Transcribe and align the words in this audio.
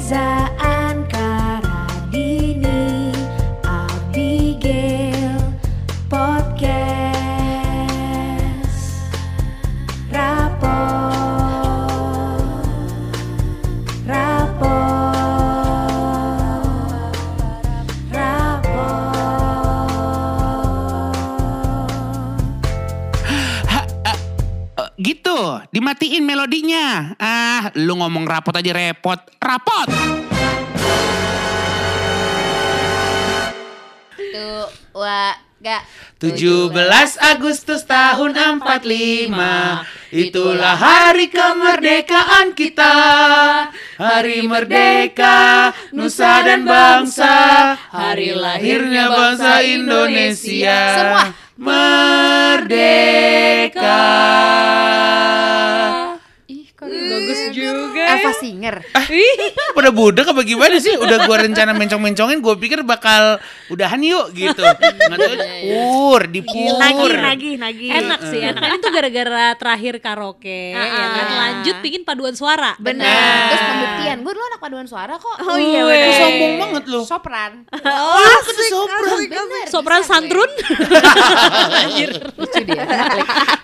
Reza 0.00 0.39
rapot 28.30 28.54
aja 28.54 28.70
repot. 28.70 29.18
Rapot! 29.42 29.88
Tuh, 34.30 34.70
wa, 34.94 35.34
gak. 35.58 35.82
17 36.20 36.76
Agustus 37.16 37.88
tahun 37.88 38.36
45 38.60 39.32
Itulah 40.12 40.76
hari 40.76 41.32
kemerdekaan 41.32 42.52
kita 42.52 42.92
Hari 43.96 44.44
merdeka 44.44 45.72
Nusa 45.96 46.44
dan 46.44 46.68
bangsa 46.68 47.72
Hari 47.88 48.36
lahirnya 48.36 49.08
bangsa 49.08 49.64
Indonesia 49.64 50.80
Semua. 50.92 51.32
Merdeka 51.56 52.76
Ih, 56.52 56.68
kok 56.76 56.84
bagus 56.84 57.40
juga. 58.10 58.18
ya. 58.18 58.24
Eva 58.26 58.32
Singer. 58.34 58.76
Pada 59.70 59.90
budak 59.94 60.26
apa 60.26 60.42
gimana 60.42 60.76
sih? 60.82 60.94
Udah 60.98 61.24
gua 61.24 61.46
rencana 61.46 61.70
mencong-mencongin 61.76 62.42
Gua 62.42 62.58
pikir 62.58 62.82
bakal 62.82 63.38
udahan 63.70 64.00
yuk 64.02 64.34
gitu 64.34 64.60
Nggak 64.60 65.18
tahu, 65.18 65.34
Pur, 65.70 66.20
dipur 66.26 66.74
Nagih, 66.80 67.14
nagih, 67.20 67.54
nagih. 67.60 67.88
Enak 67.90 68.20
sih, 68.26 68.40
enak. 68.42 68.62
Ini 68.62 68.76
tuh 68.80 68.90
gara-gara 68.90 69.46
terakhir 69.54 69.94
karaoke, 70.00 70.74
ya 70.74 70.86
kan? 71.12 71.28
Lanjut 71.30 71.76
bikin 71.84 72.02
paduan 72.02 72.34
suara. 72.34 72.74
Benar. 72.80 73.06
Terus 73.52 73.62
pembuktian. 73.68 74.16
Gue 74.24 74.32
dulu 74.34 74.44
anak 74.50 74.60
paduan 74.60 74.86
suara 74.88 75.14
kok. 75.20 75.36
Oh 75.44 75.58
iya, 75.58 75.82
bener. 75.84 76.14
sombong 76.16 76.54
banget 76.60 76.84
lu 76.88 77.00
Sopran. 77.04 77.52
Oh, 77.70 78.16
kata 78.46 78.62
sopran 78.68 79.10
Bener. 79.28 79.66
Sopran 79.68 80.02
santrun. 80.04 80.50
Anjir. 81.84 82.10
Lucu 82.36 82.60
dia. 82.64 82.84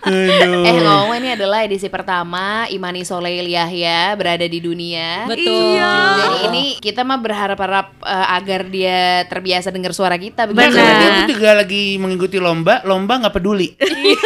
Aduh. 0.07 0.65
Eh 0.67 0.75
ngomong 0.83 1.17
ini 1.19 1.29
adalah 1.35 1.65
edisi 1.65 1.89
pertama 1.89 2.67
Imani 2.69 3.03
Soleil 3.03 3.47
Yahya 3.49 4.15
berada 4.15 4.36
di 4.45 4.61
dunia. 4.61 5.25
Betul. 5.25 5.49
Iya. 5.73 5.93
Jadi 6.15 6.37
ini 6.47 6.65
kita 6.77 7.01
mah 7.01 7.17
berharap-harap 7.17 7.97
eh, 7.99 8.27
agar 8.37 8.61
dia 8.67 8.99
terbiasa 9.25 9.73
dengar 9.73 9.97
suara 9.97 10.21
kita 10.21 10.45
begitu. 10.45 10.69
Benar. 10.69 10.77
Karena 10.77 11.01
dia 11.01 11.11
tuh 11.17 11.27
juga 11.33 11.51
lagi 11.57 11.97
mengikuti 11.97 12.37
lomba, 12.37 12.85
lomba 12.85 13.25
nggak 13.25 13.35
peduli. 13.35 13.73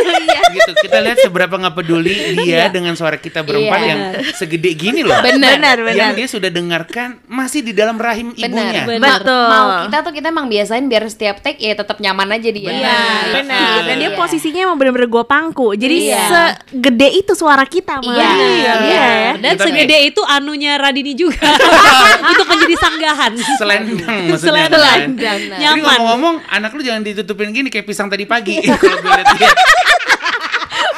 gitu. 0.50 0.72
Kita 0.80 0.98
lihat 0.98 1.18
seberapa 1.20 1.54
nggak 1.54 1.76
peduli 1.76 2.14
dia 2.36 2.66
dengan 2.68 2.94
suara 2.94 3.14
kita 3.14 3.40
berempat 3.40 3.78
Iya. 3.78 3.86
yang 3.86 4.00
segede 4.34 4.70
gini 4.74 5.06
loh. 5.06 5.14
Benar. 5.22 5.56
Benar, 5.56 5.76
benar. 5.80 5.94
Yang 5.94 6.10
dia 6.18 6.26
sudah 6.28 6.50
dengarkan 6.50 7.22
masih 7.26 7.62
di 7.62 7.70
dalam 7.70 7.94
rahim 7.94 8.34
ibunya. 8.34 8.82
Benar. 8.82 8.98
Benar. 8.98 9.18
Betul. 9.22 9.46
Mau 9.46 9.66
kita 9.86 9.96
tuh 10.02 10.12
kita 10.12 10.26
emang 10.28 10.46
biasain 10.50 10.84
biar 10.86 11.04
setiap 11.06 11.36
take 11.38 11.60
ya 11.60 11.78
tetap 11.78 12.02
nyaman 12.02 12.34
aja 12.34 12.50
dia. 12.50 12.70
Iya, 12.70 12.98
Benar. 13.30 13.78
Dan 13.86 13.96
dia 13.98 14.10
Iya. 14.10 14.18
posisinya 14.18 14.60
emang 14.66 14.76
bener-bener 14.80 15.06
gue 15.06 15.24
pangku. 15.24 15.68
Jadi 15.74 15.96
Iya. 16.10 16.22
segede 16.26 17.08
itu 17.14 17.32
suara 17.34 17.62
kita, 17.62 18.02
Mas. 18.02 18.10
Iya. 18.10 18.30
Iya. 18.34 18.74
Iya. 18.80 19.08
Dan 19.38 19.52
Kita 19.54 19.64
segede 19.90 20.14
itu 20.14 20.22
anunya 20.22 20.78
Radini 20.78 21.18
juga 21.18 21.50
untuk 22.30 22.46
menjadi 22.46 22.74
sanggahan. 22.78 23.32
Selendang 23.58 24.20
maksudnya. 24.30 24.70
Selendang. 24.70 25.00
Dan, 25.18 25.38
Jadi 25.50 25.58
Nyaman. 25.58 25.82
ngomong-ngomong, 25.82 26.34
anak 26.46 26.70
lu 26.78 26.82
jangan 26.86 27.02
ditutupin 27.02 27.50
gini 27.50 27.66
kayak 27.66 27.90
pisang 27.90 28.06
tadi 28.06 28.22
pagi. 28.22 28.62
Kalau 28.80 29.02
gue 29.02 29.10
lihat 29.10 29.28
dia. 29.34 29.50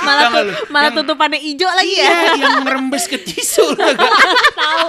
Malah, 0.03 0.29
tu- 0.29 0.43
lu? 0.43 0.53
malah 0.69 0.85
Yang- 0.85 0.97
tutupannya 1.01 1.39
hijau 1.39 1.71
lagi 1.71 1.95
ya. 1.95 2.05
Iya, 2.05 2.19
yang 2.43 2.55
ngerembes 2.61 3.05
ke 3.07 3.19
tisu. 3.19 3.67
Tahu. 4.61 4.87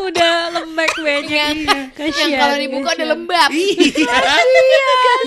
Udah 0.00 0.32
lembek 0.52 0.92
banyak. 0.96 1.54
yang 1.98 2.30
kalau 2.32 2.56
dibuka 2.56 2.90
udah 2.94 3.08
lembab. 3.08 3.50
Iya. 3.50 4.06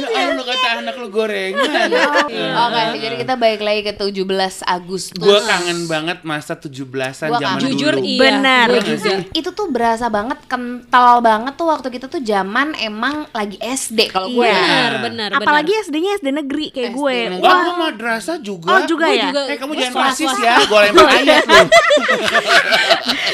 Ya 0.01 0.31
Allah 0.31 0.45
kata 0.45 0.67
anak 0.81 0.95
lu 0.97 1.07
gorengan. 1.09 1.89
Oke, 2.31 2.81
jadi 2.97 3.15
kita 3.17 3.33
balik 3.35 3.61
lagi 3.61 3.81
ke 3.83 3.93
17 3.93 4.23
Agustus. 4.65 5.19
Gue 5.19 5.39
kangen 5.41 5.85
banget 5.85 6.23
masa 6.23 6.55
17-an 6.55 7.27
Gua 7.27 7.39
zaman 7.39 7.59
kangen. 7.59 7.63
Jujur 7.67 7.93
dulu. 7.95 8.05
iya. 8.05 8.19
Benar. 8.21 8.67
Iya 8.71 9.15
itu 9.31 9.49
tuh 9.51 9.67
berasa 9.67 10.07
banget 10.07 10.39
kental 10.45 11.19
banget 11.19 11.53
tuh 11.55 11.67
waktu 11.67 11.87
kita 11.89 12.07
tuh 12.07 12.21
zaman 12.21 12.73
emang 12.77 13.27
lagi 13.31 13.57
SD 13.57 14.09
kalau 14.09 14.29
gue. 14.29 14.43
Iya. 14.43 14.53
Benar, 14.53 14.91
benar, 15.01 15.29
benar. 15.31 15.39
Apalagi 15.39 15.71
SD-nya 15.81 16.11
SD 16.17 16.27
negeri 16.33 16.65
kayak 16.69 16.91
SD. 16.91 16.97
gue. 16.97 17.17
Gue 17.37 17.55
madrasah 17.77 18.37
juga. 18.39 18.67
Oh 18.71 18.81
juga 18.85 19.00
Gua 19.03 19.11
ya? 19.11 19.25
juga. 19.25 19.41
Eh 19.47 19.57
kamu 19.57 19.71
jangan 19.73 19.95
rasis 20.05 20.33
ya, 20.37 20.55
gue 20.61 20.79
lempar 20.81 21.07
ayat. 21.17 21.43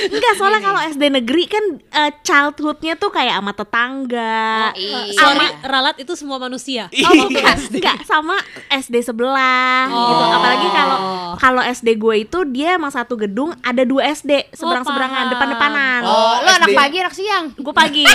Enggak, 0.08 0.34
soalnya 0.36 0.62
kalau 0.62 0.80
SD 0.86 1.04
negeri 1.12 1.44
kan 1.46 1.64
eh, 1.78 2.12
childhoodnya 2.22 2.94
tuh 2.96 3.10
kayak 3.10 3.36
sama 3.36 3.52
tetangga. 3.52 4.46
Oh, 4.70 4.78
iya. 4.78 5.00
Sorry, 5.14 5.48
ralat 5.64 5.96
itu 5.98 6.14
semua 6.14 6.38
manusia. 6.38 6.88
Oh 6.94 7.28
enggak, 7.28 7.56
enggak 7.74 7.98
sama 8.04 8.36
SD 8.70 9.04
sebelah 9.04 9.88
gitu. 9.88 10.14
Oh. 10.18 10.32
Apalagi 10.34 10.68
kalau 10.70 10.98
kalau 11.36 11.62
SD 11.64 11.90
gue 11.96 12.16
itu 12.20 12.40
dia 12.48 12.76
emang 12.76 12.90
satu 12.90 13.16
gedung 13.16 13.52
ada 13.60 13.84
dua 13.84 14.08
SD 14.10 14.52
seberang-seberangan 14.52 15.24
paham. 15.24 15.34
depan-depanan. 15.34 16.02
Oh, 16.04 16.36
lo 16.40 16.50
anak 16.54 16.70
pagi 16.72 16.98
anak 17.00 17.14
siang. 17.14 17.46
Gue 17.54 17.74
pagi. 17.74 18.06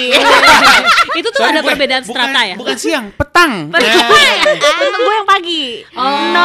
itu 1.19 1.29
tuh 1.29 1.41
Sorry, 1.41 1.53
ada 1.53 1.61
bukan- 1.61 1.71
perbedaan 1.75 2.03
bukan- 2.03 2.15
strata 2.15 2.41
ya? 2.45 2.55
Bukan 2.57 2.77
siang, 2.77 3.05
petang. 3.13 3.53
Nah, 3.69 3.81
Untuk 4.83 5.01
gue 5.01 5.15
yang 5.15 5.29
pagi. 5.29 5.63
05 5.93 6.39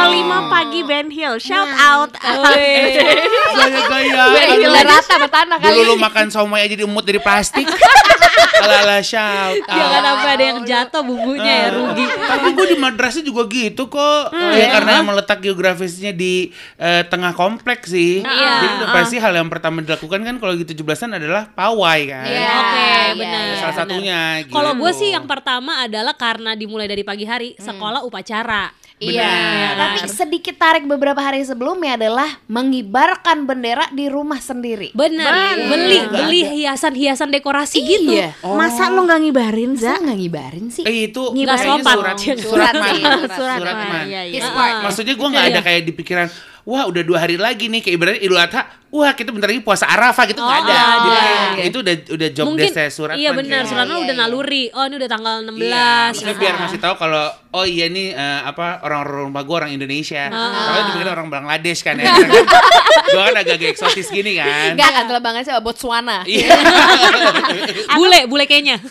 pagi 0.48 0.80
Ben 0.98 1.14
Hill. 1.14 1.38
Shout 1.38 1.70
out. 1.78 2.10
Gaya-gaya. 2.18 4.24
Gue 4.34 4.66
udah 4.66 4.82
rata 4.82 4.98
sama 5.06 5.30
tanah 5.30 5.62
kali. 5.62 5.78
Dulu 5.78 5.94
lu 5.94 5.96
makan 6.02 6.26
somai 6.26 6.66
aja 6.66 6.74
diemut 6.74 7.06
dari 7.06 7.22
plastik. 7.22 7.70
Ala-ala 8.66 8.98
shout 9.06 9.62
out. 9.62 9.78
Jangan 9.78 10.02
sampai 10.02 10.30
ada 10.34 10.44
yang 10.50 10.60
jatuh 10.66 11.06
bumbunya 11.06 11.70
ya 11.70 11.72
rugi. 11.78 12.02
Tapi 12.02 12.46
gue 12.50 12.66
di 12.74 12.78
madrasah 12.82 13.22
juga 13.22 13.46
gitu 13.46 13.86
kok. 13.86 14.34
ya 14.34 14.74
karena 14.74 15.06
emang 15.06 15.14
letak 15.14 15.38
geografisnya 15.38 16.10
di 16.10 16.50
eh, 16.74 17.06
tengah 17.06 17.30
kompleks 17.38 17.94
sih. 17.94 18.26
Iya. 18.26 18.54
Jadi 18.58 18.84
pasti 18.90 19.16
hal 19.22 19.38
yang 19.38 19.46
pertama 19.46 19.78
dilakukan 19.78 20.26
kan 20.26 20.34
kalau 20.42 20.58
gitu 20.58 20.82
17-an 20.82 21.14
adalah 21.14 21.46
pawai 21.54 22.10
kan. 22.10 22.26
Iya, 22.26 22.50
Oke, 22.58 22.82
iya, 22.82 23.14
benar. 23.14 23.42
iya. 23.46 23.58
Salah 23.62 23.76
satunya 23.86 24.20
gitu. 24.42 24.50
Kalau 24.50 24.74
gue 24.74 24.90
sih 24.98 25.14
yang 25.14 25.30
pertama 25.30 25.78
adalah 25.78 26.18
karena 26.18 26.58
dimulai 26.58 26.90
dari 26.90 27.06
pagi 27.06 27.22
hari 27.22 27.54
sekolah 27.54 28.02
upacara. 28.02 28.74
Iya, 28.98 29.30
tapi 29.74 29.98
sedikit 30.10 30.54
tarik 30.54 30.82
beberapa 30.84 31.18
hari 31.18 31.40
sebelumnya 31.40 31.94
adalah 31.94 32.26
mengibarkan 32.46 33.46
bendera 33.46 33.86
di 33.90 34.10
rumah 34.10 34.38
sendiri. 34.38 34.90
Benar, 34.90 35.54
beli 35.56 35.98
beli 36.04 36.40
hiasan-hiasan 36.58 37.30
dekorasi 37.30 37.78
gitu. 37.78 38.10
Iya. 38.10 38.34
Masa 38.42 38.90
lo 38.90 39.06
nggak 39.06 39.20
ngibarin, 39.22 39.70
Za? 39.78 39.94
Masa 39.94 40.02
nggak 40.02 40.18
ngibarin 40.18 40.66
sih? 40.68 40.82
Eh 40.82 41.10
itu 41.10 41.22
Nggak 41.30 41.56
kayaknya 41.56 41.78
sopan. 41.78 41.94
surat 41.94 42.16
Surat 42.18 42.38
surat 42.42 42.74
man. 42.74 42.88
sih, 42.90 43.00
surat. 43.02 43.30
Surat 43.30 43.58
Surat 43.58 43.76
man, 43.76 43.88
man. 43.88 44.04
iya, 44.06 44.22
iya. 44.26 44.34
His 44.34 44.48
part. 44.50 44.82
Maksudnya 44.82 45.14
gue 45.14 45.28
nggak 45.30 45.46
ada 45.46 45.60
kayak 45.62 45.82
di 45.86 45.92
pikiran 45.94 46.26
Wah 46.68 46.84
udah 46.84 47.00
dua 47.00 47.24
hari 47.24 47.40
lagi 47.40 47.72
nih 47.72 47.80
kayak 47.80 47.96
ibaratnya 47.96 48.20
Idul 48.20 48.36
Adha 48.36 48.62
Wah 48.88 49.12
kita 49.12 49.32
bentar 49.32 49.48
lagi 49.48 49.60
puasa 49.60 49.84
Arafah 49.84 50.24
gitu 50.28 50.40
nggak 50.40 50.48
Oh, 50.48 50.64
ada 50.64 50.76
Jadi 50.80 51.08
iya, 51.08 51.20
kayak 51.20 51.36
iya. 51.56 51.64
Itu 51.68 51.78
udah 51.80 51.94
udah 52.08 52.28
job 52.32 52.44
Mungkin 52.52 52.72
desk 52.72 52.92
surat 52.92 53.16
iya 53.16 53.30
benar, 53.32 53.60
kayaknya. 53.60 53.68
suratnya 53.68 53.96
Iya, 53.96 54.04
udah 54.04 54.14
iya. 54.16 54.22
naluri. 54.24 54.64
Oh, 54.72 54.84
ini 54.84 54.94
udah 54.96 55.08
tanggal 55.08 55.34
16. 55.44 55.60
Iya, 55.60 55.88
maksudnya 56.08 56.36
biar 56.36 56.54
ngasih 56.56 56.80
tahu 56.80 56.94
kalau 56.96 57.24
oh 57.52 57.64
iya 57.64 57.86
nih 57.88 58.06
eh, 58.12 58.40
apa 58.44 58.80
orang-orang 58.80 59.28
rumah 59.28 59.42
gue 59.44 59.56
orang 59.60 59.72
Indonesia. 59.72 60.24
Kalau 60.28 60.80
dipikir 60.88 61.08
orang 61.08 61.28
Bangladesh 61.28 61.80
kan 61.84 62.00
ya. 62.00 62.12
gue 63.12 63.22
kan 63.24 63.34
agak-agak 63.36 63.68
eksotis 63.72 64.08
gini 64.08 64.36
kan. 64.36 64.72
Enggak 64.72 64.90
kan 64.92 65.04
telah 65.04 65.22
banget 65.24 65.42
sih 65.48 65.52
Botswana. 65.60 66.24
Iya. 66.24 66.48
bule, 67.96 68.20
bule 68.24 68.44
kayaknya. 68.44 68.80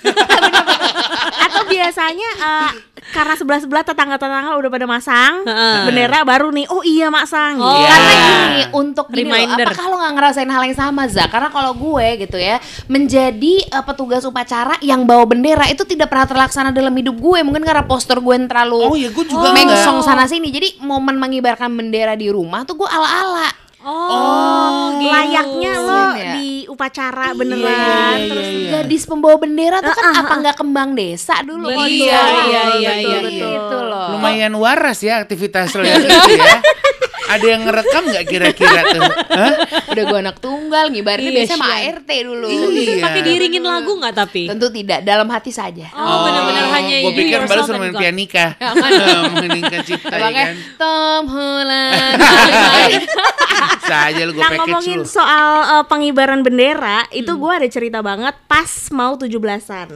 Biasanya 1.68 2.30
eh, 2.38 2.72
karena 3.08 3.34
sebelah-sebelah 3.34 3.84
tetangga-tetangga 3.84 4.60
udah 4.60 4.68
pada 4.68 4.84
masang 4.84 5.44
Heeh. 5.44 5.78
bendera 5.88 6.24
baru 6.24 6.52
nih. 6.52 6.66
Oh 6.68 6.84
iya 6.84 7.08
masang. 7.08 7.56
Oh. 7.58 7.72
Iya. 7.72 7.88
Karena 7.88 8.14
gini 8.18 8.62
untuk 8.74 9.06
gini 9.08 9.28
loh, 9.28 9.38
Reminder. 9.38 9.68
apa 9.68 9.74
kalau 9.74 9.96
nggak 9.98 10.14
ngerasain 10.18 10.50
hal 10.50 10.64
yang 10.66 10.76
sama 10.76 11.04
Za? 11.08 11.26
Karena 11.28 11.48
kalau 11.48 11.72
gue 11.72 12.08
gitu 12.20 12.36
ya 12.36 12.60
menjadi 12.88 13.54
eh, 13.64 13.84
petugas 13.86 14.24
upacara 14.24 14.76
yang 14.84 15.04
bawa 15.04 15.24
bendera 15.24 15.68
itu 15.68 15.84
tidak 15.84 16.12
pernah 16.12 16.28
terlaksana 16.28 16.70
dalam 16.72 16.92
hidup 16.92 17.16
gue. 17.16 17.40
Mungkin 17.44 17.64
karena 17.64 17.84
postur 17.84 18.20
gue 18.20 18.34
yang 18.36 18.48
terlalu 18.48 18.80
Oh 18.84 18.96
iya 18.96 19.08
gue 19.08 19.24
juga 19.24 19.52
mengsong 19.52 20.02
enggak. 20.02 20.08
sana 20.08 20.24
sini. 20.26 20.52
Jadi 20.52 20.84
momen 20.84 21.16
mengibarkan 21.16 21.72
bendera 21.72 22.14
di 22.14 22.28
rumah 22.28 22.68
tuh 22.68 22.76
gue 22.76 22.90
ala-ala. 22.90 23.67
Oh, 23.88 24.92
gitu. 24.94 25.08
Layaknya 25.08 25.74
lo 25.80 26.04
Ya. 26.14 26.34
di 26.36 26.68
upacara 26.68 27.32
Iya, 27.32 27.40
beneran. 27.40 27.72
iya, 27.72 28.28
Terus 28.28 28.46
iya, 28.46 28.60
iya. 28.60 28.70
Gadis 28.78 29.04
pembawa 29.04 29.36
bendera 29.38 29.80
tuh 29.80 29.90
kan 29.90 30.04
Ah, 30.04 30.12
ah, 30.12 30.22
apa 30.22 30.34
nggak 30.38 30.58
kembang 30.58 30.90
desa 30.92 31.40
dulu 31.40 31.72
Betul, 31.72 31.88
iya, 31.88 32.20
dulu. 32.20 32.44
iya, 32.44 32.44
iya, 32.44 32.62
Betul, 32.68 32.82
iya, 33.00 33.18
betul, 33.22 33.32
iya. 33.32 33.48
gitu 33.56 33.78
loh. 33.82 34.06
Lumayan 34.12 34.54
waras 34.54 35.00
ya 35.00 35.14
aktivitas 35.18 35.72
lo 35.72 35.82
yang 35.82 36.04
itu 36.04 36.32
ya. 36.36 36.56
Ada 37.28 37.46
yang 37.46 37.62
ngerekam 37.68 38.04
nggak 38.08 38.26
kira-kira 38.26 38.82
tuh? 38.96 39.04
Hah? 39.04 39.54
Udah 39.92 40.04
gue 40.08 40.20
anak 40.20 40.38
tunggal, 40.40 40.86
ngibarinnya 40.92 41.32
Iya, 41.32 41.40
biasanya 41.44 41.60
sama. 41.60 41.76
ART 41.92 42.12
dulu. 42.24 42.48
Iya. 42.48 43.04
Pakai 43.04 43.22
diiringin 43.28 43.64
lagu 43.64 43.92
nggak 44.00 44.16
tapi? 44.16 44.44
Tentu 44.48 44.68
tidak, 44.72 45.00
dalam 45.04 45.28
hati 45.28 45.52
saja. 45.52 45.88
Oh, 45.92 46.24
benar-benar 46.24 46.66
hanya 46.80 46.96
Gue 47.04 47.14
pikir 47.14 47.40
baru 47.44 47.62
suruh 47.68 47.76
and 47.78 47.84
main 47.84 47.94
pianika. 47.96 48.46
Mengeningkan 49.36 49.82
cipta 49.84 50.16
ya 50.16 50.24
Pakai 50.30 50.44
kan. 50.44 50.56
Tom 50.80 51.24
Holland. 51.28 52.18
Saja 53.88 54.22
lu 54.28 54.32
gue 54.36 54.42
Nah 54.44 54.52
ngomongin 54.60 55.00
lu. 55.02 55.08
soal 55.08 55.52
uh, 55.80 55.86
pengibaran 55.88 56.44
bendera 56.44 57.08
itu 57.16 57.32
gue 57.32 57.52
ada 57.52 57.68
cerita 57.72 58.00
banget 58.04 58.36
pas 58.46 58.68
mau 58.92 59.16
17-an. 59.16 59.88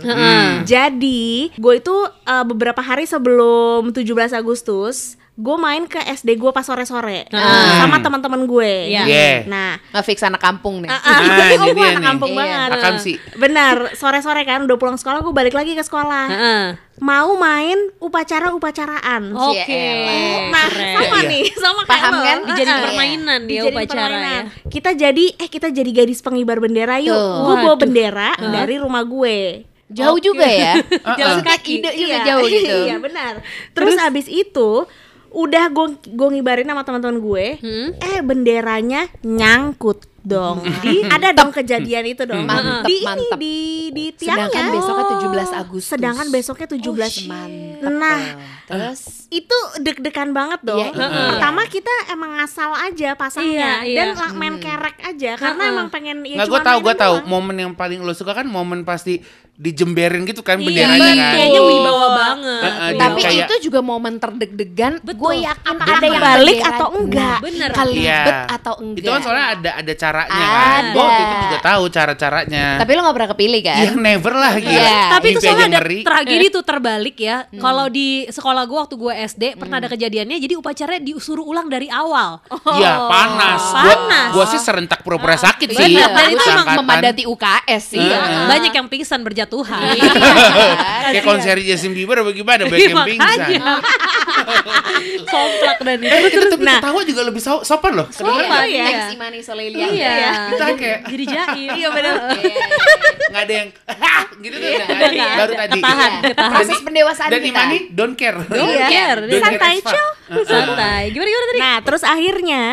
Jadi 0.63 1.51
gue 1.55 1.73
itu 1.75 1.95
uh, 2.07 2.45
beberapa 2.47 2.79
hari 2.79 3.03
sebelum 3.03 3.91
17 3.91 4.31
Agustus 4.31 5.20
gue 5.41 5.57
main 5.57 5.83
ke 5.83 5.97
SD 5.97 6.37
gue 6.37 6.51
pas 6.51 6.61
sore-sore 6.61 7.25
sama 7.73 7.97
teman-teman 7.97 8.45
gue. 8.45 8.71
Iya. 8.87 9.03
Yeah. 9.03 9.37
Nah 9.45 9.81
Ngefix 9.91 10.21
anak 10.21 10.37
kampung 10.37 10.85
nih. 10.85 10.87
Ah, 10.87 11.01
ah. 11.01 11.17
Nah, 11.19 11.49
ini 11.49 11.57
oh, 11.57 11.65
gue 11.65 11.73
dia 11.73 11.81
anak 11.87 11.97
nih. 11.97 12.05
kampung 12.05 12.29
Iya. 12.29 12.37
banget. 12.37 12.69
Akam 12.71 12.95
sih. 12.97 13.15
Benar, 13.35 13.75
sore-sore 13.93 14.41
kan 14.43 14.61
udah 14.61 14.77
pulang 14.77 14.95
sekolah 14.95 15.19
gue 15.19 15.33
balik 15.33 15.51
lagi 15.51 15.73
ke 15.73 15.81
sekolah. 15.81 16.25
Heeh. 16.27 16.63
Mau 17.01 17.33
main 17.33 17.89
upacara-upacaraan. 17.97 19.33
Oke. 19.33 19.65
Cielah. 19.65 20.49
Nah, 20.49 20.67
keren. 20.67 20.95
sama 20.95 21.17
Iya. 21.17 21.29
nih, 21.29 21.43
sama 21.51 21.81
kayak 21.81 21.89
Paham 21.99 22.13
lo. 22.13 22.21
kan? 22.21 22.37
Dijadiin 22.43 22.67
Ah, 22.67 22.73
ah. 22.73 22.83
permainan 22.83 23.39
dia 23.41 23.53
Dijadiin 23.57 23.73
upacara 23.73 24.01
permainan. 24.07 24.43
ya. 24.45 24.69
Kita 24.69 24.89
jadi 24.93 25.25
eh 25.35 25.49
kita 25.49 25.67
jadi 25.69 25.91
gadis 25.91 26.19
pengibar 26.19 26.57
bendera 26.57 26.95
yuk. 26.99 27.17
Gue 27.17 27.55
bawa 27.57 27.75
bendera 27.75 28.29
dari 28.37 28.75
rumah 28.77 29.01
gue. 29.01 29.65
Jauh 29.89 30.15
juga 30.17 30.47
ya. 30.47 30.79
Jalan 31.19 31.41
kaki. 31.41 31.73
Ide 31.77 31.91
juga 31.91 32.15
Iya, 32.15 32.25
jauh 32.25 32.47
gitu. 32.47 32.77
iya 32.81 32.95
benar. 32.95 33.33
Terus, 33.73 33.99
abis 33.99 34.23
itu 34.25 34.87
udah 35.31 35.63
gue 35.67 35.85
gue 36.05 36.27
ngibarin 36.29 36.65
sama 36.65 36.83
teman-teman 36.83 37.17
gue. 37.17 37.45
Hmm? 37.57 37.89
Eh 37.97 38.19
benderanya 38.19 39.07
nyangkut 39.21 40.03
dong. 40.21 40.61
Di 40.79 41.01
ada 41.15 41.31
dong 41.31 41.49
kejadian 41.49 42.05
itu 42.05 42.23
dong. 42.23 42.43
Mantep, 42.43 42.83
di 42.83 42.95
ini 42.95 43.07
mantep. 43.07 43.37
di 43.37 43.55
di 43.89 44.05
tiangnya. 44.13 44.47
Sedangkan 44.47 44.65
besoknya 44.69 44.99
Oh. 45.01 45.09
17 45.17 45.51
Agustus. 45.57 45.89
Sedangkan 45.89 46.27
besoknya 46.29 46.67
17. 46.69 47.25
Mantep. 47.25 47.89
Nah, 47.91 48.19
Terus 48.63 48.99
itu 49.29 49.57
deg-degan 49.79 50.31
banget 50.31 50.59
dong. 50.61 50.79
Iya, 50.81 50.91
iya. 50.93 51.27
Pertama 51.29 51.61
kita 51.65 51.91
emang 52.07 52.35
asal 52.37 52.71
aja 52.73 53.15
pasangnya 53.15 53.81
Iya, 53.81 53.95
dan 53.97 54.07
iya. 54.09 54.15
la- 54.17 54.31
main 54.33 54.55
kerek 54.57 54.97
aja 55.01 55.31
karena 55.35 55.63
emang 55.69 55.87
pengen 55.87 56.21
ya 56.21 56.35
Nggak, 56.37 56.49
gue 56.49 56.61
tahu, 56.61 56.77
gue 56.81 56.95
tahu. 56.95 57.15
Momen 57.25 57.55
yang 57.57 57.71
paling 57.71 57.99
lo 57.99 58.11
suka 58.11 58.31
kan 58.33 58.45
momen 58.45 58.83
pasti 58.83 59.23
dijemberin 59.61 60.25
gitu 60.25 60.41
kan 60.41 60.57
Iya, 60.57 60.65
benderanya 60.65 61.13
kan. 61.13 61.31
kayaknya 61.31 61.61
wibawa 61.61 62.07
banget. 62.11 62.61
Heeh, 62.61 62.89
Wibawa. 62.89 63.01
tapi 63.03 63.19
kayak- 63.21 63.45
itu 63.45 63.55
juga 63.63 63.79
momen 63.79 64.13
terdeg-degan. 64.17 64.93
Betul. 64.99 65.21
Gue 65.21 65.35
yakin 65.39 65.75
ada 65.77 65.85
yang 66.01 66.01
kegeran. 66.17 66.71
atau 66.71 66.87
enggak? 66.91 67.37
Bener. 67.39 67.69
Kelibet 67.71 68.01
Iya. 68.01 68.41
atau 68.49 68.73
enggak. 68.75 68.99
Itu 68.99 69.09
kan 69.11 69.21
soalnya 69.21 69.45
ada 69.51 69.71
ada 69.77 69.93
caranya 69.93 70.33
kan. 70.33 70.81
Ada. 70.81 70.89
Gue 70.91 71.03
waktu 71.03 71.21
itu 71.21 71.35
juga 71.43 71.57
tahu 71.61 71.83
cara-caranya. 71.87 72.65
Tapi 72.75 72.91
lo 72.91 72.99
gak 73.03 73.15
pernah 73.15 73.29
kepilih 73.31 73.61
kan? 73.61 73.77
Ya 73.77 73.91
never 73.93 74.33
lah. 74.33 74.53
Iya. 74.57 74.99
Tapi 75.11 75.25
itu 75.27 75.39
soalnya 75.39 75.67
ada 75.67 75.79
ngeri. 75.79 75.99
tragedi 76.01 76.45
tuh 76.49 76.63
terbalik 76.63 77.17
ya. 77.17 77.37
Kalau 77.53 77.85
di 77.87 78.07
sekolah 78.27 78.63
gua 78.63 78.79
waktu 78.81 78.95
gua 78.95 79.13
SD 79.15 79.55
pernah 79.55 79.77
ada 79.77 79.85
kejadiannya 79.87 80.37
jadi 80.37 80.53
upacaranya 80.55 81.01
disuruh 81.03 81.43
ulang 81.43 81.67
dari 81.67 81.85
awal. 81.87 82.41
Iya 82.71 82.93
panas. 83.05 83.61
Gua, 83.71 83.85
Panas. 83.85 84.29
gua 84.31 84.45
sih 84.47 84.57
serentak 84.57 85.01
pura-pura 85.01 85.35
sakit 85.35 85.69
sih. 85.69 85.93
Dan 85.93 86.09
Gua 86.09 86.25
itu 86.25 86.41
emang 86.41 86.65
seangkatan. 86.65 86.77
memadati 86.79 87.23
UKS 87.23 87.83
sih. 87.87 88.01
Iya, 88.01 88.17
banyak 88.47 88.71
yang 88.71 88.87
pingsan 88.87 89.21
berjatuhan. 89.51 89.83
Kayak 91.11 91.23
konser 91.23 91.55
Justin 91.59 91.91
Bieber 91.91 92.15
apa 92.17 92.31
gimana 92.31 92.63
banyak 92.65 92.87
yang 92.87 93.03
pingsan. 93.03 93.39
Somplak 95.27 95.77
dan 95.81 95.97
itu. 95.99 96.07
Eh 96.07 96.19
kita 96.29 96.45
tapi 96.49 96.63
Nah. 96.63 96.79
ketawa 96.79 97.01
juga 97.03 97.21
lebih 97.25 97.41
so- 97.41 97.63
sopan 97.63 97.91
loh. 97.93 98.07
Sopan, 98.09 98.63
iya. 98.63 98.85
Thanks 98.85 99.07
Imani 99.13 99.39
Solelia. 99.41 99.85
Iya. 99.85 100.13
Kita 100.51 100.65
kayak 100.73 100.99
Jadi 101.05 101.23
jaim. 101.27 101.69
Iya 101.81 101.87
benar. 101.89 102.15
nggak 103.31 103.41
ada 103.41 103.53
yang 103.53 103.69
gitu 104.43 104.55
tuh 104.55 104.69
baru 104.71 105.53
tadi. 105.55 105.73
Ketahan, 105.73 106.11
Iya. 106.11 106.29
ketahan. 106.29 106.51
Proses 106.53 106.79
pendewasaan 106.81 107.29
Dan 107.29 107.39
kita. 107.41 107.49
Imani 107.51 107.77
don't 107.91 108.15
care. 108.15 108.37
Don't 108.39 108.69
Iya. 108.69 108.87
care. 108.87 109.19
Santai, 109.33 109.75
chill. 109.81 110.09
Santai. 110.45 111.03
Gimana 111.09 111.27
gimana 111.27 111.45
tadi? 111.45 111.59
Nah, 111.59 111.75
terus 111.81 112.03
akhirnya 112.03 112.63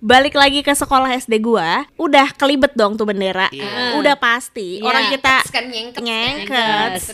balik 0.00 0.34
lagi 0.34 0.64
ke 0.64 0.72
sekolah 0.72 1.12
SD 1.20 1.38
gua, 1.44 1.84
udah 2.00 2.32
kelibet 2.34 2.72
dong 2.74 2.96
tuh 2.96 3.04
bendera. 3.04 3.52
Iya. 3.52 4.00
Udah 4.00 4.16
pasti. 4.16 4.80
Iya. 4.80 4.88
Orang 4.88 5.04
kita 5.12 5.34
kan 5.52 5.64
nyengket. 5.68 6.00
nyengket. 6.02 6.90
Terus? 6.98 7.06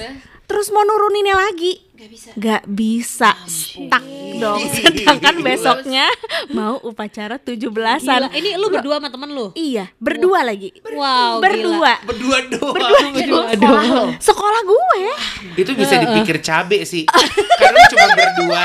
Terus 0.46 0.66
mau 0.70 0.86
nuruninnya 0.86 1.34
lagi 1.34 1.82
Gak 1.96 2.10
bisa. 2.12 2.28
Gak 2.36 2.62
bisa 2.68 3.30
stuck 3.48 4.04
dong 4.36 4.60
Sedangkan 4.76 5.40
besoknya 5.40 6.12
Mau 6.52 6.76
upacara 6.84 7.40
17-an 7.40 8.28
Gila, 8.28 8.28
ini 8.36 8.52
lu 8.60 8.68
berdua 8.68 9.00
sama 9.00 9.08
temen 9.08 9.32
lu? 9.32 9.48
Iya 9.56 9.88
berdua 9.96 10.44
lagi 10.44 10.76
Wow, 10.92 11.40
Berdua 11.40 11.96
Berdua 12.04 12.38
doang. 12.52 12.76
Berdua 13.16 13.48
sekolah 13.56 13.82
lo. 13.88 14.04
Sekolah 14.20 14.60
gue 14.60 15.00
Itu 15.56 15.72
bisa 15.72 15.94
dipikir 15.96 16.36
cabe 16.44 16.84
sih. 16.84 17.08
Karena 17.60 17.80
cuma 17.88 18.06
berdua, 18.12 18.62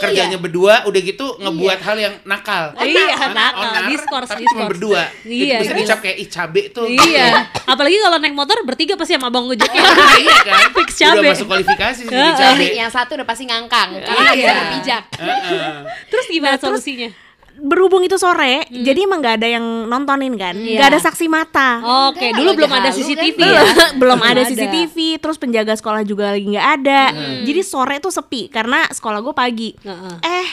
kerjanya 0.00 0.38
berdua, 0.40 0.74
udah 0.88 1.00
gitu 1.04 1.26
ngebuat 1.36 1.78
hal 1.84 1.96
yang 2.00 2.14
nakal. 2.24 2.72
Iya, 2.80 3.12
Onar, 3.12 3.30
nakal. 3.36 3.60
onar, 3.68 3.82
Diskors, 3.92 4.28
tapi 4.32 4.42
cuma 4.48 4.64
berdua. 4.66 5.02
Iya, 5.22 5.60
Itu 5.60 5.68
bisa 5.68 5.72
gila. 5.76 5.80
dicap 5.84 5.98
kayak 6.00 6.16
ih 6.16 6.28
cabe 6.32 6.62
tuh. 6.72 6.86
Iya. 6.88 7.28
Apalagi 7.72 7.96
kalau 8.00 8.18
naik 8.18 8.34
motor 8.34 8.56
bertiga 8.64 8.96
pasti 8.96 9.12
sama 9.14 9.28
abang 9.28 9.44
gojeknya. 9.44 9.82
iya 10.18 10.36
kan? 10.42 10.72
Fix 10.80 10.90
Udah 11.04 11.22
masuk 11.22 11.46
kualifikasi 11.46 12.02
sih 12.08 12.12
cabe. 12.12 12.61
Jadi 12.64 12.78
yang 12.78 12.88
satu 12.88 13.14
udah 13.14 13.24
pasti 13.24 13.44
ngangkang. 13.44 13.88
Karena 13.96 14.20
nggak 14.22 14.34
bisa 14.34 14.44
Iya. 14.44 14.54
berpijak. 14.56 15.02
Heeh. 15.20 15.74
Terus 16.06 16.26
gimana 16.26 16.50
Nah, 16.50 16.58
terus- 16.58 16.80
solusinya? 16.80 17.10
Berhubung 17.54 18.00
itu 18.00 18.16
sore 18.16 18.64
Jadi 18.66 19.04
emang 19.04 19.20
gak 19.20 19.36
ada 19.36 19.46
yang 19.46 19.60
nontonin 19.84 20.32
kan 20.34 20.56
Iya. 20.56 20.80
Gak 20.80 20.88
ada 20.88 21.00
saksi 21.02 21.28
mata 21.28 21.84
Oke, 22.08 22.24
Enggak, 22.24 22.32
dulu 22.34 22.48
lagi 22.48 22.58
belum 22.58 22.72
ada 22.72 22.88
halu 22.88 22.96
CCTV 22.98 23.36
kan? 23.36 23.44
ya. 23.44 23.60
belum 23.76 23.90
belum 24.00 24.20
ada. 24.24 24.40
CCTV 24.42 24.96
terus 25.20 25.36
penjaga 25.36 25.72
sekolah 25.72 26.00
juga 26.00 26.32
lagi 26.32 26.48
nggak 26.48 26.68
ada 26.80 27.02
jadi 27.44 27.60
sore 27.60 28.00
tuh 28.00 28.08
sepi 28.08 28.48
karena 28.48 28.88
sekolah 28.88 29.20
gue 29.20 29.34
pagi 29.36 29.70
Heeh. 29.78 30.14
eh 30.24 30.48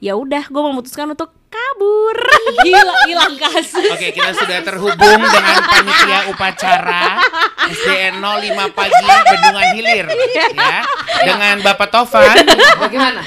ya 0.00 0.16
udah 0.16 0.48
gue 0.48 0.62
memutuskan 0.64 1.04
untuk 1.06 1.36
kabur 1.48 2.16
Gila, 2.58 2.94
hilang 3.04 3.34
kasus. 3.36 3.86
Oke, 3.88 4.10
kita 4.10 4.32
sudah 4.32 4.60
terhubung 4.60 5.20
dengan 5.20 5.56
panitia 5.62 6.28
upacara 6.28 7.22
SDN 7.66 8.18
05 8.18 8.72
pagi 8.72 9.04
Bendungan 9.24 9.66
Hilir 9.72 10.06
ya. 10.08 10.80
Dengan 11.22 11.56
Bapak 11.60 11.88
Tovan. 11.88 12.36
Bagaimana? 12.78 13.20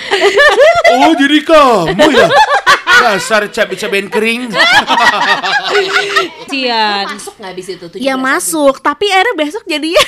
Oh, 0.92 1.14
jadi 1.14 1.38
kamu 1.42 2.08
ya? 2.12 2.28
Dasar 3.02 3.48
cabai-cabain 3.48 4.08
kering. 4.08 4.52
Cian. 6.48 7.06
Masuk 7.10 7.34
nggak 7.36 7.52
habis 7.52 7.68
itu? 7.70 7.86
17 7.88 7.98
ya 8.00 8.16
masuk 8.16 8.76
tapi 8.80 9.08
akhirnya 9.08 9.36
besok 9.36 9.64
jadinya 9.66 10.04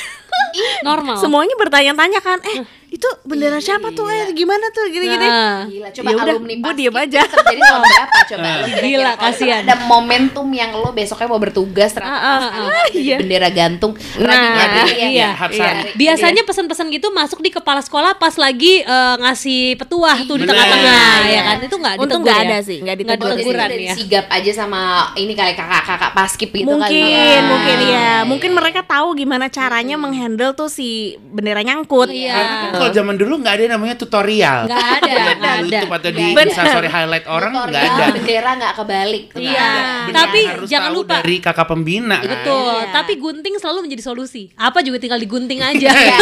Normal. 0.83 1.17
semuanya 1.17 1.55
bertanya-tanya 1.55 2.19
kan 2.19 2.37
eh 2.43 2.61
itu 2.87 3.05
bendera 3.23 3.57
siapa 3.57 3.89
tuh 3.89 4.05
eh 4.05 4.29
gimana 4.31 4.69
tuh 4.69 4.85
gini-gini 4.85 5.25
Nah. 5.25 5.65
Gila, 5.65 5.89
coba 5.91 6.05
Ya 6.05 6.15
udah, 6.15 6.25
alumni 6.31 6.53
Paskib 6.55 6.75
diem 6.75 6.95
aja. 6.95 7.21
terjadi 7.25 7.61
berapa 8.05 8.19
coba? 8.25 8.43
Lu 8.43 8.65
kira-kira 8.65 8.83
Gila, 8.83 9.11
kasihan. 9.17 9.61
Ada 9.63 9.75
momentum 9.83 10.47
yang 10.49 10.71
lo 10.73 10.89
besoknya 10.91 11.27
mau 11.27 11.39
bertugas 11.39 11.91
Ah, 11.95 12.03
ah, 12.03 12.11
pas 12.11 12.43
ah. 12.43 12.67
ada 12.83 12.89
Iya. 12.93 13.17
bendera 13.17 13.49
gantung. 13.49 13.93
Nah, 14.17 14.27
Lagi 14.27 14.93
iya. 14.93 15.29
Ya. 15.33 15.47
Iya. 15.47 15.71
Biasanya 15.93 16.41
pesan-pesan 16.43 16.89
gitu 16.89 17.09
masuk 17.09 17.39
di 17.39 17.49
kepala 17.49 17.79
sekolah 17.79 18.15
pas 18.15 18.35
lagi 18.35 18.81
eh, 18.81 19.15
ngasih 19.17 19.77
petuah 19.77 20.17
tuh 20.23 20.35
di 20.35 20.45
tengah-tengah 20.45 21.15
Iya. 21.21 21.29
ya 21.29 21.41
kan. 21.43 21.57
Itu 21.61 21.75
enggak 21.77 21.93
Untung 21.95 22.21
ditegur 22.21 22.25
nggak 22.25 22.37
ya? 22.37 22.45
ada 22.45 22.57
sih, 22.59 22.77
nggak 22.77 22.83
Nggak 22.83 22.97
ditegur. 22.97 23.23
Biasanya 23.23 23.39
teguran 23.39 23.63
udah 23.63 23.77
ya. 23.77 23.93
disigap 23.93 24.25
aja 24.27 24.51
sama 24.53 24.81
ini 25.15 25.33
kali 25.33 25.53
kakak-kakak 25.53 26.11
paskip 26.13 26.49
gitu 26.51 26.67
mungkin 26.67 26.83
kali. 26.83 27.13
ya. 27.13 27.39
mungkin 27.43 27.77
ya 27.77 27.81
Iya. 27.83 28.11
mungkin 28.25 28.51
mereka 28.53 28.81
tahu 28.81 29.13
gimana 29.13 29.45
caranya 29.47 29.95
menghandle 29.95 30.53
tuh 30.53 30.67
si 30.67 30.89
bendera 31.21 31.61
nyangkut 31.61 32.09
Iya. 32.09 32.33
Karena 32.33 32.55
kan 32.59 32.69
kalau 32.73 32.91
zaman 32.91 33.15
dulu 33.15 33.33
nggak 33.39 33.53
ada 33.53 33.63
namanya 33.69 33.95
tutorial. 33.95 34.65
Nggak 34.65 34.85
ada, 34.97 35.11
nggak 35.33 35.57
ada. 35.61 35.79
Atau 35.93 36.09
di 36.09 36.23
Nggak 36.25 36.35
ada. 36.35 36.49
instastory 36.49 36.89
highlight 36.89 37.25
orang 37.25 37.51
nggak 37.53 37.69
Tutorial 37.69 37.92
ada. 37.95 38.11
bendera 38.11 38.51
nggak 38.55 38.73
kebalik. 38.75 39.23
Nggak 39.29 39.43
Iya. 39.43 39.69
Tapi 40.09 40.39
harus 40.45 40.67
jangan 40.67 40.89
tahu 40.89 40.97
lupa. 40.99 41.15
dari 41.19 41.37
kakak 41.37 41.65
pembina 41.65 42.17
kan. 42.17 42.29
Betul, 42.29 42.75
Iya. 42.79 42.91
tapi 42.91 43.13
gunting 43.15 43.53
selalu 43.55 43.79
menjadi 43.83 44.03
solusi. 44.03 44.43
Apa 44.53 44.79
juga 44.79 44.97
tinggal 44.97 45.17
digunting 45.17 45.59
aja. 45.69 45.89
Iya. 45.89 46.17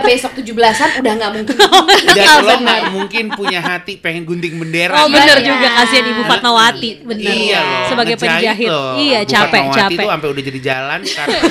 Besok 0.00 0.32
17-an 0.36 0.60
udah 0.98 1.12
nggak 1.14 1.30
mungkin. 1.32 1.56
Dan 2.16 2.26
lo 2.40 2.54
nggak 2.58 2.80
mungkin 2.90 3.24
punya 3.32 3.60
hati 3.60 3.96
pengen 3.96 4.22
gunting 4.24 4.56
bendera. 4.56 4.94
Oh 4.96 5.06
kan? 5.06 5.14
bener 5.14 5.36
Iya. 5.36 5.48
juga 5.48 5.68
kasihan 5.74 6.04
Ibu 6.06 6.22
Fatmawati, 6.24 6.90
Iya, 6.92 7.04
bener. 7.04 7.32
Iya 7.32 7.58
loh. 7.60 7.86
Sebagai 7.88 8.16
penjahit. 8.16 8.68
loh. 8.68 8.92
Iya, 8.94 9.20
capek, 9.24 9.50
Fatmawati 9.62 9.78
capek. 9.88 9.98
tuh 9.98 10.10
sampai 10.10 10.28
udah 10.28 10.42
jadi 10.44 10.60
jalan 10.62 11.00
sekarang. 11.02 11.40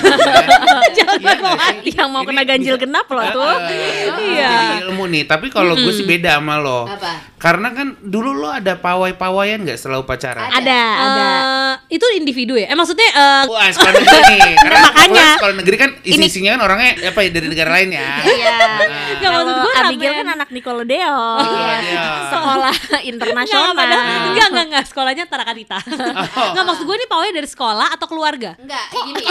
Iya 0.91 1.33
nggak 1.33 1.57
sih? 1.81 1.91
yang 1.93 2.09
mau 2.09 2.23
kena 2.23 2.43
ganjil 2.43 2.75
genap 2.75 3.07
loh 3.07 3.25
tuh. 3.31 3.55
Iya. 4.21 4.81
ilmu 4.83 5.05
nih. 5.07 5.23
Tapi 5.23 5.47
kalau 5.47 5.73
gue 5.73 5.91
sih 5.91 6.03
beda 6.03 6.37
sama 6.37 6.57
lo. 6.57 6.85
Apa? 6.85 7.30
Karena 7.41 7.73
kan 7.73 7.97
dulu 7.99 8.31
lo 8.31 8.47
ada 8.47 8.77
pawai-pawaian 8.77 9.59
nggak 9.59 9.73
setelah 9.73 9.97
upacara? 9.99 10.45
Ada. 10.47 10.61
Ada, 10.61 10.79
ada. 11.01 11.25
Eh, 11.81 11.97
itu 11.97 12.05
individu 12.13 12.53
ya? 12.53 12.69
Eh 12.69 12.77
maksudnya 12.77 13.09
eh, 13.09 13.43
Wah, 13.49 13.65
sekolah 13.65 13.91
negeri 13.91 14.21
nih. 14.31 14.53
Karena 14.55 14.79
Makanya. 14.85 15.27
sekolah 15.35 15.55
negeri 15.57 15.75
kan 15.75 15.89
isi-isinya 16.01 16.49
kan 16.53 16.61
orangnya 16.61 16.91
apa 17.01 17.19
ya 17.19 17.29
dari 17.31 17.47
negara 17.49 17.69
lain 17.73 17.89
ya. 17.91 18.05
Iya. 18.31 18.47
Nggak, 18.51 18.69
maksud 18.77 19.17
Kalau 19.19 19.39
gue 19.43 19.73
Abigail 19.75 20.13
kan 20.15 20.27
anak 20.31 20.49
Nickelodeon. 20.49 21.41
Iya, 21.41 21.73
iya. 21.81 22.05
Sekolah 22.29 22.75
internasional. 23.11 23.73
enggak, 23.73 24.47
enggak, 24.47 24.65
enggak, 24.69 24.83
sekolahnya 24.85 25.25
Tarakanita. 25.25 25.77
Oh. 25.81 26.49
Enggak, 26.53 26.63
maksud 26.63 26.83
gue 26.85 26.95
ini 26.95 27.07
pawai 27.07 27.29
dari 27.31 27.49
sekolah 27.49 27.87
atau 27.91 28.05
keluarga? 28.05 28.53
Enggak, 28.55 28.85
gini. 28.93 29.23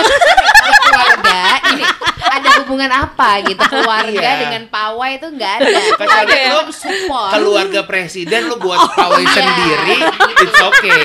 Keluarga 0.80 1.40
ini 1.70 1.84
ada 2.20 2.48
hubungan 2.62 2.90
apa 2.90 3.30
gitu 3.44 3.62
keluarga 3.62 4.10
Iya. 4.10 4.32
dengan 4.40 4.62
pawai 4.66 5.10
itu 5.14 5.26
enggak 5.28 5.52
ada. 5.58 5.66
Kecuali 5.70 5.98
Keluarga 6.00 6.50
lo 6.50 6.62
support. 6.72 7.30
keluarga 7.32 7.80
presiden 8.00 8.48
lo 8.48 8.56
buat 8.56 8.80
pawai 8.96 9.20
iya. 9.20 9.30
sendiri, 9.30 9.96
it's 10.40 10.56
okay. 10.58 11.04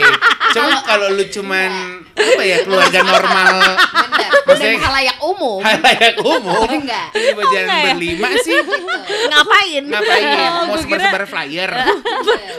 Cuma 0.49 0.79
kalau 0.81 1.11
lu 1.11 1.27
cuman 1.27 1.71
apa 2.15 2.41
ya 2.41 2.63
keluarga 2.63 3.03
normal 3.03 3.55
Bener. 3.75 4.31
Dan 4.45 4.45
Maksudnya- 4.47 4.79
halayak 4.79 5.17
umum. 5.19 5.59
halayak 5.59 6.15
umum, 6.17 6.69
Enggak. 6.71 7.07
enggak 7.11 7.65
ya? 7.67 7.83
berlima 7.91 8.29
sih 8.39 8.55
Ngapain? 9.29 9.83
ngapain? 9.83 10.23
Oh, 10.23 10.37
Mau 10.39 10.47
gua 10.69 10.77
kira- 10.77 10.85
sebar-sebar 11.11 11.23
flyer? 11.25 11.71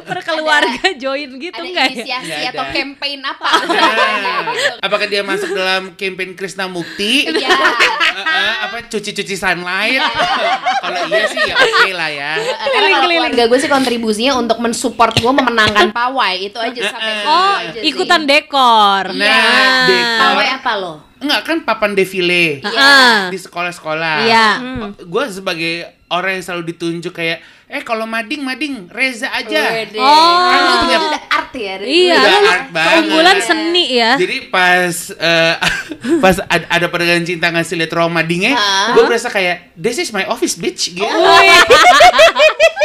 Berkeluarga 0.05 0.87
join 0.95 1.31
gitu 1.37 1.57
Ada 1.57 1.65
enggak 1.65 1.87
ya? 1.87 1.95
inisiasi 1.95 2.41
atau 2.51 2.65
ada. 2.65 2.75
campaign 2.75 3.21
apa? 3.23 3.49
Nah, 3.65 4.41
apakah 4.83 5.07
dia 5.07 5.23
masuk 5.23 5.51
dalam 5.51 5.95
campaign 5.95 6.35
Krisna 6.35 6.67
Mukti? 6.67 7.27
Iya. 7.27 7.49
Eh, 8.17 8.55
apa 8.63 8.77
cuci-cuci 8.85 9.35
sunlight? 9.35 10.03
Kalau 10.77 11.01
iya 11.07 11.25
sih 11.25 11.41
ya 11.41 11.55
oke 11.55 11.91
lah 11.93 12.11
ya. 12.11 12.33
Keluarga 13.01 13.43
gue 13.47 13.59
sih 13.59 13.71
kontribusinya 14.27 14.33
untuk 14.37 14.59
mensupport 14.59 15.15
gue 15.15 15.33
memenangkan 15.33 15.89
pawai 15.93 16.35
itu 16.41 16.59
aja 16.59 16.81
sampai 16.89 17.13
situ 17.17 17.29
Oh, 17.29 17.55
aja 17.57 17.71
sih. 17.75 17.85
ikutan 17.87 18.23
dekor. 18.25 19.05
Nah, 19.13 19.87
dekor. 19.87 20.21
Pawai 20.21 20.47
apa 20.53 20.73
lo? 20.77 20.95
Enggak 21.17 21.41
kan 21.43 21.57
papan 21.63 21.93
defile 21.93 22.61
Iya. 22.61 23.31
di 23.31 23.39
sekolah-sekolah. 23.39 24.17
Iya. 24.27 24.49
Gue 25.01 25.25
sebagai 25.29 25.73
orang 26.09 26.39
yang 26.39 26.45
selalu 26.45 26.63
ditunjuk 26.73 27.13
kayak 27.13 27.41
eh 27.67 27.83
kalau 27.83 28.07
mading 28.07 28.41
mading 28.41 28.75
Reza 28.89 29.27
aja. 29.29 29.75
Wede. 29.75 29.99
Oh. 29.99 30.39
Kan 30.47 30.61
lu 30.61 30.75
punya- 30.81 31.01
udah 31.05 31.23
art 31.29 31.51
ya 31.51 31.75
dari 31.75 32.07
Iya. 32.07 32.15
Udah 32.15 32.33
art 32.49 32.69
banget. 32.71 32.91
keunggulan 32.95 33.39
seni 33.41 33.85
ya. 33.93 34.11
Jadi 34.15 34.37
pas 34.47 34.95
eh, 35.11 35.55
pas 36.23 36.37
ad- 36.45 36.69
ada 36.69 36.87
perdagangan 36.87 37.25
cinta 37.25 37.51
ngasih 37.51 37.75
lihat 37.77 37.93
ruang 37.93 38.09
madingnya, 38.09 38.55
gue 38.93 39.03
berasa 39.03 39.27
kayak 39.29 39.75
this 39.75 39.99
is 39.99 40.11
my 40.11 40.23
office 40.25 40.55
bitch 40.55 40.93
gitu. 40.93 41.03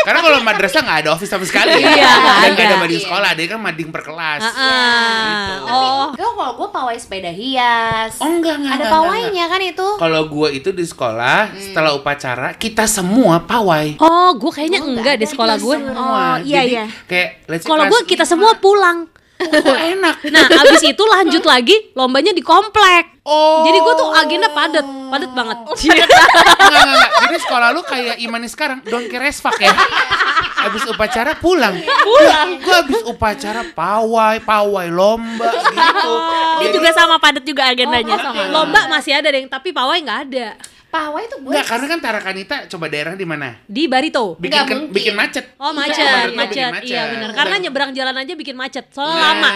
Karena 0.02 0.18
kalau 0.20 0.42
madrasah 0.42 0.82
nggak 0.82 1.00
ada 1.00 1.10
office 1.14 1.30
sama 1.30 1.46
sekali 1.46 1.78
ya. 1.78 1.94
Iya, 1.94 2.10
Dan 2.42 2.50
nggak 2.52 2.66
ada 2.66 2.78
mading 2.80 2.98
Iya. 2.98 3.06
sekolah, 3.06 3.28
ada 3.30 3.42
kan 3.46 3.60
mading 3.62 3.90
per 3.92 4.02
kelas. 4.02 4.42
Ah, 4.42 5.50
oh. 5.62 6.06
Gue 6.12 6.26
kalau 6.28 6.54
gue 6.58 6.70
pawai 6.70 6.98
sepeda 6.98 7.30
hias. 7.30 8.18
Oh 8.18 8.26
enggak 8.28 8.58
enggak. 8.58 8.72
Ada 8.72 8.82
enggak, 8.82 8.94
pawainya 8.98 9.46
kan 9.46 9.62
itu. 9.62 9.88
Kalau 10.00 10.22
gue 10.26 10.50
itu 10.52 10.70
di 10.72 10.82
sekolah 10.84 11.40
Hmm. 11.48 11.62
setelah 11.62 11.92
upacara 11.94 12.58
kita 12.58 12.90
semua 12.90 13.46
pawai. 13.46 14.02
Oh, 14.02 14.34
gue 14.34 14.50
kayaknya 14.72 14.80
Oh, 14.80 14.88
nggak 14.96 15.04
enggak 15.04 15.18
di 15.20 15.28
sekolah 15.28 15.56
gue. 15.60 15.76
Semua. 15.76 16.00
Oh, 16.00 16.36
iya, 16.48 16.62
Jadi 16.64 16.72
iya. 16.72 16.86
Kayak 17.08 17.28
let's 17.52 17.66
kelas 17.68 17.90
gue 17.92 18.02
kita 18.08 18.24
semua 18.24 18.52
pulang. 18.56 19.12
Kok 19.42 19.80
enak. 19.98 20.16
Nah, 20.30 20.46
abis 20.46 20.86
itu 20.86 21.04
lanjut 21.04 21.44
lagi 21.44 21.76
lombanya 21.98 22.32
di 22.32 22.46
komplek. 22.46 23.21
Oh. 23.22 23.62
Jadi 23.62 23.78
gue 23.78 23.94
tuh 23.94 24.08
agenda 24.12 24.50
padat, 24.50 24.82
padat 24.82 25.32
banget. 25.32 25.58
Enggak, 25.62 26.08
enggak. 26.10 27.10
Jadi 27.22 27.38
sekolah 27.38 27.68
lu 27.70 27.82
kayak 27.86 28.18
Imani 28.18 28.50
sekarang, 28.50 28.82
don't 28.82 29.06
care 29.06 29.30
as 29.30 29.38
fuck 29.38 29.54
ya. 29.56 29.70
Habis 30.62 30.90
upacara 30.90 31.38
pulang. 31.38 31.78
Pulang. 31.82 32.50
Gue 32.58 32.74
habis 32.74 33.02
upacara 33.06 33.62
pawai, 33.74 34.42
pawai 34.42 34.90
lomba 34.90 35.54
gitu. 35.54 36.12
Ini 36.62 36.68
juga 36.74 36.90
sama 36.94 37.18
padat 37.18 37.46
juga 37.46 37.70
agendanya. 37.70 38.18
Oh, 38.18 38.26
sama. 38.26 38.42
Lomba 38.50 38.90
masih 38.90 39.14
ada 39.14 39.30
deh, 39.30 39.46
tapi 39.46 39.70
pawai 39.70 40.02
nggak 40.02 40.20
ada. 40.30 40.48
Pawai 40.92 41.24
tuh 41.32 41.40
gue. 41.40 41.56
Enggak, 41.56 41.72
karena 41.72 41.86
kan 41.88 42.00
Tarakanita 42.04 42.56
coba 42.68 42.92
daerah 42.92 43.16
di 43.16 43.24
mana? 43.24 43.56
Di 43.64 43.88
Barito. 43.88 44.36
Bikin 44.36 44.52
Nggak 44.52 44.66
mungkin. 44.68 44.92
bikin 44.92 45.14
macet. 45.16 45.46
Oh 45.56 45.72
macet, 45.72 46.04
Iya, 46.04 46.36
macet, 46.36 46.72
bikin 46.84 46.92
iya 46.92 47.02
benar. 47.08 47.30
Karena 47.32 47.56
nyebrang 47.64 47.92
jalan 47.96 48.16
aja 48.20 48.34
bikin 48.36 48.56
macet, 48.60 48.86
soalnya 48.92 49.16
Nah, 49.16 49.24
lama. 49.24 49.50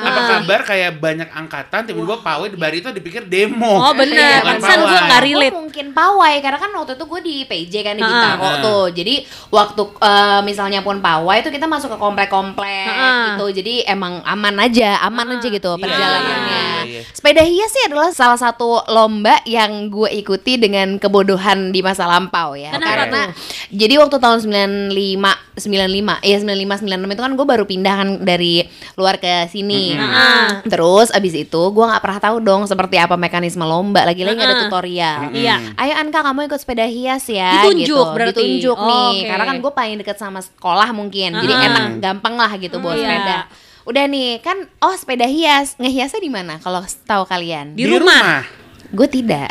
Apa 0.00 0.20
kabar 0.32 0.60
kayak 0.64 0.96
banyak 0.96 1.28
angkatan 1.28 1.80
tiba-tiba 1.84 2.24
pawai 2.24 2.48
di 2.48 2.56
Barito 2.56 2.88
dipikir 2.92 3.22
demo. 3.24 3.80
Oh 3.80 3.92
benar, 3.92 4.40
Bukan 4.40 4.48
pantesan 4.54 4.78
gue 4.78 5.00
nggak 5.02 5.08
Gue 5.14 5.28
relate. 5.28 5.54
mungkin 5.54 5.86
pawai 5.90 6.34
karena 6.38 6.58
kan 6.58 6.70
waktu 6.72 6.92
itu 6.92 7.04
gue 7.04 7.20
di 7.20 7.36
PJ 7.44 7.74
kan 7.82 7.94
di. 7.94 8.02
Bintaro 8.02 8.44
Ha-ha. 8.46 8.60
tuh. 8.60 8.84
Jadi 8.90 9.14
waktu 9.48 9.82
eh, 9.98 10.40
misalnya 10.42 10.80
pun 10.80 10.98
pawai 10.98 11.36
itu 11.38 11.48
kita 11.48 11.64
masuk 11.64 11.88
ke 11.88 11.98
komplek-komplek 11.98 12.86
gitu. 13.32 13.46
Jadi 13.54 13.74
emang 13.84 14.20
aman 14.22 14.56
aja, 14.60 15.00
aman 15.02 15.34
aja 15.34 15.46
gitu 15.46 15.70
perjalanannya. 15.74 16.48
iya, 16.48 16.81
iya. 16.92 17.02
Sepeda 17.08 17.40
hias 17.40 17.68
sih 17.68 17.84
adalah 17.84 18.12
salah 18.12 18.36
satu 18.36 18.84
lomba 18.86 19.40
yang 19.44 19.88
gue 19.88 20.12
ikuti 20.14 20.56
dengan 20.56 20.96
kebodohan 20.96 21.68
di 21.68 21.80
masa 21.80 22.04
lampau 22.04 22.52
ya. 22.52 22.70
Kenapa 22.70 23.08
Karena 23.08 23.22
tuh? 23.24 23.28
jadi 23.72 23.94
waktu 23.96 24.16
tahun 24.18 24.38
95 24.92 24.92
95 25.54 26.22
ya 26.22 26.36
95 26.38 26.84
96 26.84 27.08
itu 27.08 27.22
kan 27.22 27.32
gue 27.32 27.46
baru 27.46 27.64
pindah 27.64 27.94
kan 27.94 28.08
dari 28.20 28.64
luar 28.94 29.16
ke 29.16 29.48
sini. 29.48 29.96
Ah. 29.96 30.60
Terus 30.62 31.08
abis 31.10 31.34
itu 31.38 31.62
gue 31.66 31.84
nggak 31.84 32.00
pernah 32.00 32.20
tahu 32.20 32.36
dong 32.38 32.62
seperti 32.64 32.96
apa 32.96 33.16
mekanisme 33.16 33.62
lomba. 33.62 34.04
Lagi-lagi 34.04 34.36
nggak 34.36 34.48
ada 34.48 34.56
Ah. 34.56 34.62
tutorial. 34.62 35.18
Iya. 35.32 35.56
Ayo 35.74 35.94
Anka 35.96 36.20
kamu 36.22 36.46
ikut 36.46 36.58
sepeda 36.58 36.84
hias 36.84 37.24
ya 37.26 37.64
Ditunjuk 37.64 37.88
gitu. 37.88 38.12
berarti. 38.12 38.36
Ditunjuk 38.36 38.74
Oh, 38.74 38.84
nih 38.84 39.16
oke. 39.18 39.28
Karena 39.28 39.44
kan 39.46 39.56
gue 39.58 39.72
paling 39.72 39.96
deket 39.98 40.16
sama 40.16 40.40
sekolah 40.40 40.88
mungkin 40.90 41.30
Jadi 41.34 41.52
Ah. 41.52 41.66
enak 41.66 41.84
gampang 41.98 42.34
lah 42.34 42.52
gitu 42.56 42.76
bawa 42.76 42.92
Iya. 42.94 43.46
Udah 43.82 44.04
nih 44.04 44.38
kan 44.38 44.54
oh 44.78 44.94
sepeda 44.94 45.24
hias 45.24 45.74
Ngehiasnya 45.76 46.18
di 46.18 46.28
mana 46.28 46.58
kalau 46.58 46.78
tahu 47.02 47.24
kalian? 47.24 47.74
Di 47.74 47.84
rumah. 47.84 48.46
Gue 48.88 49.06
tidak 49.06 49.50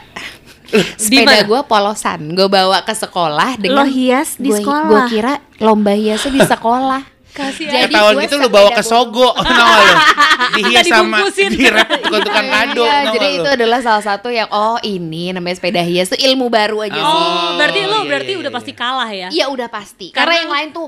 Di 0.67 0.79
Sepeda 0.95 1.43
gue 1.43 1.59
polosan 1.63 2.31
Gue 2.31 2.47
bawa 2.47 2.79
ke 2.81 2.93
sekolah 2.93 3.57
dengan 3.57 3.83
Lo 3.83 3.85
hias 3.85 4.37
di 4.37 4.47
gua- 4.47 4.59
sekolah. 4.59 4.87
Gue 4.87 5.01
kira 5.09 5.33
lomba 5.57 5.91
hiasnya 5.91 6.31
di 6.31 6.41
sekolah 6.55 7.01
Kasih 7.31 7.63
Jadi 7.63 7.95
Ketahuan 7.95 8.13
gue 8.13 8.23
gitu 8.27 8.35
lu 8.37 8.47
bawa 8.51 8.69
ke 8.75 8.83
Sogo, 8.83 9.31
gak 9.39 9.47
lu? 9.47 9.95
Dihias 10.59 10.83
sama 10.83 11.23
dibungkusin. 11.23 11.47
direk 11.47 11.87
tukang-tukang 12.03 12.43
kado, 12.43 12.83
Iya, 12.83 12.97
jadi 13.15 13.27
itu 13.39 13.49
adalah 13.55 13.79
salah 13.79 14.03
satu 14.03 14.27
yang 14.27 14.51
oh 14.51 14.75
ini 14.83 15.31
namanya 15.31 15.55
sepeda 15.55 15.79
hias 15.79 16.11
tuh 16.11 16.19
ilmu 16.19 16.51
baru 16.51 16.83
aja 16.83 16.99
sih. 16.99 17.23
Oh, 17.23 17.55
berarti 17.55 17.79
lu 17.87 18.03
iya, 18.03 18.03
berarti 18.03 18.31
iya, 18.35 18.39
udah 18.43 18.51
iya. 18.51 18.57
pasti 18.59 18.71
kalah 18.75 19.11
ya? 19.15 19.27
Iya 19.31 19.45
udah 19.47 19.67
pasti. 19.71 20.07
Karena, 20.11 20.27
Karena- 20.27 20.39
yang 20.43 20.51
lain 20.51 20.67
tuh 20.75 20.87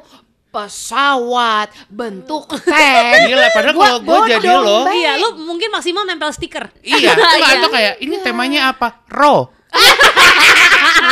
pesawat, 0.54 1.74
bentuk 1.90 2.46
tank. 2.62 3.26
Gila, 3.26 3.48
padahal 3.50 3.74
Gua 3.74 3.86
kalau 3.90 4.00
gue 4.06 4.18
jadi 4.38 4.50
lo. 4.54 4.80
Iya, 4.86 5.12
lu 5.18 5.28
mungkin 5.50 5.74
maksimal 5.74 6.06
nempel 6.06 6.30
stiker. 6.30 6.70
iya, 6.86 7.10
enggak 7.18 7.58
atau 7.58 7.70
kayak 7.74 7.94
ini 7.98 8.22
temanya 8.22 8.70
apa? 8.70 9.02
Ro. 9.10 9.50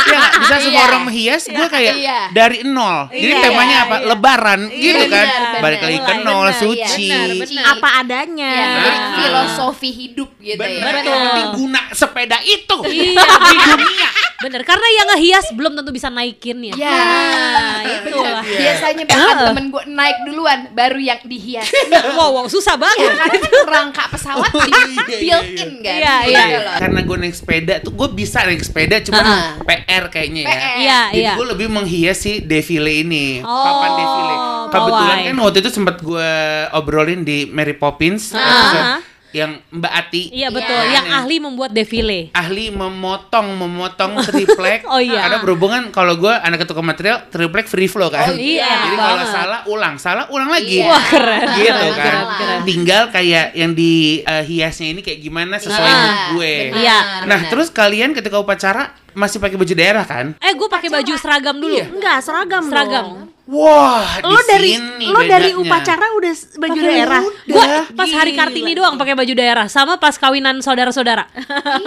Iya 0.02 0.18
nggak? 0.18 0.31
Bisa 0.42 0.54
semua 0.58 0.74
Iya. 0.74 0.88
orang 0.88 1.02
menghias, 1.04 1.42
gue 1.44 1.66
kayak 1.68 1.94
Iya. 1.96 2.18
dari 2.30 2.58
nol. 2.64 2.98
Jadi 3.08 3.22
Iya, 3.28 3.40
temanya 3.40 3.70
iya, 3.72 3.84
apa? 3.84 3.96
iya. 3.96 4.06
Lebaran, 4.08 4.60
gitu 4.68 5.04
kan? 5.06 5.26
benar, 5.28 5.60
Balik 5.60 5.80
lagi 5.80 5.98
ke 6.00 6.14
nol, 6.18 6.42
benar, 6.44 6.58
suci. 6.58 7.06
iya, 7.06 7.20
benar, 7.24 7.38
benar. 7.40 7.64
Apa 7.72 7.88
adanya. 7.98 8.50
Iya, 8.50 8.66
jadi 8.76 8.90
Ah. 8.92 9.14
filosofi 9.14 9.90
hidup 9.90 10.30
gitu 10.36 10.58
Bener, 10.58 10.94
ya. 10.96 11.04
yang 11.04 11.54
guna 11.54 11.80
sepeda 11.90 12.38
itu 12.42 12.76
Iya. 12.84 13.22
di 13.22 13.56
dunia. 13.60 14.08
Bener, 14.40 14.62
karena 14.62 14.88
yang 14.92 15.06
ngehias 15.08 15.46
belum 15.52 15.72
tentu 15.72 15.90
bisa 15.90 16.08
naikin 16.08 16.58
ya. 16.64 16.74
Ya, 16.74 16.90
Nah, 16.92 17.78
itu 17.86 18.16
lah. 18.16 18.42
Biasanya 18.42 19.04
bahkan 19.04 19.36
temen 19.46 19.64
gue 19.68 19.82
naik 19.88 20.18
duluan, 20.24 20.66
baru 20.72 20.98
yang 20.98 21.22
dihias. 21.22 21.70
Wow, 22.12 22.34
wow, 22.34 22.46
susah 22.46 22.74
banget. 22.74 23.08
Karena 23.08 23.38
kan 23.38 23.52
rangka 23.64 24.04
pesawat 24.08 24.50
di 24.50 24.72
built 25.16 25.46
in 25.54 25.72
kan. 25.78 25.94
Iya, 25.94 26.14
Gitu 26.20 26.34
iya. 26.34 26.74
Karena 26.76 27.00
gue 27.00 27.16
naik 27.18 27.32
sepeda 27.32 27.74
tuh 27.78 27.92
gue 27.92 28.08
bisa 28.10 28.42
naik 28.42 28.60
sepeda 28.60 28.98
cuma 29.00 29.22
Ah. 29.22 29.54
PR 29.62 30.10
kayaknya 30.38 30.64
ya. 30.64 30.80
Iya, 30.80 31.00
Jadi 31.10 31.20
iya. 31.20 31.32
gue 31.36 31.46
lebih 31.46 31.68
menghias 31.68 32.18
si 32.18 32.40
defile 32.40 33.04
ini, 33.04 33.26
Oh, 33.38 33.52
papan 33.60 33.90
defile. 33.94 34.34
Kebetulan 34.66 34.88
pawai. 35.12 35.28
kan 35.28 35.36
waktu 35.38 35.58
itu 35.60 35.70
sempat 35.70 35.96
gue 36.00 36.30
obrolin 36.72 37.20
di 37.22 37.44
Mary 37.46 37.74
Poppins, 37.74 38.32
Ah. 38.32 38.40
episode 38.40 38.88
yang 39.34 39.60
Mbak 39.70 39.92
Ati. 39.92 40.22
Iya 40.30 40.48
betul, 40.48 40.76
Iya. 40.78 40.92
yang 40.94 41.06
ahli 41.14 41.36
membuat 41.38 41.70
defile. 41.70 42.28
ahli 42.32 42.68
memotong 42.68 43.48
memotong 43.54 44.12
triplek 44.26 44.84
Oh, 44.84 44.96
iya. 44.96 45.24
karena 45.24 45.38
berhubungan 45.38 45.82
kalau 45.88 46.14
gue 46.14 46.30
anak 46.30 46.60
ketukar 46.60 46.80
material 46.82 47.24
triplek 47.26 47.64
free 47.64 47.86
flow 47.86 48.06
kan 48.06 48.28
Oh, 48.28 48.34
iya, 48.34 48.68
jadi 48.82 48.96
kalau 48.96 49.16
banget. 49.18 49.32
salah 49.32 49.60
ulang 49.66 49.94
salah 49.96 50.24
ulang 50.28 50.48
lagi 50.48 50.78
Iya. 50.78 50.86
Wah, 50.86 51.02
keren. 51.02 51.46
gitu 51.54 51.86
kan 51.90 51.96
keren, 51.96 52.26
keren. 52.34 52.60
tinggal 52.62 53.02
kayak 53.08 53.46
yang 53.52 53.72
di 53.72 53.92
eh, 54.20 54.42
hiasnya 54.42 54.88
ini 54.90 55.00
kayak 55.00 55.18
gimana 55.18 55.56
sesuai 55.56 55.80
Ah, 55.82 55.98
mood 55.98 56.20
gue 56.34 56.54
Iya. 56.74 56.98
nah 57.22 57.38
benar. 57.38 57.50
terus 57.50 57.68
kalian 57.68 58.12
ketika 58.12 58.36
upacara 58.36 58.82
masih 59.12 59.36
pakai 59.38 59.56
baju 59.56 59.74
daerah 59.74 60.04
kan 60.04 60.32
Eh, 60.38 60.52
gue 60.52 60.64
pakai 60.66 60.88
baju 60.88 61.12
seragam 61.14 61.56
dulu. 61.56 61.72
Iya. 61.74 61.84
Enggak, 61.86 62.18
seragam 62.18 62.64
Seragam. 62.64 63.04
dong. 63.06 63.21
Wah, 63.44 64.22
Lo 64.22 64.38
di 64.38 64.46
dari 64.46 64.70
sini 64.72 65.06
lo 65.10 65.18
dari 65.20 65.50
upacara 65.52 66.14
udah 66.14 66.30
baju 66.56 66.72
Pakai 66.72 66.86
daerah. 66.88 67.22
Gua 67.44 67.66
pas 67.90 68.06
hari 68.08 68.32
Kartini 68.32 68.70
doang 68.72 68.94
pakai 68.94 69.12
baju 69.12 69.32
daerah 69.32 69.66
sama 69.66 69.98
pas 69.98 70.14
kawinan 70.14 70.58
saudara-saudara. 70.58 71.26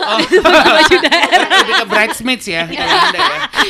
Oh. 0.06 0.20
baju 0.78 0.96
daerah. 1.02 1.50
Lebih 1.58 1.76
ke 1.76 1.86
bridesmaids 1.88 2.46
ya. 2.46 2.64
ya. 2.68 2.84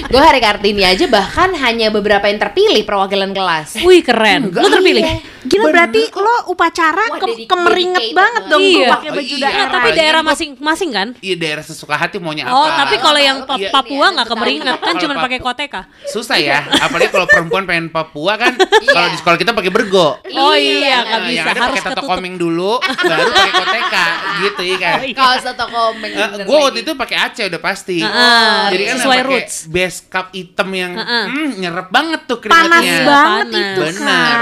Gue 0.03 0.17
hari 0.19 0.39
Kartini 0.39 0.83
aja 0.83 1.05
bahkan 1.05 1.53
hanya 1.55 1.87
beberapa 1.89 2.25
yang 2.25 2.37
terpilih 2.37 2.81
perwakilan 2.83 3.31
kelas. 3.31 3.79
Wih 3.79 4.01
keren. 4.01 4.49
Lu 4.49 4.67
terpilih. 4.67 5.03
Gila 5.45 5.69
berarti 5.69 6.09
lo 6.11 6.49
upacara 6.49 7.05
Wah, 7.07 7.19
ke- 7.21 7.45
kemeringet 7.45 8.05
banget 8.11 8.43
dong 8.49 8.59
Iya. 8.59 8.89
pakai 8.91 9.09
baju 9.11 9.21
Oh, 9.23 9.37
iya. 9.37 9.45
daerah. 9.45 9.61
Nah, 9.61 9.69
tapi 9.71 9.89
daerah 9.93 10.21
masing-masing 10.23 10.89
kan? 10.89 11.07
Iya 11.19 11.35
daerah 11.37 11.63
sesuka 11.63 11.93
hati 11.93 12.17
maunya 12.17 12.49
apa. 12.49 12.55
Oh, 12.55 12.65
tapi 12.67 12.95
kalau 12.97 13.19
yang 13.19 13.37
Pa- 13.45 13.53
Iya. 13.55 13.69
Papua 13.69 14.07
nggak 14.11 14.25
Iya, 14.25 14.33
kemeringet 14.33 14.77
kan 14.81 14.93
cuma 14.97 15.13
pakai 15.19 15.39
koteka. 15.39 15.81
susah 16.07 16.37
ya. 16.37 16.65
Apalagi 16.81 17.09
kalau 17.09 17.29
perempuan 17.29 17.63
pengen 17.75 17.91
Papua 17.91 18.39
kan, 18.39 18.55
kalau 18.95 19.07
di 19.11 19.17
sekolah 19.19 19.35
kita 19.35 19.51
pakai 19.51 19.67
bergo. 19.67 20.15
Oh 20.31 20.55
iya, 20.55 21.03
nggak 21.03 21.11
Nah, 21.17 21.27
bisa 21.27 21.35
yang 21.35 21.47
ada 21.49 21.59
harus 21.59 21.75
pakai 21.75 21.91
tato 21.91 22.01
komeng 22.07 22.35
dulu, 22.35 22.79
baru 22.79 23.29
pakai 23.29 23.51
koteka, 23.53 24.07
gitu 24.39 24.61
ya 24.63 24.77
kan. 24.77 24.93
Oh, 24.95 25.03
iya. 25.03 25.11
Kalau 25.13 25.35
satu 25.37 25.65
komen. 25.67 26.09
gue 26.39 26.57
waktu 26.57 26.79
itu 26.81 26.91
pakai 26.93 27.17
Aceh 27.21 27.43
udah 27.45 27.59
pasti. 27.59 27.99
Heeh, 27.99 28.55
Jadi 28.69 28.83
kan 28.85 28.95
sesuai 28.97 29.19
pakai 29.19 29.29
roots. 29.29 29.55
base 29.67 29.97
cup 30.05 30.27
hitam 30.31 30.69
yang 30.71 30.93
Heeh. 30.93 31.25
hmm, 31.27 31.49
nyerap 31.57 31.87
banget 31.89 32.21
tuh 32.23 32.37
panas 32.39 32.79
keringetnya. 32.79 33.03
banget 33.03 33.45
Panas. 33.45 33.59
itu 33.59 33.81
Benar. 33.81 34.35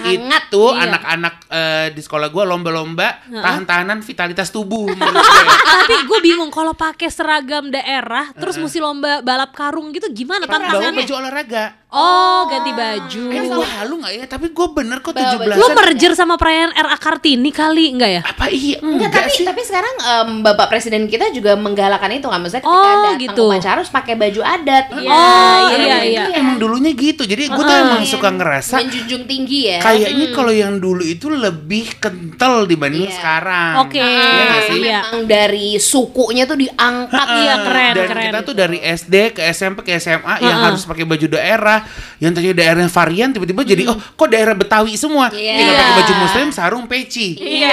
Hangat, 0.00 0.42
itu 0.42 0.62
iya. 0.64 0.80
anak-anak 0.82 1.34
eh, 1.46 1.86
di 1.92 2.00
sekolah 2.00 2.28
gue 2.28 2.44
lomba-lomba 2.46 3.08
tahan-tahanan 3.28 4.00
vitalitas 4.00 4.48
tubuh 4.48 4.88
gue. 4.88 4.96
Tapi 4.96 6.00
gue 6.00 6.18
bingung 6.22 6.48
kalau 6.48 6.72
pakai 6.72 7.08
seragam 7.08 7.68
daerah 7.68 8.32
terus 8.32 8.56
mesti 8.56 8.78
lomba 8.78 9.20
balap 9.20 9.52
karung 9.52 9.90
gitu 9.90 10.08
gimana 10.08 10.42
Bawa 10.42 10.56
tantangannya? 10.56 10.96
baju 10.98 11.14
olahraga. 11.14 11.64
Oh, 11.90 12.46
ganti 12.46 12.69
baju. 12.72 13.24
Eh, 13.28 13.42
gue 13.42 13.68
halu 13.70 13.94
gak 13.98 14.12
ya? 14.12 14.24
Tapi 14.26 14.46
gue 14.48 14.66
bener 14.70 14.98
kok 14.98 15.10
Bawa 15.10 15.36
17 15.36 15.56
Lu 15.56 15.66
merger 15.72 16.12
sama 16.12 16.34
perayaan 16.34 16.70
RA 16.72 16.96
Kartini 16.96 17.50
kali 17.50 17.90
enggak 17.90 18.10
ya? 18.10 18.22
Apa 18.22 18.46
iya? 18.48 18.78
Enggak, 18.78 19.08
Enggak 19.08 19.22
tapi 19.22 19.30
sih. 19.32 19.44
tapi 19.44 19.62
sekarang 19.62 19.94
em, 19.96 20.28
Bapak 20.40 20.66
Presiden 20.68 21.06
kita 21.06 21.30
juga 21.30 21.54
menggalakkan 21.54 22.10
itu 22.10 22.24
kan 22.24 22.38
maksudnya 22.38 22.60
ketika 22.60 22.78
Oh, 22.80 22.94
datang 22.96 23.16
gitu. 23.18 23.42
upacara 23.46 23.76
harus 23.76 23.88
pakai 23.88 24.14
baju 24.14 24.40
adat. 24.40 24.84
Oh, 24.90 24.98
Karena 24.98 25.76
iya, 25.76 25.96
itu 25.98 26.10
iya. 26.10 26.24
ya, 26.26 26.36
Emang 26.36 26.56
dulunya 26.56 26.92
gitu. 26.92 27.22
Jadi 27.22 27.42
gue 27.46 27.62
tuh 27.62 27.76
emang 27.76 28.02
suka 28.02 28.28
ngerasa 28.30 28.74
menjunjung 28.78 29.24
tinggi 29.24 29.60
ya. 29.66 29.78
kayaknya 29.80 30.26
kalau 30.30 30.50
yang 30.50 30.76
dulu 30.76 31.02
itu 31.02 31.26
lebih 31.28 31.96
kental 31.96 32.64
dibanding 32.64 33.02
Iya. 33.02 33.14
sekarang. 33.14 33.72
Oke, 33.80 33.98
Iya 33.98 34.42
nggak 34.44 34.62
sih? 34.64 34.78
iya. 34.80 35.00
Memang 35.02 35.22
dari 35.24 35.68
sukunya 35.76 36.44
tuh 36.44 36.56
diangkat 36.56 37.26
Iya, 37.32 37.54
keren, 37.62 37.92
Dan 37.94 38.06
keren. 38.06 38.24
kita 38.26 38.38
tuh 38.42 38.54
dari 38.54 38.78
SD 38.78 39.14
ke 39.32 39.42
SMP 39.46 39.78
ke 39.82 39.92
SMA 39.94 40.34
yang 40.40 40.58
harus 40.62 40.82
pakai 40.82 41.04
baju 41.04 41.26
daerah, 41.28 41.84
yang 42.18 42.30
tadinya 42.30 42.56
daerahnya 42.60 42.88
varian 42.88 43.30
tiba-tiba 43.30 43.62
jadi 43.64 43.82
oh 43.86 43.96
kok 43.96 44.28
daerah 44.28 44.52
Betawi 44.52 44.92
semua. 44.94 45.26
Iya. 45.30 45.56
Tinggal 45.56 45.74
pakai 45.74 45.86
Iya. 45.86 45.98
baju 45.98 46.12
muslim, 46.20 46.46
sarung, 46.50 46.84
peci. 46.84 47.28
Iya. 47.34 47.72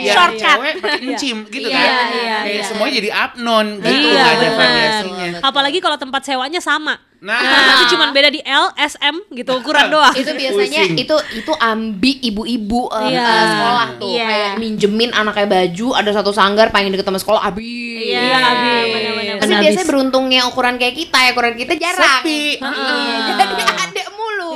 Yang 0.00 0.16
Shortcut. 0.16 0.40
cewek 0.56 0.74
pakai 0.80 1.00
encim 1.04 1.36
gitu 1.46 1.68
Iya, 1.68 1.76
kan. 1.76 2.06
iya, 2.10 2.36
Kayak 2.40 2.54
iya. 2.54 2.62
semuanya 2.64 2.94
jadi 2.96 3.10
abnon 3.12 3.66
gitu, 3.76 3.92
Iya, 3.92 4.16
nggak 4.16 4.32
ada 4.32 4.48
variasinya. 4.54 5.28
Apalagi 5.42 5.78
kalau 5.78 5.96
tempat 5.96 6.22
sewanya 6.22 6.58
sama. 6.58 6.96
Nah. 7.20 7.36
Nah, 7.36 7.76
itu 7.76 7.92
cuma 7.92 8.08
beda 8.08 8.32
di 8.32 8.40
L, 8.40 8.72
S, 8.74 8.96
M 8.98 9.20
gitu 9.28 9.52
ukuran 9.52 9.86
doang. 9.92 10.08
itu 10.14 10.32
biasanya 10.32 10.88
Pusing. 10.88 10.96
itu 10.96 11.16
itu 11.36 11.52
ambi 11.54 12.16
ibu-ibu 12.22 12.88
eh, 12.90 13.12
Iya. 13.12 13.20
eh, 13.20 13.44
sekolah 13.46 13.88
tuh 13.94 14.08
Iya. 14.10 14.24
kayak 14.24 14.52
minjemin 14.56 15.10
anaknya 15.12 15.44
baju 15.46 15.86
ada 15.92 16.10
satu 16.10 16.32
sanggar 16.32 16.72
paling 16.72 16.88
deket 16.88 17.04
sama 17.04 17.20
sekolah 17.20 17.44
abi 17.44 17.76
Iya, 18.08 18.24
benar-benar. 18.24 19.36
tapi 19.36 19.52
Habis. 19.52 19.62
biasanya 19.62 19.86
beruntungnya 19.86 20.40
ukuran 20.46 20.74
kayak 20.74 20.96
kita 20.96 21.18
ya 21.20 21.30
ukuran 21.30 21.54
kita 21.54 21.74
jarang 21.76 22.24
Sepi. 22.24 22.56
Iya, 22.56 23.16
jadi 23.28 23.42
ada 23.42 23.52
mulu 23.52 23.72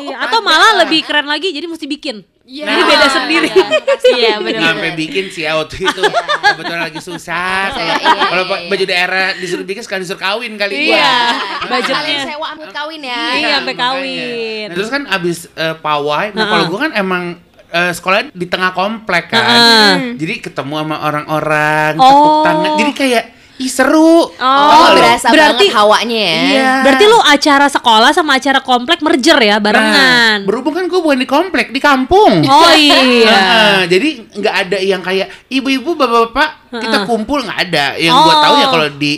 Iya, 0.06 0.16
atau 0.20 0.38
malah 0.40 0.72
lebih 0.80 1.00
keren 1.02 1.24
lagi 1.24 1.48
jadi 1.48 1.64
mesti 1.64 1.86
bikin. 1.86 2.16
Iya. 2.44 2.64
Jadi 2.66 2.82
beda 2.84 3.06
sendiri. 3.10 3.48
Iya 4.04 4.36
benar. 4.36 4.52
Nggak 4.52 4.70
sampai 4.70 4.90
bikin 4.94 5.24
sih 5.28 5.42
ya 5.42 5.56
waktu 5.56 5.76
itu 5.80 6.02
kebetulan 6.44 6.80
lagi 6.82 7.00
susah. 7.00 7.72
Iya, 7.72 7.94
iya, 7.96 8.12
Kalau 8.26 8.44
iya, 8.44 8.56
iya. 8.60 8.68
baju 8.68 8.84
daerah 8.84 9.26
disuruh 9.34 9.64
bikin 9.64 9.80
sekali 9.80 10.04
disuruh 10.04 10.20
kawin 10.20 10.52
kali 10.54 10.92
Iya. 10.92 10.92
gua. 10.92 11.16
budgetnya. 11.66 11.96
Kalian 11.96 12.20
sewa 12.26 12.46
amit 12.50 12.70
kawin 12.70 13.00
ya 13.02 13.22
Iya, 13.32 13.48
sampai 13.58 13.74
kawin. 13.74 14.64
Nah, 14.68 14.74
terus 14.76 14.88
kan 14.88 15.02
abis 15.06 15.38
eh, 15.50 15.74
pawai, 15.74 16.26
nah 16.30 16.44
kalau 16.46 16.64
gue 16.68 16.78
kan 16.78 16.92
emang 16.92 17.24
eh, 17.70 17.90
sekolah 17.90 18.30
di 18.30 18.46
tengah 18.46 18.70
komplek 18.70 19.32
kan. 19.32 19.40
Heeh. 19.40 19.92
Jadi 20.14 20.34
ketemu 20.40 20.74
sama 20.78 20.96
orang-orang, 21.02 21.92
Oh. 21.96 22.06
tepuk 22.06 22.36
tangan. 22.44 22.70
Jadi 22.76 22.92
kayak 22.94 23.24
ih 23.54 23.70
seru. 23.70 24.26
Oh, 24.26 24.30
lo? 24.34 24.98
berasa 24.98 25.30
Berarti- 25.30 25.70
banget 25.70 25.78
hawanya 25.78 26.18
ya. 26.18 26.38
Iya. 26.42 26.70
Berarti 26.82 27.04
lu 27.06 27.18
acara 27.18 27.66
sekolah 27.68 28.10
sama 28.10 28.34
acara 28.34 28.58
komplek 28.58 28.98
merger 28.98 29.38
ya 29.38 29.56
barengan. 29.58 30.42
Nah, 30.42 30.46
berhubung 30.46 30.74
kan 30.74 30.84
gue 30.84 30.98
bukan 30.98 31.18
di 31.18 31.28
komplek, 31.28 31.70
di 31.70 31.78
kampung. 31.78 32.42
oh 32.50 32.72
iya. 32.74 33.30
Heeh, 33.30 33.78
jadi 33.86 34.08
nggak 34.34 34.54
ada 34.66 34.78
yang 34.78 35.00
kayak 35.00 35.30
ibu-ibu 35.46 35.94
bapak-bapak 35.94 36.48
kita 36.74 36.98
kumpul 37.04 37.38
nggak 37.40 37.60
ada. 37.70 37.86
Yang 37.94 38.14
gue 38.16 38.34
Oh. 38.34 38.42
tahu 38.42 38.54
ya 38.58 38.66
kalau 38.68 38.88
di 38.90 39.12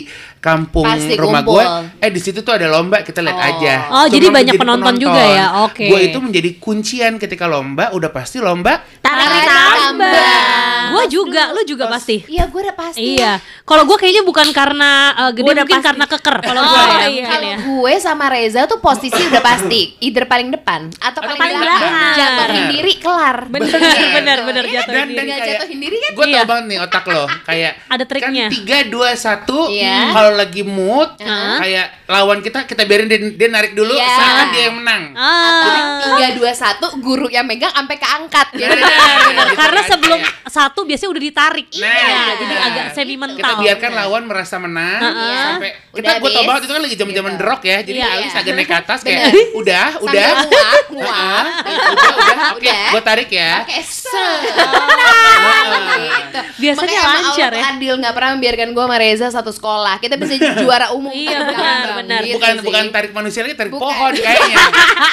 kampung 0.47 0.87
Pasti 0.87 1.13
rumah 1.13 1.43
gue, 1.43 1.63
eh 1.99 2.07
di 2.07 2.17
situ 2.17 2.39
tuh 2.39 2.53
ada 2.53 2.67
lomba 2.67 3.01
kita 3.01 3.19
lihat 3.19 3.35
Oh. 3.35 3.49
aja. 3.49 3.73
Oh, 3.89 4.05
Cuma 4.05 4.13
jadi 4.13 4.27
banyak 4.29 4.53
penonton 4.55 4.95
juga 4.95 5.19
ya? 5.19 5.45
Oke. 5.61 5.85
Gue 5.85 5.99
itu 6.05 6.17
menjadi 6.17 6.49
kuncian 6.55 7.17
ketika 7.17 7.45
lomba, 7.45 7.91
udah 7.91 8.07
pasti 8.09 8.39
lomba. 8.39 8.79
Tarik 8.99 9.43
tambang. 9.43 10.83
Gua 10.87 11.03
juga, 11.05 11.51
lu 11.51 11.61
juga 11.63 11.85
pasti. 11.87 12.23
Iya, 12.25 12.47
gue 12.47 12.61
udah 12.61 12.71
pasti. 12.73 13.03
Iya. 13.13 13.43
Kalau 13.61 13.83
gua 13.83 13.97
kayaknya 13.97 14.23
bukan 14.23 14.47
karena 14.51 14.89
uh, 15.17 15.31
gede 15.31 15.43
Gua 15.43 15.55
mungkin 15.57 15.75
pasti. 15.75 15.87
karena 15.89 16.05
keker. 16.07 16.37
Kalau 16.41 16.61
Oh, 16.61 16.65
gua 16.65 16.79
ya, 16.79 17.07
iya. 17.07 17.25
Kalau 17.27 17.43
ya. 17.43 17.57
gue 17.59 17.93
sama 17.97 18.25
Reza 18.27 18.61
tuh 18.65 18.79
posisi 18.79 19.19
udah 19.21 19.41
pasti 19.41 19.99
either 19.99 20.23
paling 20.25 20.47
depan 20.49 20.87
atau 20.97 21.19
paling, 21.19 21.35
paling 21.35 21.57
belakang. 21.57 21.93
Jatuhin 22.13 22.47
Benar. 22.57 22.71
diri 22.71 22.93
kelar. 22.97 23.37
Bener, 23.47 23.67
Bener. 23.69 24.07
bener, 24.13 24.37
bener 24.45 24.63
Iya, 24.65 24.73
jatuhin 24.77 24.95
Dan- 24.97 25.07
diri. 25.07 25.17
dan 25.17 25.25
Nggak 25.25 25.37
kayak- 25.37 25.51
jatuhin 25.57 25.79
diri 25.81 25.97
kan? 25.97 26.11
Gue 26.13 26.25
Iya. 26.25 26.35
tau 26.37 26.47
banget 26.47 26.65
nih 26.65 26.77
otak 26.79 27.05
lo 27.05 27.23
kayak 27.43 27.71
Ada 27.87 28.03
triknya. 28.05 28.45
Kan 28.47 28.53
tiga 28.53 28.77
dua 28.87 29.09
satu. 29.13 29.59
Iya. 29.67 29.97
Kalau 30.09 30.31
lagi 30.37 30.61
mood, 30.61 31.09
Heeh. 31.17 31.57
kayak 31.57 31.87
lawan 32.05 32.39
kita 32.39 32.63
kita 32.63 32.83
biarin 32.83 33.05
dia, 33.05 33.19
dia 33.27 33.49
narik 33.49 33.73
dulu, 33.73 33.91
Iya. 33.91 34.05
seakan 34.07 34.47
dia 34.49 34.63
yang 34.63 34.75
menang. 34.75 35.03
Ah. 35.13 35.99
tiga 36.07 36.27
dua 36.33 36.51
satu 36.51 36.87
guru 36.97 37.27
yang 37.27 37.43
megang 37.43 37.69
sampai 37.69 37.97
keangkat 37.97 38.47
ya 38.55 38.67
bener. 38.69 38.87
Gitu 39.27 39.53
Karena 39.55 39.81
kan, 39.81 39.89
sebelum 39.89 40.19
kayak- 40.19 40.35
satu 40.47 40.79
biasanya 40.83 41.09
udah 41.09 41.23
ditarik. 41.23 41.67
Nah, 41.73 41.89
Iya, 41.89 42.21
jadi 42.37 42.53
nah. 42.53 42.67
agak 42.67 42.85
semi 42.93 43.05
kita 43.09 43.19
mental. 43.19 43.55
biarkan 43.57 43.91
lawan 43.93 44.23
merasa 44.23 44.55
menang 44.57 45.01
Heeh. 45.03 45.37
sampai 45.43 45.69
kita 45.91 45.97
Udah 45.97 46.13
gue 46.15 46.29
tau 46.31 46.43
banget 46.45 46.61
itu 46.61 46.71
kan 46.71 46.81
lagi 46.83 46.95
zaman 46.95 47.13
zaman 47.15 47.31
Gitu. 47.31 47.41
drop 47.41 47.61
ya 47.63 47.77
jadi 47.79 47.97
Iya, 47.97 48.07
Alis 48.13 48.25
iya. 48.27 48.39
agak 48.39 48.53
naik 48.53 48.67
ke 48.67 48.77
atas 48.77 48.99
kayak 49.01 49.21
udah 49.59 49.85
udah 49.99 50.27
nguap 50.37 50.83
udah 50.87 52.05
udah 52.13 52.37
oke 52.53 52.75
gue 52.87 53.01
tarik 53.03 53.29
ya 53.31 53.53
Oke, 53.59 53.75
set. 53.81 54.41
Heeh. 54.47 56.07
Gitu. 56.17 56.39
Biasanya 56.59 56.99
lancar 57.03 57.51
ya. 57.51 57.63
adil 57.71 57.93
nggak 57.95 58.13
pernah 58.13 58.31
membiarkan 58.33 58.69
gue 58.71 58.83
sama 58.83 58.97
Reza 58.97 59.27
satu 59.29 59.49
sekolah. 59.49 59.97
Kita 59.97 60.16
bisa 60.17 60.33
jadi 60.33 60.55
juara 60.59 60.87
umum. 60.89 61.09
Iya, 61.09 61.37
Bang. 61.39 61.47
benar, 61.49 61.85
benar. 61.97 62.21
Gitu 62.21 62.35
bukan 62.35 62.53
sih. 62.53 62.63
bukan 62.63 62.83
tarik 62.89 63.11
manusia 63.11 63.41
lagi 63.41 63.53
tarik 63.53 63.69
Bukan. 63.69 63.83
pohon 63.83 64.13
kayaknya 64.13 64.57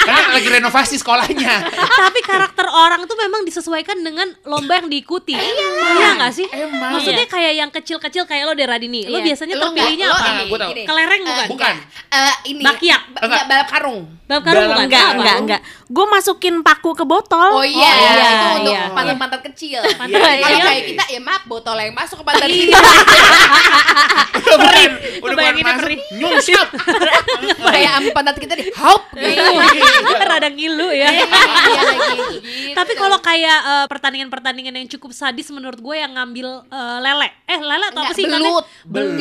karena 0.01 0.21
lagi 0.31 0.49
renovasi 0.51 0.95
sekolahnya 0.95 1.53
Tapi 2.01 2.19
karakter 2.21 2.67
orang 2.67 3.01
tuh 3.03 3.15
memang 3.15 3.41
disesuaikan 3.41 3.97
dengan 3.97 4.27
lomba 4.43 4.77
yang 4.77 4.87
diikuti. 4.87 5.33
Iya 5.33 6.09
nggak 6.15 6.31
sih? 6.31 6.47
Emang. 6.47 6.91
Maksudnya 6.93 7.25
kayak 7.25 7.53
yang 7.55 7.69
kecil-kecil 7.69 8.23
kayak 8.23 8.43
lo 8.43 8.53
deh 8.53 8.63
Radini. 8.63 9.05
Lo 9.05 9.17
Iya. 9.17 9.25
biasanya 9.25 9.55
Lo 9.55 9.63
terpilihnya 9.67 10.07
apa? 10.07 10.19
Ah, 10.21 10.43
gua 10.45 10.57
tahu. 10.59 10.69
gini. 10.71 10.83
Kelereng 10.83 11.21
Eh, 11.21 11.27
bukan? 11.27 11.47
Bukan. 11.47 11.75
Eh, 12.11 12.35
ini 12.47 12.61
Bakyak. 12.61 13.01
ba- 13.09 13.21
enggak 13.23 13.43
balap 13.45 13.67
karung. 13.67 14.01
Balap 14.25 14.43
karung 14.43 14.63
bukan? 14.67 14.85
Enggak, 14.85 15.07
enggak, 15.13 15.37
enggak. 15.39 15.61
Gue 15.85 16.05
masukin 16.07 16.55
paku 16.59 16.91
ke 16.93 17.03
botol. 17.03 17.49
Oh 17.53 17.61
iya, 17.61 17.77
Oh, 17.85 17.93
iya, 17.93 18.25
itu 18.25 18.47
untuk 18.59 18.73
iya. 18.73 18.83
pantat-pantat 18.89 19.41
kecil. 19.43 19.81
Iya, 19.81 20.19
Kalau 20.35 20.49
iya. 20.51 20.65
kayak 20.65 20.83
kita 20.87 21.03
ya 21.07 21.19
maaf 21.19 21.43
botol 21.45 21.75
yang 21.75 21.93
masuk 21.93 22.19
ke 22.19 22.25
pantat 22.25 22.47
Iya. 22.47 22.57
kita. 22.65 22.79
bukan 24.55 24.89
udah 25.21 25.35
bayanginnya 25.35 25.75
perih. 25.77 25.99
nyungsap 26.15 26.67
kayak 27.75 27.91
am 27.97 28.05
pantat 28.15 28.35
kita 28.39 28.53
di 28.57 28.71
hop 28.75 29.03
gitu. 29.15 29.43
Rada 30.25 30.49
ngilu 30.49 30.89
ya. 30.89 31.09
Iya. 31.13 31.25
Gitu. 32.17 32.35
Tapi 32.73 32.93
kalau 32.97 33.21
kayak 33.21 33.59
eh, 33.61 33.85
pertandingan-pertandingan 33.87 34.73
yang 34.73 34.89
cukup 34.89 35.13
sadis 35.13 35.47
menurut 35.53 35.77
gue 35.77 35.95
yang 35.95 36.17
ngambil 36.17 36.65
eh, 36.65 36.97
lele. 36.99 37.29
Eh 37.45 37.59
lele 37.61 37.85
atau 37.93 38.01
apa 38.03 38.13
sih? 38.17 38.25
belut. 38.25 38.65
Belut. 38.83 39.15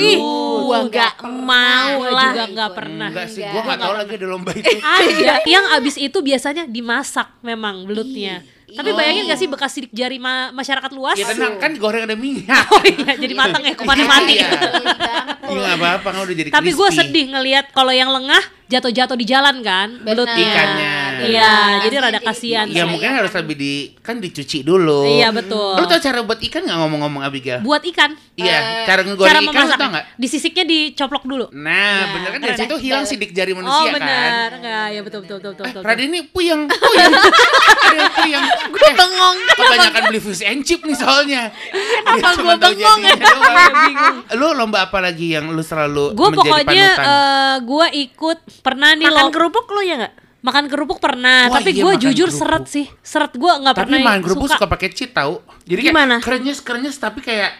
Gua 0.76 0.88
nggak 0.88 1.12
mau 1.22 1.92
lah. 2.00 2.10
juga 2.10 2.24
juga 2.26 2.44
nggak 2.50 2.70
pernah. 2.72 3.08
enggak 3.08 3.26
sih 3.26 3.40
Enggak. 3.40 3.52
gue 3.52 3.62
nggak 3.62 3.80
tahu 3.80 3.94
lagi 3.94 4.12
ada 4.14 4.26
lomba 4.26 4.50
itu 4.58 4.70
Ada 4.74 5.34
yang 5.44 5.64
abis 5.72 5.94
itu 5.96 6.18
biasanya 6.20 6.64
dimasak 6.66 7.28
memang 7.40 7.84
belutnya. 7.84 8.42
Tapi 8.66 8.90
bayangin 8.90 9.30
gak 9.30 9.38
sih 9.38 9.46
bekas 9.46 9.70
sidik 9.70 9.94
jari 9.94 10.18
ma- 10.18 10.50
masyarakat 10.50 10.90
luas? 10.90 11.14
ya 11.14 11.30
tenang 11.30 11.62
kan 11.62 11.70
digoreng 11.70 12.10
ada 12.10 12.18
minyak 12.18 12.58
Oh 12.74 12.82
iya, 12.82 13.14
jadi 13.14 13.30
matang 13.30 13.62
ya, 13.62 13.70
kumannya 13.72 14.02
mati. 14.04 14.34
Iya. 14.34 14.50
Geli 14.50 14.98
banget 14.98 15.36
mulu. 15.44 15.60
nggak 15.62 15.76
apa-apa 15.76 16.08
kan 16.10 16.20
udah 16.20 16.34
jadi 16.34 16.48
Tapi 16.50 16.70
gue 16.72 16.88
sedih 16.90 17.26
ngelihat 17.30 17.70
kalau 17.70 17.92
yang 17.92 18.10
lengah 18.10 18.42
jatuh-jatuh 18.66 19.14
di 19.14 19.26
jalan 19.28 19.62
kan, 19.62 20.02
belutnya. 20.02 20.42
Ikannya. 20.42 20.94
Iya, 21.16 21.46
Bener. 21.46 21.80
jadi 21.82 21.94
rada 22.00 22.20
kasihan. 22.20 22.64
di- 22.64 22.72
Ya 22.72 22.76
Iya, 22.76 22.84
mungkin 22.84 23.06
iya. 23.06 23.18
harus 23.18 23.32
lebih 23.32 23.54
di 23.54 23.72
kan 23.98 24.16
dicuci 24.16 24.58
dulu. 24.60 25.06
Iya 25.08 25.28
betul. 25.30 25.74
Lu 25.74 25.84
tau 25.84 25.98
cara 25.98 26.18
buat 26.20 26.40
ikan 26.40 26.60
nggak 26.60 26.76
ngomong-ngomong 26.76 27.22
Abigail? 27.22 27.60
Buat 27.60 27.82
ikan. 27.86 28.10
Iya, 28.34 28.82
cara 28.84 29.00
ngegoreng 29.00 29.30
ikan 29.30 29.40
lu 29.40 29.50
memasak 29.50 29.76
tau 29.76 29.90
nggak? 29.90 30.04
Disisiknya 30.16 30.64
dicoplok 30.64 31.24
dulu. 31.24 31.46
Nah, 31.52 31.98
bener 32.10 32.28
kan 32.30 32.40
dari 32.40 32.56
situ 32.56 32.74
hilang 32.80 33.04
sidik 33.04 33.30
jari 33.30 33.50
oh 33.50 33.56
manusia 33.56 33.86
kan. 33.86 33.94
benar, 33.94 34.48
enggak 34.54 34.86
ya 34.90 35.00
betul 35.00 35.20
betul 35.22 35.36
betul 35.38 35.52
betul. 35.54 35.64
betul. 35.70 35.82
Raden 35.82 36.06
ini 36.08 36.20
puyeng, 36.26 36.66
puyeng. 36.66 37.12
Puyeng. 38.16 38.44
Gue 38.68 38.90
bengong. 38.90 39.36
Kebanyakan 39.54 40.02
beli 40.08 40.20
fish 40.20 40.42
and 40.42 40.62
chip 40.62 40.82
nih 40.82 40.94
soalnya. 40.94 41.42
Dia 42.06 42.20
Apa 42.20 42.34
cuma 42.34 42.54
gua 42.54 42.56
tahu 42.60 42.72
bengong. 42.74 43.00
Iya. 43.04 44.34
Lu 44.34 44.48
lomba 44.52 44.78
apa 44.82 44.98
lagi 44.98 45.30
yang 45.30 45.46
lu 45.46 45.60
selalu 45.60 46.12
Gue 46.12 46.28
menjadi 46.28 46.50
pokoknya 46.50 46.88
panutan? 46.90 47.04
eh, 47.06 47.54
gue 47.60 47.86
ikut 48.02 48.38
pernah 48.60 48.90
nih 48.92 49.06
Makan 49.06 49.30
kerupuk 49.30 49.66
lo 49.68 49.80
ya 49.80 49.94
nggak? 49.96 50.14
Makan 50.44 50.68
kerupuk 50.68 51.00
pernah, 51.00 51.48
Wah, 51.48 51.56
tapi 51.56 51.72
iya, 51.72 51.80
gue 51.80 51.90
makan 51.90 52.02
jujur 52.04 52.28
kerupuk. 52.28 52.40
seret 52.44 52.64
sih, 52.68 52.86
seret 53.00 53.32
gue 53.32 53.48
nggak 53.50 53.74
Tapi 53.74 53.82
pernah 53.88 53.98
main 54.04 54.20
kerupuk 54.20 54.44
suka. 54.46 54.56
suka 54.60 54.66
pakai 54.68 54.88
cheat 54.92 55.10
tahu. 55.10 55.40
Jadi 55.64 55.80
kayak 55.80 55.90
Gimana? 55.90 56.14
krenyes 56.20 56.60
krenyes 56.60 56.96
tapi 56.96 57.18
kayak 57.18 57.50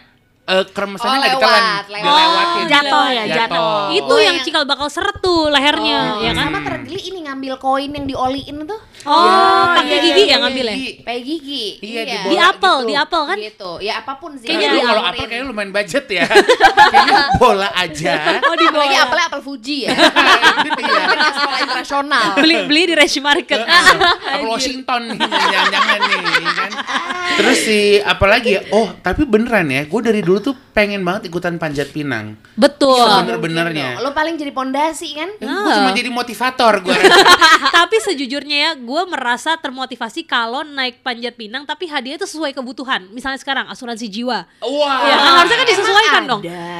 eh 0.44 0.60
kremesannya 0.66 1.08
Oh, 1.08 1.18
nggak 1.18 1.32
ditelan, 1.34 1.62
lewat, 1.62 1.84
lewat. 1.88 2.04
dilewatin. 2.04 2.52
Oh, 2.54 2.68
Jatuh 2.68 3.06
ya, 3.08 3.24
jatuh. 3.26 3.72
Itu 3.90 4.04
Oh, 4.06 4.18
yang 4.18 4.28
yang- 4.30 4.44
cikal 4.44 4.64
bakal 4.64 4.88
seret 4.88 5.16
tuh 5.18 5.48
lehernya, 5.48 6.20
ya 6.20 6.30
kan? 6.30 6.46
Sama 6.46 6.60
tergeli 6.60 7.00
ini 7.02 7.18
ngambil 7.24 7.56
koin 7.56 7.88
yang 7.88 8.04
dioliin 8.04 8.56
tuh. 8.62 8.76
Oh, 9.04 9.64
pakai 9.70 9.88
iya, 9.90 10.00
gigi 10.02 10.16
iya, 10.18 10.30
yang 10.30 10.42
ngambil 10.42 10.64
ya? 10.64 10.74
Gigi. 10.74 10.92
Pakai 11.00 11.20
gigi. 11.22 11.64
Iya, 11.78 12.00
di 12.02 12.12
Di 12.12 12.16
bola 12.26 12.44
apel, 12.46 12.74
gitu. 12.74 12.84
di 12.84 12.94
apel 12.94 13.22
kan? 13.22 13.36
Gitu. 13.38 13.70
Ya 13.80 13.92
apa 13.98 14.12
pun 14.14 14.30
sih. 14.34 14.46
Kayaknya 14.46 14.68
di 14.70 14.78
kalau 14.80 15.02
apel 15.02 15.24
kayaknya 15.26 15.46
lumayan 15.46 15.70
budget 15.70 16.04
ya. 16.10 16.24
kayaknya 16.92 17.20
bola 17.34 17.68
aja. 17.74 18.14
Oh 18.42 18.54
di 18.54 18.64
Apalagi 18.64 18.72
bawah. 18.90 19.04
apelnya 19.04 19.24
apel 19.26 19.40
Fuji 19.40 19.76
ya. 19.82 19.90
Kan 21.14 21.32
sekolah 21.34 21.58
internasional. 21.62 22.24
Beli 22.36 22.56
beli 22.64 22.82
di 22.86 22.94
Reshi 22.94 23.20
Market. 23.20 23.60
Apel 24.34 24.44
Washington 24.46 25.02
jangan-jangan 25.14 25.98
nih 26.00 26.20
kan. 26.50 26.70
Terus 27.34 27.58
si 27.58 27.78
apalagi 27.98 28.50
ya? 28.54 28.60
Oh, 28.70 28.92
tapi 28.98 29.24
beneran 29.24 29.66
ya, 29.66 29.84
gue 29.84 30.00
dari 30.00 30.20
dulu 30.20 30.33
tuh 30.38 30.54
pengen 30.70 31.02
banget 31.02 31.28
ikutan 31.28 31.54
panjat 31.54 31.90
pinang. 31.90 32.34
Betul. 32.54 32.96
Iya, 32.96 33.04
Mungkin 33.20 33.26
bener-benernya. 33.38 33.88
dong. 33.94 34.02
Lo 34.02 34.10
paling 34.10 34.34
jadi 34.34 34.50
pondasi 34.50 35.12
kan? 35.12 35.30
Gue 35.36 35.72
cuma 35.72 35.90
jadi 35.90 36.08
motivator 36.08 36.74
gue. 36.80 36.94
tapi 37.76 37.96
sejujurnya 38.00 38.56
ya, 38.56 38.70
gue 38.74 39.02
merasa 39.04 39.54
termotivasi 39.54 40.24
kalau 40.24 40.62
naik 40.62 41.00
panjat 41.00 41.34
pinang, 41.34 41.62
tapi 41.62 41.86
hadiahnya 41.86 42.18
itu 42.18 42.28
sesuai 42.28 42.50
kebutuhan. 42.52 43.10
Misalnya 43.10 43.36
sekarang 43.36 43.66
asuransi 43.68 44.06
jiwa. 44.08 44.46
Wah. 44.60 44.98
Ya 45.04 45.16
kan 45.16 45.32
harusnya 45.38 45.58
kan 45.58 45.68
disesuaikan 45.68 46.14
Emang 46.16 46.30
dong. 46.30 46.42
Ada. 46.44 46.72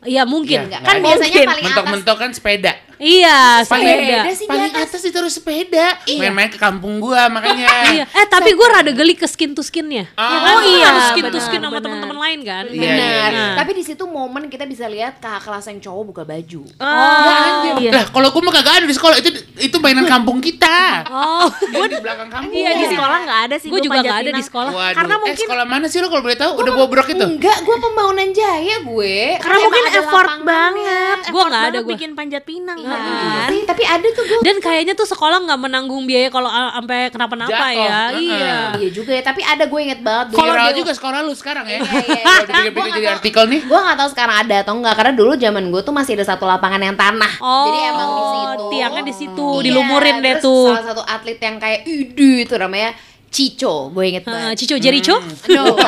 Iya 0.00 0.22
mungkin. 0.24 0.58
Iya, 0.66 0.80
Kan 0.80 0.96
biasanya 0.98 1.28
Mungkin. 1.28 1.46
paling 1.46 1.64
atas. 1.64 1.74
Mentok-mentok 1.76 2.16
kan 2.16 2.30
sepeda. 2.32 2.72
Iya, 3.00 3.64
Paling- 3.64 3.88
sepeda. 3.88 4.18
Sepeda 4.28 4.50
Paling 4.52 4.72
atas. 4.76 5.00
harus 5.10 5.32
sepeda. 5.32 5.86
Main-main 6.06 6.48
ke 6.48 6.60
kampung 6.60 7.00
gua 7.00 7.32
makanya. 7.32 7.66
Iya. 7.90 8.04
Eh 8.06 8.26
tapi 8.28 8.52
gue 8.52 8.66
rada 8.66 8.92
geli 8.92 9.16
ke 9.16 9.24
skin 9.24 9.56
to 9.56 9.64
skinnya. 9.64 10.04
Ah. 10.14 10.28
Ya 10.28 10.38
kan? 10.38 10.54
Oh, 10.54 10.62
iya, 10.62 10.84
harus 10.86 11.04
skin 11.10 11.24
to 11.24 11.32
benar, 11.32 11.42
skin 11.42 11.60
sama 11.60 11.78
teman-teman 11.80 12.18
lain 12.20 12.40
kan. 12.42 12.64
Iya, 12.68 12.76
Benar. 12.78 13.00
iya, 13.00 13.24
iya. 13.32 13.46
Tapi 13.56 13.70
di 13.72 13.82
situ 13.82 14.04
momen 14.04 14.46
kita 14.46 14.64
bisa 14.64 14.84
lihat 14.84 15.16
kakak 15.16 15.48
kelas 15.48 15.64
yang 15.66 15.80
cowok 15.80 16.02
buka 16.06 16.22
baju. 16.22 16.60
Oh, 16.76 17.78
iya. 17.80 17.90
Lah, 17.90 18.04
kalau 18.06 18.28
gua 18.28 18.42
mah 18.44 18.54
kagak 18.54 18.74
ada 18.74 18.86
di 18.86 18.92
sekolah 18.94 19.16
itu 19.16 19.28
itu 19.58 19.76
mainan 19.80 20.04
kampung 20.04 20.38
kita. 20.38 21.08
Oh, 21.08 21.48
Gua 21.48 21.86
di 21.88 21.96
belakang 21.98 22.28
kampung. 22.28 22.52
Iya, 22.52 22.70
di 22.76 22.86
sekolah 22.86 23.18
nggak 23.24 23.40
ada 23.48 23.56
sih 23.56 23.68
gua 23.68 23.80
juga 23.80 23.92
panjat 23.96 24.10
nggak 24.10 24.20
ada 24.20 24.30
di 24.30 24.44
sekolah. 24.44 24.70
Waduh. 24.70 24.94
Karena 24.94 25.14
eh, 25.14 25.20
mungkin- 25.20 25.46
sekolah 25.48 25.64
mana 25.64 25.86
sih 25.88 25.98
lo 25.98 26.06
kalau 26.08 26.22
boleh 26.22 26.38
tahu? 26.38 26.50
Udah 26.60 26.72
bobrok 26.74 27.08
itu. 27.08 27.24
Enggak, 27.24 27.58
gue 27.62 27.76
pembangunan 27.78 28.28
jaya 28.30 28.76
gue. 28.82 29.16
Karena 29.40 29.56
mungkin 29.58 29.84
effort 29.90 30.30
banget. 30.44 31.18
Gua 31.26 31.40
effort 31.40 31.50
nggak 31.50 31.64
ada 31.66 31.80
gua. 31.80 31.90
bikin 31.90 32.10
panjat 32.12 32.42
pinang 32.44 32.76
Iya, 32.76 32.89
kan. 32.92 33.48
sih, 33.48 33.62
tapi 33.62 33.82
ada 33.82 34.06
tuh 34.10 34.24
gue. 34.24 34.38
Dan 34.42 34.56
kayaknya 34.58 34.94
tuh 34.94 35.06
sekolah 35.06 35.38
nggak 35.42 35.60
menanggung 35.60 36.02
biaya 36.04 36.26
kalau 36.28 36.46
uh, 36.46 36.74
sampai 36.74 37.08
kenapa-napa 37.08 37.66
ya. 37.70 38.10
Heeh. 38.10 38.26
Iya. 38.26 38.56
Iya 38.76 38.88
juga 38.90 39.12
ya, 39.14 39.22
tapi 39.22 39.40
ada 39.40 39.64
gue 39.64 39.80
inget 39.80 40.00
banget 40.00 40.26
dulu. 40.32 40.38
Viral 40.40 40.68
juga 40.72 40.92
sekolah 40.92 41.18
lu 41.22 41.32
sekarang 41.32 41.64
ya. 41.64 41.78
Iya, 41.78 42.00
iya, 42.00 42.20
iya. 42.20 42.36
Kalau 42.50 42.62
dipikir-pikir 42.64 43.00
jadi 43.00 43.08
artikel 43.12 43.44
nih. 43.46 43.60
Gue 43.64 43.78
gak 43.78 43.98
tahu 43.98 44.08
sekarang 44.10 44.36
ada 44.40 44.56
atau 44.60 44.72
enggak 44.74 44.94
karena 44.96 45.12
dulu 45.12 45.32
zaman 45.34 45.64
gue 45.68 45.80
tuh 45.80 45.94
masih 45.94 46.12
ada 46.14 46.26
satu 46.26 46.44
lapangan 46.44 46.80
yang 46.80 46.96
tanah. 46.96 47.32
Oh, 47.38 47.66
Jadi 47.68 47.78
emang 47.86 48.08
di 48.10 48.24
situ. 48.26 48.64
tiangnya 48.70 49.02
di 49.02 49.14
situ, 49.14 49.46
Iya, 49.50 49.62
dilumurin 49.66 50.16
deh 50.18 50.34
terus 50.36 50.44
tuh. 50.44 50.64
Salah 50.72 50.86
satu 50.86 51.02
atlet 51.02 51.38
yang 51.38 51.56
kayak 51.56 51.80
Idi 51.84 52.44
itu 52.44 52.54
namanya 52.54 52.90
Cico, 53.30 53.94
gue 53.94 54.04
inget 54.10 54.26
Uh, 54.26 54.34
banget. 54.34 54.58
Cico 54.58 54.74
Jericho? 54.74 55.14
No. 55.54 55.78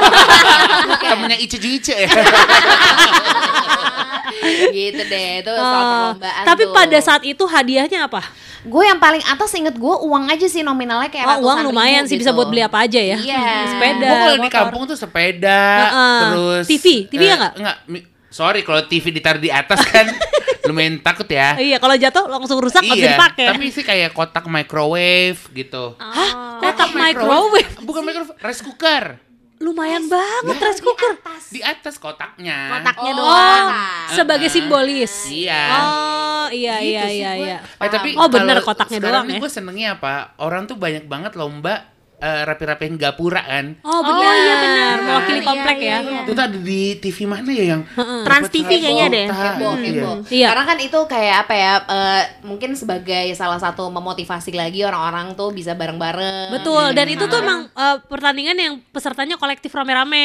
Temennya 1.10 1.38
Ice 1.42 1.58
Ice 1.58 1.90
ya. 1.90 2.06
gitu 4.72 5.02
deh, 5.02 5.28
itu 5.38 5.50
soal 5.50 5.62
Uh, 5.62 5.90
perlombaan 6.12 6.44
tapi 6.44 6.62
tuh. 6.62 6.72
pada 6.72 6.98
saat 6.98 7.22
itu 7.22 7.44
hadiahnya 7.44 8.06
apa? 8.06 8.22
gue 8.62 8.84
yang 8.84 8.96
paling 8.96 9.18
atas 9.24 9.50
inget 9.52 9.74
gue 9.74 9.94
uang 10.00 10.24
aja 10.28 10.46
sih 10.46 10.62
nominalnya 10.62 11.08
kayak 11.08 11.26
Oh, 11.34 11.50
uang 11.50 11.66
lumayan 11.66 12.02
ribu 12.02 12.08
sih 12.08 12.14
gitu. 12.14 12.22
bisa 12.22 12.32
buat 12.32 12.46
beli 12.46 12.62
apa 12.62 12.78
aja 12.80 12.96
ya. 12.96 13.18
Iya. 13.18 13.46
Sepeda. 13.72 14.06
Gua 14.06 14.16
kalau 14.16 14.36
di 14.38 14.50
kampung 14.52 14.82
tuh 14.86 14.94
sepeda, 14.94 15.62
Heeh. 15.82 16.20
terus 16.22 16.64
TV? 16.66 16.86
TV 17.06 17.22
ya 17.24 17.34
nggak? 17.36 17.54
Enggak. 17.56 17.76
Mi- 17.86 18.06
Sorry 18.28 18.62
kalau 18.62 18.80
TV 18.82 19.10
ditaruh 19.10 19.36
di 19.36 19.50
atas 19.50 19.82
kan 19.82 20.06
lumayan 20.64 20.96
takut 20.98 21.26
ya. 21.26 21.52
Iya, 21.52 21.76
kalau 21.76 21.92
jatuh 21.92 22.24
langsung 22.30 22.56
rusak 22.56 22.80
nggak 22.80 22.96
bisa 22.96 23.04
iya, 23.04 23.12
dipakai. 23.12 23.46
tapi 23.50 23.64
sih 23.68 23.82
kayak 23.82 24.10
kotak 24.10 24.46
microwave 24.46 25.42
gitu. 25.50 25.98
Hah? 25.98 26.56
Kotak 26.56 26.94
microwave? 26.94 27.66
Bukan 27.78 28.00
microwave, 28.00 28.32
rice 28.38 28.62
cooker. 28.62 29.18
Lumayan 29.62 30.04
banget 30.04 30.58
rice 30.58 30.82
cooker. 30.82 31.12
Di 31.48 31.62
atas 31.62 31.94
kotaknya. 31.96 32.74
Kotaknya 32.74 33.12
Oh, 33.12 33.18
doang. 33.22 33.66
sebagai 34.10 34.48
simbolis. 34.48 35.30
Iya. 35.30 35.62
Oh, 35.72 36.46
iya 36.50 36.82
Gitu 36.82 36.90
iya 36.90 37.04
iya 37.08 37.30
iya. 37.36 37.56
Eh, 37.78 37.86
tapi 37.86 38.12
Oh, 38.14 38.26
bener, 38.26 38.58
kalau 38.58 38.74
kotaknya 38.74 38.98
sekarang 38.98 39.14
doang 39.14 39.26
nih 39.28 39.36
ya. 39.36 39.40
gue 39.40 39.50
senengnya 39.50 39.88
apa? 39.94 40.12
Orang 40.36 40.66
tuh 40.66 40.74
banyak 40.74 41.06
banget 41.06 41.38
lomba 41.38 41.91
eh, 42.22 42.42
rapi-rapiin 42.46 42.94
gapura 42.94 43.42
kan. 43.42 43.74
Oh, 43.82 44.00
benar. 44.00 44.32
iya, 44.32 44.54
benar. 44.56 44.96
Mewakili 45.02 45.40
Iya, 45.42 45.48
komplek 45.50 45.76
iya, 45.76 45.90
ya. 45.90 45.98
iya. 46.00 46.20
Itu 46.22 46.30
tuh 46.32 46.44
ada 46.44 46.54
di 46.56 46.80
TV 46.96 47.18
mana 47.26 47.50
ya 47.50 47.64
yang 47.68 47.82
Trans 48.22 48.48
TV 48.48 48.68
kayaknya 48.70 49.06
deh. 49.10 49.26
heboh, 49.26 49.74
Iya. 49.74 49.90
heboh. 49.90 50.14
Iya. 50.30 50.46
Karena 50.54 50.64
kan 50.64 50.78
itu 50.78 50.98
kayak 51.04 51.36
apa 51.42 51.54
ya? 51.54 51.72
eh, 51.82 52.22
mungkin 52.42 52.70
sebagai 52.72 53.26
salah 53.34 53.58
satu 53.58 53.90
memotivasi 53.90 54.54
lagi 54.54 54.86
orang-orang 54.86 55.34
tuh 55.34 55.50
bisa 55.50 55.74
bareng-bareng. 55.74 56.54
Betul, 56.54 56.94
dan 56.94 57.06
itu 57.06 57.26
tuh 57.26 57.42
emang 57.42 57.66
eh, 57.66 57.96
pertandingan 58.06 58.54
yang 58.54 58.74
pesertanya 58.88 59.34
kolektif 59.34 59.74
rame-rame. 59.74 60.22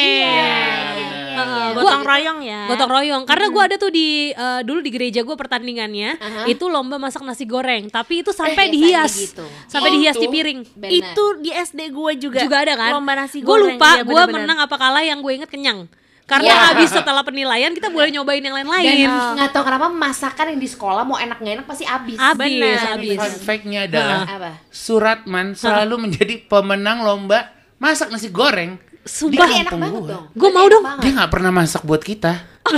Heeh, 1.40 1.68
Gotong 1.74 1.84
gua- 2.00 2.10
royong 2.10 2.40
ya. 2.42 2.62
Gotong 2.68 2.92
royong. 2.92 3.24
Karena 3.24 3.46
gua 3.48 3.64
ada 3.64 3.76
tuh 3.76 3.90
di 3.90 4.08
eh, 4.30 4.62
dulu 4.62 4.80
di 4.80 4.90
gereja 4.90 5.22
gua 5.22 5.36
pertandingannya 5.36 6.10
Aha. 6.16 6.42
itu 6.46 6.66
lomba 6.66 6.98
masak 6.98 7.22
nasi 7.22 7.44
goreng, 7.44 7.88
tapi 7.88 8.22
itu 8.22 8.30
sampai 8.30 8.68
biasanya 8.68 9.06
dihias. 9.06 9.14
gitu. 9.16 9.46
Sampai 9.66 9.90
dihias 9.92 10.16
di 10.16 10.28
piring. 10.28 10.60
Benar. 10.74 10.92
Itu 10.92 11.24
di 11.38 11.52
SD 11.52 11.82
gue 11.90 12.12
juga. 12.20 12.40
Juga 12.40 12.58
ada 12.60 12.74
kan? 12.76 12.92
Lomba 12.94 13.14
nasi 13.16 13.40
Gue 13.40 13.50
goreng. 13.52 13.76
lupa 13.76 13.90
Iya, 13.94 14.04
gue 14.04 14.22
menang 14.32 14.60
apa 14.60 14.76
kalah 14.76 15.02
yang 15.02 15.20
gue 15.20 15.34
inget 15.34 15.48
kenyang. 15.48 15.86
Karena 16.24 16.52
Iya. 16.52 16.64
habis 16.70 16.92
setelah 16.92 17.24
penilaian 17.24 17.72
kita 17.72 17.88
boleh 17.88 18.12
nyobain 18.12 18.40
yang 18.40 18.52
Dan 18.52 18.68
lain-lain. 18.68 19.08
nggak 19.08 19.48
tahu 19.50 19.64
kenapa 19.64 19.88
masakan 19.88 20.46
yang 20.52 20.60
di 20.60 20.68
sekolah 20.68 21.02
mau 21.02 21.16
enak 21.16 21.40
nggak 21.40 21.56
enak 21.56 21.66
pasti 21.66 21.84
habis. 21.84 22.20
Habis, 22.20 22.36
Bener. 22.36 22.76
habis. 22.86 23.16
Fun 23.16 23.34
fact-nya 23.42 23.80
adalah 23.86 24.22
Apa? 24.28 24.52
Suratman 24.68 25.54
selalu 25.54 25.96
menjadi 25.98 26.44
pemenang 26.44 27.00
lomba 27.02 27.48
masak 27.78 28.10
nasi 28.10 28.28
goreng. 28.28 28.76
Sumpah. 29.08 29.40
Berarti 29.40 29.56
enak 29.58 29.74
banget 29.74 29.92
gua. 29.98 30.12
dong. 30.12 30.26
Gua 30.32 30.50
mau 30.52 30.68
dong. 30.68 30.84
enak 30.84 30.94
Dia 30.94 31.02
banget. 31.02 31.16
nggak 31.18 31.32
pernah 31.32 31.52
masak 31.52 31.82
buat 31.82 32.02
kita. 32.02 32.34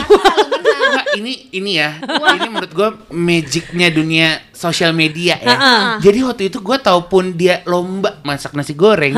Nggak, 0.80 1.06
ini 1.16 1.34
ini 1.52 1.72
ya. 1.76 1.98
Ini 2.00 2.48
menurut 2.48 2.72
gue 2.72 2.90
magicnya 3.12 3.90
dunia 3.90 4.42
sosial 4.50 4.90
media 4.92 5.38
ya. 5.38 5.56
Jadi 6.00 6.20
waktu 6.24 6.44
itu 6.48 6.58
gue 6.60 6.78
tahu 6.80 7.06
pun 7.06 7.34
dia 7.34 7.62
lomba 7.64 8.18
masak 8.24 8.54
nasi 8.54 8.74
goreng. 8.74 9.14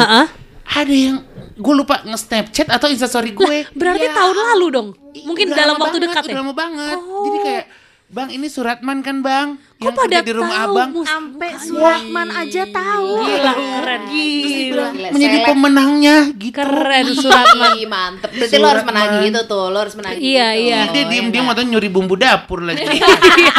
Ada 0.66 0.90
yang 0.90 1.24
gue 1.54 1.74
lupa 1.74 2.00
nge-snapchat 2.02 2.68
atau 2.68 2.88
instastory 2.88 3.32
gue. 3.32 3.68
Berarti 3.72 4.06
Ya. 4.06 4.16
tahun 4.16 4.36
lalu 4.52 4.66
dong. 4.68 4.88
Mungkin 5.22 5.52
Udah 5.52 5.58
dalam 5.58 5.76
waktu 5.78 6.00
banget, 6.00 6.08
dekat 6.10 6.24
udah 6.24 6.32
ya. 6.32 6.40
lama 6.40 6.54
banget. 6.54 6.98
Oh. 6.98 7.24
Jadi 7.28 7.38
kayak 7.42 7.66
Bang 8.12 8.28
ini 8.28 8.48
Suratman 8.48 9.00
kan 9.00 9.24
bang 9.24 9.56
Kok 9.82 9.90
Yang 9.90 9.98
pada 9.98 10.18
di 10.22 10.32
rumah 10.32 10.58
tahu? 10.60 10.76
abang 10.78 10.90
Sampai 11.02 11.50
Suratman 11.58 12.28
aja 12.30 12.64
tahu. 12.68 13.10
Gila, 13.20 13.54
keren. 13.58 14.02
Gila, 14.06 14.86
Menjadi 15.10 15.18
seleb. 15.36 15.48
pemenangnya 15.48 16.16
gitu 16.32 16.54
Keren 16.54 17.06
Suratman. 17.12 17.72
Mantep. 17.84 18.30
Berarti 18.32 18.56
lo 18.56 18.68
harus 18.68 18.86
menagih 18.86 19.10
Suratman. 19.10 19.32
itu 19.34 19.42
tuh, 19.44 19.66
lo 19.66 19.78
harus 19.80 19.96
menagih 19.96 20.22
Iya, 20.22 20.48
itu. 20.52 20.62
iya. 20.64 20.80
Dia 20.88 21.04
diem-diem 21.08 21.48
atau 21.48 21.64
nyuri 21.64 21.90
bumbu 21.90 22.14
dapur 22.14 22.62
lagi 22.62 22.86
Iya. 22.86 23.58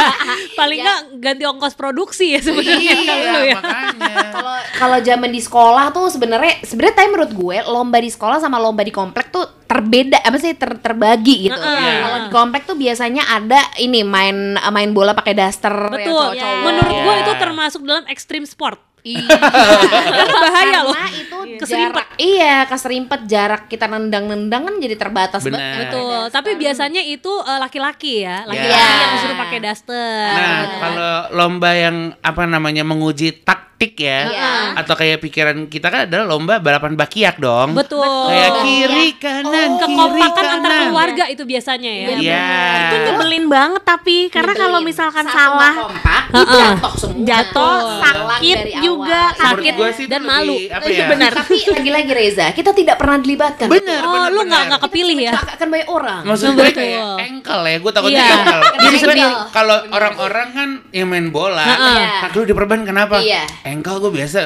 Paling 0.53 0.79
nggak 0.79 0.99
ganti 1.19 1.43
ongkos 1.43 1.73
produksi 1.73 2.25
ya 2.29 2.39
sebenarnya 2.39 2.95
kalau 2.95 3.19
Iya 3.19 3.39
ya. 3.43 3.55
makanya 3.57 4.11
Kalau 4.31 4.53
kalau 4.73 4.97
zaman 5.01 5.27
di 5.27 5.39
sekolah 5.39 5.85
tuh 5.89 6.07
sebenarnya 6.07 6.63
sebenarnya 6.63 6.95
tapi 6.95 7.07
menurut 7.09 7.31
gue 7.31 7.57
lomba 7.65 7.97
di 7.97 8.07
sekolah 8.07 8.37
sama 8.37 8.57
lomba 8.57 8.81
di 8.81 8.91
komplek 8.91 9.27
tuh 9.27 9.43
terbeda 9.65 10.21
apa 10.21 10.37
sih 10.37 10.53
ter- 10.53 10.77
terbagi 10.77 11.49
gitu. 11.49 11.57
Heeh. 11.57 11.79
Iya. 11.81 11.93
Kalau 11.99 12.17
di 12.19 12.29
komplek 12.31 12.63
tuh 12.63 12.75
biasanya 12.75 13.23
ada 13.27 13.59
ini 13.77 14.01
main 14.01 14.37
main 14.63 14.89
bola 14.91 15.11
pakai 15.11 15.33
daster 15.33 15.73
yang 15.91 16.12
Betul. 16.13 16.21
cowok-cowok. 16.29 16.63
Menurut 16.63 16.93
Iya. 16.93 17.15
itu 17.19 17.31
termasuk 17.41 17.81
dalam 17.83 18.05
ekstrim 18.05 18.43
sport. 18.45 18.77
Iya. 19.03 19.27
Bahaya 20.43 20.79
loh. 20.81 20.95
Karena 20.95 21.09
itu 21.11 21.37
Keserimpet. 21.53 21.91
jarak, 21.93 22.07
iya 22.17 22.55
keserimpet 22.65 23.21
jarak 23.23 23.61
kita 23.67 23.85
nendang-nendang 23.85 24.63
kan 24.63 24.75
jadi 24.79 24.95
terbatas 24.95 25.43
Benar. 25.43 25.53
banget. 25.53 25.79
Betul. 25.85 26.21
Tapi 26.31 26.51
biasanya 26.55 27.01
itu 27.03 27.31
eh, 27.37 27.59
laki-laki 27.59 28.13
ya, 28.23 28.43
laki-laki 28.43 28.73
Ya. 28.73 28.95
yang 28.97 29.11
disuruh 29.13 29.37
pakai 29.37 29.59
daster. 29.59 30.23
Nah, 30.29 30.55
gitu. 30.61 30.75
kalau 30.79 31.13
lomba 31.35 31.69
yang 31.71 31.95
apa 32.17 32.43
namanya 32.43 32.81
menguji 32.81 33.43
taktik 33.43 33.61
ya, 33.97 34.19
Iya. 34.25 34.51
atau 34.79 34.93
kayak 34.93 35.19
pikiran 35.19 35.67
kita 35.67 35.87
kan 35.87 36.07
adalah 36.07 36.25
lomba 36.25 36.57
balapan 36.57 36.95
bakiak 36.95 37.37
dong. 37.37 37.75
betul. 37.75 38.07
Kayak 38.25 38.51
kiri 38.61 39.07
kanan, 39.15 39.51
kiri 39.75 39.81
kekompakan 39.83 40.45
antar 40.49 40.71
kanan. 40.71 40.83
keluarga 40.87 41.23
itu 41.27 41.43
biasanya 41.43 41.91
ya. 41.91 42.07
Iya. 42.15 42.47
Itu 42.81 42.95
nyebelin 43.05 43.45
banget 43.45 43.83
tapi 43.83 44.17
karena 44.27 44.53
kalau 44.53 44.79
misalkan 44.79 45.25
Satu 45.25 45.35
salah 45.35 45.73
kompak, 45.83 46.22
Heeh. 46.33 46.49
jatuh 46.73 46.93
semua. 46.95 47.21
Jatuh, 47.23 47.77
sakit 48.01 48.57
dari 48.57 48.73
juga. 48.81 49.21
sakit 49.33 49.73
gua 49.73 49.89
sih 49.89 50.05
dan 50.05 50.21
lebih, 50.21 50.33
malu. 50.33 50.55
Apa 50.67 50.85
Iya, 50.85 50.97
ya? 50.97 51.05
benar. 51.13 51.31
Tapi 51.31 51.55
lagi-lagi 51.69 52.11
Reza, 52.11 52.47
kita 52.51 52.71
tidak 52.71 52.95
pernah 52.97 53.17
dilibatkan. 53.17 53.67
Bener, 53.67 54.01
Oh, 54.01 54.11
bener, 54.11 54.29
lu 54.31 54.41
nggak 54.43 54.63
nggak 54.67 54.81
kepilih 54.83 55.17
ya? 55.19 55.31
Akan 55.37 55.67
banyak 55.67 55.87
orang. 55.87 56.21
Maksud 56.23 56.47
gue 56.51 56.63
betul. 56.63 56.79
kayak 56.79 57.01
engkel 57.21 57.61
ya, 57.63 57.77
gue 57.77 57.91
takutnya 57.91 58.17
Iya. 58.19 58.33
engkel. 58.35 58.59
Jadi 58.83 58.97
sendiri. 58.97 59.23
kalau 59.51 59.77
orang-orang 59.87 60.47
kan 60.49 60.69
yang 60.89 61.07
main 61.07 61.27
bola, 61.29 61.63
Heeh. 61.63 61.97
nah, 62.19 62.29
lu 62.29 62.41
diperban 62.43 62.81
kenapa? 62.81 63.15
Iya. 63.19 63.43
Engkel 63.63 63.95
gue 63.99 64.11
biasa. 64.11 64.39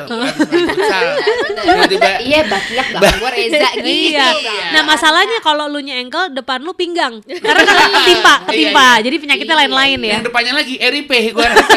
Tiba-tiba 1.58 2.10
Iya, 2.20 2.42
bakiak 2.46 2.88
bang 2.94 3.16
gue 3.16 3.30
Reza 3.32 3.70
gitu. 3.74 3.88
Iya. 4.14 4.28
Nah 4.70 4.84
masalahnya 4.84 5.40
kalau 5.40 5.66
lu 5.68 5.80
nyengkel 5.80 6.32
depan 6.32 6.60
lu 6.60 6.74
pinggang 6.74 7.20
karena 7.24 7.62
kan 7.64 7.76
ketimpa, 7.96 8.34
ketimpa. 8.46 8.88
Iya, 8.90 9.04
Jadi 9.04 9.16
penyakitnya 9.18 9.48
Iya, 9.50 9.62
lain-lain 9.64 10.00
ya. 10.02 10.12
yang 10.14 10.24
depannya 10.24 10.54
lagi 10.54 10.76
RIP 10.76 11.12
gue 11.32 11.46
rasa 11.46 11.77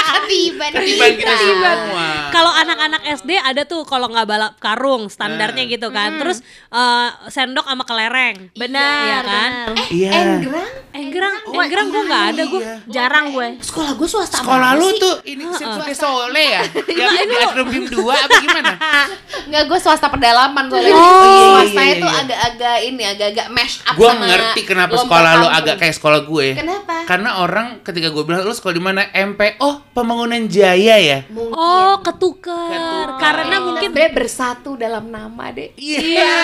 Ketiban. 0.31 0.69
ketiban 0.71 1.11
kita 1.13 1.33
semua. 1.35 2.07
Kalau 2.31 2.51
anak-anak 2.53 3.01
SD 3.13 3.31
ada 3.35 3.61
tuh 3.63 3.83
kalau 3.83 4.07
nggak 4.07 4.23
balap 4.23 4.53
karung 4.57 5.07
standarnya 5.07 5.63
Nah. 5.63 5.69
gitu 5.69 5.87
kan. 5.89 6.15
Terus 6.15 6.39
eh, 6.69 7.09
sendok 7.27 7.65
sama 7.65 7.83
kelereng. 7.83 8.47
Benar, 8.53 8.95
Iya 9.01 9.19
kan? 9.21 9.51
benar. 9.51 9.75
Iya. 9.91 10.11
Enggrang. 10.13 10.69
Enggrang, 10.91 11.35
enggrang 11.49 11.87
gue 11.89 12.03
nggak 12.05 12.25
ada 12.31 12.43
gue. 12.45 12.61
Iya. 12.61 12.75
Jarang 12.87 13.25
gue. 13.31 13.47
Sekolah 13.59 13.91
gue 13.93 14.07
swasta 14.07 14.39
Sekolah 14.39 14.75
lu 14.75 14.87
sih. 14.87 14.99
tuh 14.99 15.15
ini 15.25 15.43
sirkuit 15.51 15.95
Sole 15.95 16.43
ya? 16.47 16.61
Yang 16.87 17.27
di 17.27 17.35
Atrium 17.37 17.67
BIM 17.67 17.85
2 17.87 17.99
apa 18.07 18.35
gimana? 18.39 18.73
Enggak, 19.51 19.63
gue 19.67 19.79
swasta 19.79 20.07
pedalaman 20.07 20.63
soalnya. 20.67 20.91
Oh, 20.91 20.99
iya, 21.01 21.43
swasta 21.43 21.81
iya, 21.81 21.91
itu 21.91 22.07
iya. 22.07 22.19
agak-agak 22.21 22.77
ini, 22.83 23.03
agak-agak 23.05 23.47
mash 23.49 23.75
up 23.83 23.95
Gue 23.95 24.11
ngerti 24.11 24.61
kenapa 24.63 24.95
sekolah 24.95 25.31
lu 25.37 25.47
agak 25.49 25.75
kayak 25.77 25.95
sekolah 25.95 26.19
gue. 26.23 26.47
Kenapa? 26.53 26.93
Karena 27.03 27.29
orang 27.39 27.81
ketika 27.81 28.07
gue 28.07 28.23
bilang 28.23 28.43
lu 28.43 28.53
sekolah 28.53 28.71
di 28.71 28.83
mana 28.83 29.01
MP, 29.11 29.57
oh 29.57 29.81
pembangunan 29.91 30.20
Jaya 30.51 30.97
ya. 31.01 31.19
Mungkin. 31.31 31.55
Oh 31.57 31.97
ketuker. 32.05 32.69
Ketuker. 32.69 33.07
Karena 33.17 33.55
Kita 33.57 33.65
mungkin 33.65 33.89
sebenarnya 33.89 34.13
bersatu 34.13 34.71
dalam 34.77 35.05
nama 35.09 35.45
deh. 35.49 35.73
Iya, 35.77 36.37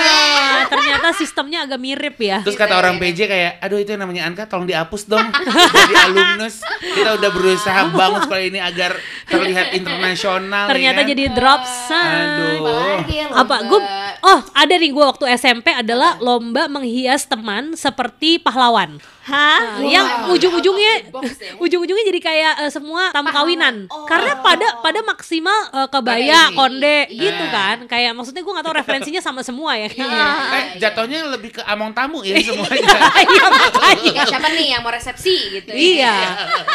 ternyata 0.66 1.14
sistemnya 1.14 1.66
agak 1.68 1.80
mirip 1.82 2.18
ya. 2.18 2.42
Terus 2.42 2.58
kata 2.58 2.74
orang 2.78 2.98
PJ 2.98 3.20
kayak, 3.28 3.52
aduh 3.62 3.78
itu 3.78 3.94
yang 3.94 4.02
namanya 4.02 4.26
Anka 4.26 4.50
tolong 4.50 4.66
dihapus 4.66 5.08
dong 5.08 5.28
Jadi 5.28 5.94
alumnus 5.94 6.62
Kita 6.82 7.16
udah 7.16 7.30
berusaha 7.32 7.82
bangun 7.94 8.20
sekolah 8.26 8.44
ini 8.44 8.60
agar 8.60 8.98
terlihat 9.28 9.76
internasional 9.78 10.66
Ternyata 10.72 11.02
ya 11.02 11.06
kan? 11.06 11.12
jadi 11.12 11.24
drop. 11.34 11.62
Aduh 11.92 13.00
ya, 13.10 13.26
Apa? 13.32 13.56
Gue 13.68 13.80
Oh, 14.18 14.40
ada 14.52 14.74
nih 14.76 14.90
gue 14.90 15.06
waktu 15.06 15.30
SMP 15.38 15.70
adalah 15.72 16.18
lomba 16.18 16.66
menghias 16.66 17.30
teman 17.30 17.78
seperti 17.78 18.42
pahlawan. 18.42 18.98
Hah? 19.28 19.60
Nah, 19.78 19.84
yang 19.84 20.08
ujung-ujungnya 20.30 20.94
ya. 21.04 21.20
ujung-ujungnya 21.58 22.06
jadi 22.08 22.20
kayak 22.22 22.54
eh, 22.62 22.72
semua 22.72 23.12
tamu 23.12 23.28
kawinan. 23.28 23.86
Oh. 23.88 24.08
Karena 24.08 24.40
pada 24.40 24.80
pada 24.80 25.00
maksimal 25.02 25.60
eh, 25.70 25.88
kebaya, 25.88 26.42
konde 26.54 27.12
gitu 27.12 27.44
Nah. 27.44 27.52
kan. 27.52 27.78
Kayak 27.86 28.12
maksudnya 28.14 28.40
gue 28.40 28.54
gak 28.54 28.64
tahu 28.64 28.76
referensinya 28.78 29.20
sama 29.20 29.42
semua 29.42 29.76
ya 29.76 29.88
kayaknya. 29.88 30.28
Eh 30.50 30.66
jatuhnya 30.80 31.20
lebih 31.30 31.52
ke 31.54 31.62
among 31.62 31.92
tamu 31.92 32.24
ya 32.24 32.40
semuanya 32.40 32.88
Iya 33.28 33.44
makanya. 33.46 34.12
Ya, 34.14 34.24
siapa 34.26 34.48
nih 34.50 34.68
yang 34.70 34.82
mau 34.82 34.90
resepsi 34.90 35.36
gitu 35.54 35.70
ya? 35.70 35.78
Iya, 35.78 36.16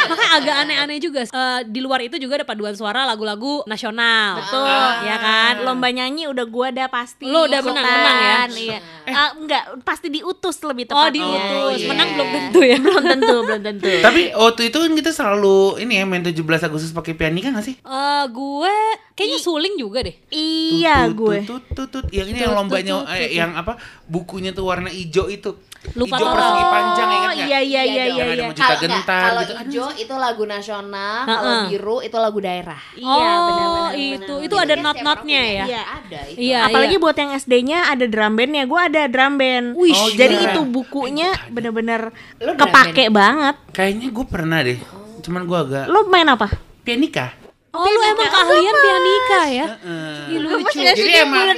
makanya 0.05 0.31
agak 0.35 0.57
aneh-aneh 0.61 0.99
juga. 0.99 1.21
Eh, 1.25 1.61
di 1.67 1.81
luar 1.81 2.01
itu 2.01 2.17
juga 2.17 2.37
ada 2.37 2.45
paduan 2.45 2.73
suara 2.73 3.03
lagu-lagu 3.05 3.65
nasional, 3.65 4.39
Betul. 4.39 4.69
ya 5.03 5.17
kan? 5.17 5.55
Lomba 5.63 5.89
nyanyi 5.89 6.29
udah 6.29 6.45
gua 6.45 6.69
ada 6.69 6.85
pasti. 6.87 7.25
Lu 7.25 7.47
udah 7.47 7.61
menang- 7.63 7.87
menang 7.87 8.19
ya? 8.19 8.37
Iya. 8.53 8.79
Eh, 9.05 9.31
enggak, 9.37 9.63
pasti 9.83 10.09
diutus 10.09 10.61
lebih 10.61 10.85
Oh 10.87 11.09
tepatnya. 11.09 11.15
diutus, 11.15 11.79
iya. 11.79 11.89
menang 11.89 12.09
belum 12.13 12.29
tentu 12.49 12.61
ya. 12.67 12.77
belum 12.85 13.05
tentu, 13.05 13.37
belum 13.47 13.63
tentu. 13.63 13.91
Tapi 14.03 14.23
waktu 14.35 14.63
itu 14.73 14.77
kan 14.83 14.93
kita 14.99 15.11
selalu 15.15 15.83
ini 15.83 16.01
ya 16.01 16.05
main 16.09 16.25
17 16.25 16.39
Agustus 16.43 16.91
pakai 16.91 17.15
pianika 17.15 17.55
gak 17.55 17.67
sih? 17.67 17.77
Eh, 17.79 18.25
gue 18.31 18.77
kayaknya 19.23 19.39
suling 19.39 19.75
juga 19.79 19.99
deh. 20.03 20.17
iya 20.35 21.07
gue. 21.07 21.47
tut, 21.47 21.63
tut, 21.71 21.87
tut, 21.87 22.03
tut. 22.03 22.05
Yang 22.11 22.35
ini 22.35 22.39
yang 22.43 22.55
lombanya 22.59 22.95
eh, 23.15 23.31
yang 23.39 23.55
apa? 23.55 23.79
Bukunya 24.11 24.51
tuh 24.51 24.67
warna 24.67 24.91
hijau 24.91 25.31
itu. 25.31 25.55
Lupa 25.99 26.15
hijau 26.15 26.27
persegi 26.31 26.65
panjang 26.67 27.09
ya 27.11 27.19
kan? 27.19 27.31
Oh, 27.31 27.35
iya 27.35 27.59
iya 27.59 27.83
iya 27.83 27.83
iya. 27.83 28.05
Yang 28.07 28.29
ada 28.29 28.43
iya. 28.43 28.51
Juta 28.55 28.75
gentar 28.79 29.23
kalau 29.23 29.43
gitu. 29.43 29.55
Hijau 29.63 29.89
itu 29.99 30.15
lagu 30.19 30.45
nasional, 30.47 31.17
kalau 31.27 31.53
biru 31.71 31.97
itu 32.03 32.17
lagu 32.19 32.39
daerah. 32.43 32.81
Iya, 32.99 33.11
oh, 33.11 33.39
benar-benar. 33.47 33.93
itu 33.99 34.35
itu 34.43 34.57
Jadi 34.59 34.65
ada 34.67 34.75
not-notnya 34.79 35.43
ya. 35.43 35.65
punya. 35.65 35.83
Ada 35.83 36.21
itu. 36.27 36.39
Iya, 36.43 36.59
Apalagi 36.67 36.97
iya. 36.99 37.03
buat 37.03 37.17
yang 37.19 37.31
SD-nya 37.39 37.79
ada 37.91 38.05
drum 38.11 38.33
bandnya, 38.35 38.65
gue 38.67 38.81
ada 38.81 39.03
drum 39.11 39.33
band. 39.39 39.67
Oh, 39.79 39.87
iya. 39.87 40.19
Jadi 40.19 40.35
itu 40.51 40.61
bukunya 40.67 41.31
bener-bener 41.51 42.11
kepake 42.39 43.11
banget. 43.11 43.55
Kayaknya 43.71 44.09
gue 44.11 44.27
pernah 44.27 44.59
deh. 44.63 44.79
Cuman 45.23 45.47
gue 45.47 45.59
agak 45.59 45.85
Lo 45.87 46.07
main 46.11 46.27
apa? 46.27 46.73
pianika. 46.83 47.42
Oh, 47.73 47.89
lu 47.89 48.01
emang 48.05 48.29
keahlian 48.29 48.77
pianika 48.77 49.43
ya? 49.49 49.67
Heeh. 49.81 50.37
Ih, 50.37 50.39
lucu. 50.45 50.77
Jadi 50.77 51.11
emang 51.25 51.57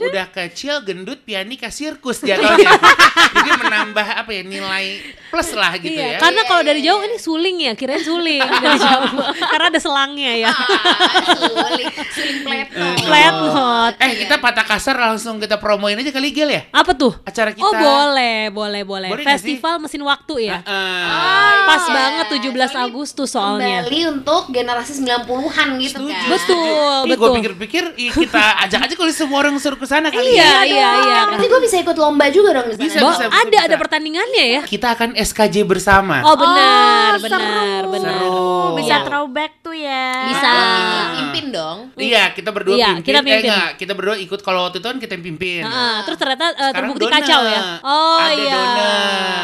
udah 0.00 0.26
kecil 0.32 0.80
gendut 0.80 1.20
pianika 1.28 1.68
sirkus 1.68 2.24
jatuhnya. 2.24 2.72
Jadi 3.36 3.50
menambah 3.60 4.06
apa 4.16 4.30
ya 4.32 4.42
nilai 4.48 5.00
plus 5.28 5.52
lah 5.52 5.76
gitu 5.76 5.92
Iya, 5.92 6.16
ya. 6.16 6.18
karena 6.20 6.44
kalau 6.44 6.62
dari 6.64 6.80
jauh 6.84 7.00
ini 7.04 7.16
suling 7.16 7.56
ya, 7.68 7.72
kirain 7.76 8.00
suling 8.00 8.40
dari 8.40 8.78
jauh. 8.80 9.12
karena 9.52 9.66
ada 9.68 9.80
selangnya 9.80 10.32
ya. 10.40 10.48
Ah, 10.52 11.36
suling, 11.36 11.88
suling 12.12 12.38
pleto. 12.48 12.84
Flat 13.04 13.34
note. 13.36 13.96
Eh 14.00 14.10
kita 14.24 14.34
patah 14.40 14.64
kasar 14.64 14.96
langsung 14.96 15.36
kita 15.36 15.60
promoin 15.60 15.96
aja 16.00 16.12
kali 16.12 16.32
Gil 16.32 16.48
ya. 16.48 16.64
Apa 16.72 16.96
tuh? 16.96 17.12
Acara 17.28 17.52
kita. 17.52 17.64
Oh, 17.64 17.72
boleh, 17.72 18.48
boleh, 18.48 18.82
boleh. 18.88 19.08
Boleh 19.12 19.24
Festival 19.24 19.80
mesin 19.84 20.00
waktu 20.00 20.48
ya. 20.48 20.64
Heeh. 20.64 21.56
Pas 21.68 21.84
banget 21.88 22.26
17 22.40 22.72
Agustus 22.72 23.28
soalnya. 23.32 23.84
Kembali 23.84 24.00
untuk 24.16 24.48
generasi 24.48 24.96
90-an 25.44 25.68
gitu 25.76 25.98
Setuju. 25.98 26.12
kan. 26.12 26.28
Betul, 26.28 27.00
Ih, 27.02 27.08
gue 27.08 27.16
betul. 27.18 27.34
pikir-pikir 27.36 27.84
ih, 27.96 28.10
kita 28.12 28.44
ajak 28.62 28.80
aja 28.82 28.94
kalau 28.94 29.10
semua 29.10 29.38
orang 29.40 29.54
suruh 29.56 29.74
ke 29.74 29.84
sana 29.84 30.08
kali 30.08 30.22
Iya, 30.30 30.38
ya. 30.38 30.54
iya, 30.62 30.88
iya. 31.00 31.18
Berarti 31.26 31.46
gue 31.46 31.60
bisa 31.60 31.76
ikut 31.78 31.96
lomba 31.96 32.26
juga 32.28 32.50
dong 32.54 32.66
di 32.68 32.74
sana. 32.74 32.84
Bisa, 32.84 32.98
bisa, 33.00 33.24
bisa, 33.24 33.34
ada 33.34 33.48
bisa. 33.48 33.62
ada 33.64 33.76
pertandingannya 33.76 34.44
ya. 34.48 34.60
Kita 34.62 34.88
akan 34.92 35.08
SKJ 35.14 35.56
bersama. 35.64 36.22
Oh, 36.22 36.34
benar, 36.34 37.10
Oh, 37.12 37.20
benar, 37.20 37.40
seru. 37.82 37.90
benar. 37.90 38.14
Seru. 38.14 38.48
Bisa 38.74 38.94
Iya. 38.94 39.04
throwback 39.04 39.52
tuh 39.60 39.74
ya. 39.74 40.06
Bisa. 40.28 40.48
Ah. 40.48 41.10
Pimpin 41.12 41.46
dong. 41.48 41.78
Iya, 41.94 42.22
kita 42.32 42.50
berdua 42.50 42.74
Iya, 42.74 42.88
pimpin. 42.92 43.04
kita 43.04 43.18
Eh, 43.18 43.24
pimpin. 43.24 43.48
enggak, 43.48 43.68
kita 43.76 43.92
berdua 43.92 44.16
ikut 44.16 44.40
kalau 44.40 44.60
waktu 44.64 44.78
itu 44.78 44.86
kan 44.86 44.98
kita 44.98 45.12
yang 45.12 45.24
pimpin. 45.24 45.62
Heeh, 45.62 45.94
terus 46.02 46.16
ternyata 46.16 46.44
eh, 46.46 46.52
Sekarang 46.52 46.74
terbukti 46.88 47.04
Dona. 47.04 47.14
kacau 47.16 47.40
ya. 47.44 47.60
Oh 47.82 48.18
Ada 48.18 48.34
iya. 48.34 48.52
Dona. 48.52 48.90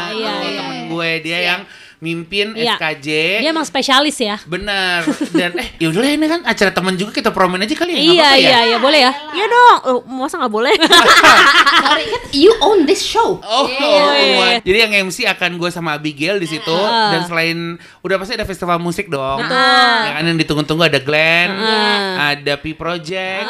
Iya, 0.08 0.28
Oh, 0.28 0.40
iya. 0.40 0.58
temen 0.58 0.78
gue 0.88 1.10
dia 1.20 1.38
yang 1.44 1.60
mimpin 1.98 2.54
Iya. 2.54 2.78
SKJ. 2.78 3.08
Dia 3.42 3.50
emang 3.50 3.62
spesialis 3.62 4.14
ya. 4.16 4.38
Benar. 4.44 5.02
Dan 5.30 5.50
eh 5.56 5.68
yaudah 5.78 5.98
lah, 5.98 6.10
ini 6.10 6.26
kan 6.26 6.40
acara 6.42 6.70
temen 6.70 6.94
juga 6.94 7.10
kita 7.10 7.30
promoin 7.30 7.58
aja 7.58 7.74
kali 7.74 7.90
ya. 7.90 7.98
Iya, 7.98 8.06
apa-apa 8.14 8.36
ya? 8.36 8.38
iya, 8.38 8.58
iya, 8.64 8.78
boleh 8.78 9.00
ya. 9.00 9.12
Iya 9.32 9.46
dong. 9.46 9.78
Oh, 9.84 9.98
masa 10.06 10.38
nggak 10.38 10.52
boleh? 10.52 10.74
Sorry 11.82 12.04
kan 12.06 12.22
you 12.32 12.52
own 12.60 12.84
this 12.84 13.00
show. 13.00 13.38
Oh, 13.40 13.66
Iya. 13.66 14.62
jadi 14.62 14.78
yang 14.80 14.92
MC 15.04 15.26
akan 15.26 15.56
gue 15.56 15.70
sama 15.70 15.94
Abigail 15.94 16.36
di 16.36 16.46
situ 16.46 16.70
Ah. 16.70 17.10
dan 17.10 17.26
selain 17.26 17.58
udah 18.00 18.16
pasti 18.16 18.34
ada 18.34 18.44
festival 18.44 18.78
musik 18.78 19.06
dong. 19.08 19.40
Betul. 19.40 19.98
Ya 20.00 20.12
kan 20.12 20.24
yang 20.24 20.38
ditunggu-tunggu 20.38 20.84
ada 20.84 20.98
Glenn, 20.98 21.50
Ah. 21.52 22.32
ada 22.32 22.54
P 22.56 22.72
Project, 22.72 23.46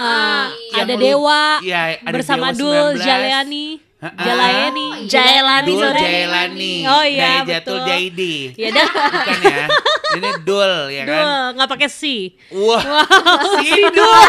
yang 0.73 0.83
ada 0.83 0.95
lu- 0.95 1.01
Dewa 1.01 1.61
Iya, 1.61 1.99
ada 1.99 2.11
bersama 2.11 2.51
Dewa 2.51 2.57
Dul 2.57 2.89
19. 2.97 3.05
Jaleani. 3.05 3.67
Ha-ha. 3.99 4.15
Jalayani. 4.23 5.11
Jailani 5.11 5.67
Dul. 5.75 5.91
Jailani. 5.91 6.75
Oh 6.87 7.03
iya, 7.03 7.43
Dari 7.43 7.51
Jatul 7.51 7.83
betul. 7.83 7.89
Jaidi. 7.91 8.35
Ya 8.55 8.69
dah. 8.71 8.87
Bukan 8.95 9.39
ya? 9.43 9.67
Ini 10.09 10.29
Dul 10.47 10.73
ya 10.89 11.03
kan? 11.03 11.19
Dul, 11.19 11.43
nggak 11.59 11.69
pakai 11.75 11.89
si. 11.91 12.17
Wah. 12.55 12.79
Si 13.59 13.71
Dul. 13.99 14.23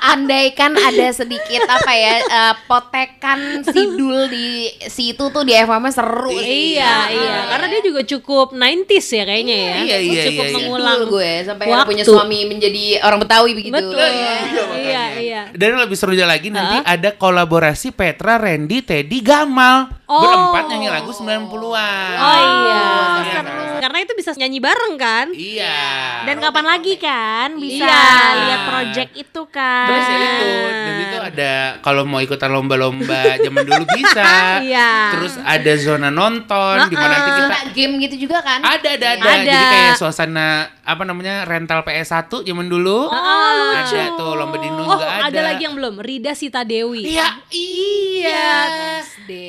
Andaikan 0.00 0.72
ada 0.74 1.08
sedikit 1.12 1.64
apa 1.64 1.92
ya 1.92 2.14
eh, 2.20 2.54
potekan 2.64 3.62
sidul 3.64 4.28
di 4.28 4.68
situ 4.88 5.28
tuh 5.28 5.40
di 5.40 5.52
FMS 5.54 5.96
seru 5.96 6.34
sih. 6.36 6.76
Iya, 6.76 6.94
iya. 7.12 7.36
Karena 7.52 7.66
dia 7.68 7.82
juga 7.84 8.00
cukup 8.04 8.52
90s 8.52 9.06
ya 9.12 9.24
kayaknya 9.24 9.56
ya. 9.56 9.74
Iya, 9.80 9.96
iya, 10.00 10.22
Cukup 10.28 10.44
iya, 10.44 10.50
iya. 10.50 10.56
mengulang. 10.56 10.98
Gue 11.08 11.32
sampai 11.44 11.64
waktu. 11.68 11.88
punya 11.88 12.04
suami 12.04 12.38
menjadi 12.44 13.00
orang 13.00 13.20
Betawi 13.24 13.50
begitu. 13.56 13.76
Betul. 13.76 13.96
ya. 13.96 14.34
Iya, 14.76 15.04
iya. 15.20 15.42
Dan 15.52 15.76
yang 15.76 15.80
lebih 15.84 15.96
serunya 15.96 16.26
lagi 16.28 16.48
nanti 16.48 16.80
ada 16.84 17.10
kolaborasi 17.16 17.92
Petra, 18.10 18.42
Randy, 18.42 18.82
Teddy, 18.82 19.22
Gamal. 19.22 19.99
Oh. 20.10 20.18
Berempat 20.20 20.64
nyanyi 20.66 20.88
lagu 20.90 21.10
90-an. 21.10 22.14
Oh 22.18 22.38
iya. 22.58 22.82
Iya 23.14 23.32
kan? 23.32 23.44
Karena 23.80 23.98
itu 24.02 24.12
bisa 24.12 24.34
nyanyi 24.34 24.58
bareng 24.58 24.94
kan? 24.96 25.26
Iya. 25.30 25.78
Dan 26.26 26.36
kapan 26.36 26.66
lagi 26.66 26.98
kan 26.98 27.54
bisa 27.54 27.86
Iya. 27.86 28.04
lihat 28.42 28.60
project 28.66 29.10
itu 29.14 29.42
kan. 29.48 29.86
Terus 29.86 30.04
ya 30.04 30.18
itu, 30.18 30.48
dan 30.68 30.94
itu 31.00 31.16
ada 31.22 31.52
kalau 31.80 32.02
mau 32.02 32.18
ikutan 32.18 32.50
lomba-lomba 32.50 33.38
zaman 33.38 33.62
dulu 33.62 33.84
bisa. 33.88 34.28
Iya. 34.66 35.14
Terus 35.14 35.34
ada 35.38 35.72
zona 35.76 36.10
nonton 36.10 36.90
di 36.90 36.96
mana 36.96 37.14
nanti 37.14 37.30
kita 37.32 37.56
game 37.70 37.92
gitu 38.02 38.26
juga 38.26 38.42
kan? 38.42 38.60
ada 38.60 38.88
ada 38.90 39.06
ada. 39.14 39.24
Ada. 39.24 39.40
Jadi 39.40 39.64
kayak 39.64 39.94
suasana 39.94 40.48
apa 40.82 41.02
namanya 41.02 41.46
rental 41.46 41.80
PS1 41.80 42.42
zaman 42.42 42.66
dulu. 42.66 43.06
Ada 43.08 44.12
tuh 44.12 44.34
lomba 44.34 44.58
dino 44.58 44.82
Oh, 44.82 44.98
juga 44.98 45.06
ada. 45.06 45.30
ada 45.30 45.40
lagi 45.46 45.62
yang 45.62 45.72
belum. 45.72 45.94
Rida 45.96 46.34
Sita 46.34 46.66
Dewi. 46.66 47.06
Iya, 47.06 47.26
iya. 47.48 48.48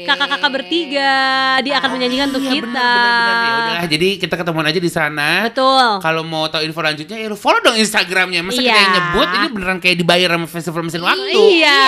Kakak-kakak 0.06 0.51
bertiga, 0.52 1.12
dia 1.60 1.74
akan 1.78 1.90
menyanyikan 1.92 2.28
untuk 2.30 2.44
Iya, 2.44 2.52
kita. 2.54 2.68
benar, 2.68 2.94
benar, 2.94 3.16
benar. 3.26 3.42
Ya 3.42 3.54
udahlah, 3.56 3.86
jadi 3.88 4.10
kita 4.18 4.36
ketemuan 4.36 4.66
aja 4.66 4.80
di 4.80 4.92
sana. 4.92 5.30
Betul. 5.46 5.88
Kalau 6.00 6.22
mau 6.22 6.46
tahu 6.46 6.62
info 6.62 6.80
lanjutnya 6.80 7.18
ya 7.18 7.28
lu 7.28 7.36
follow 7.36 7.62
dong 7.62 7.76
Instagramnya. 7.76 8.42
Masa 8.42 8.58
kita 8.58 8.68
Iya. 8.68 8.78
yang 8.78 8.94
nyebut 8.94 9.28
ini 9.32 9.48
beneran 9.50 9.78
kayak 9.78 9.98
dibayar 9.98 10.30
sama 10.32 10.48
festival 10.48 10.82
mesin 10.82 11.02
waktu. 11.02 11.40
Iya, 11.58 11.82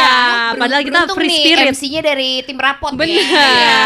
padahal 0.56 0.82
kita 0.82 1.00
free 1.12 1.28
nih, 1.28 1.40
spirit. 1.40 1.66
MC-nya 1.72 2.02
dari 2.02 2.30
tim 2.42 2.56
rapot 2.56 2.92
nih. 2.94 3.00
Benar. 3.20 3.52
Iya. 3.54 3.82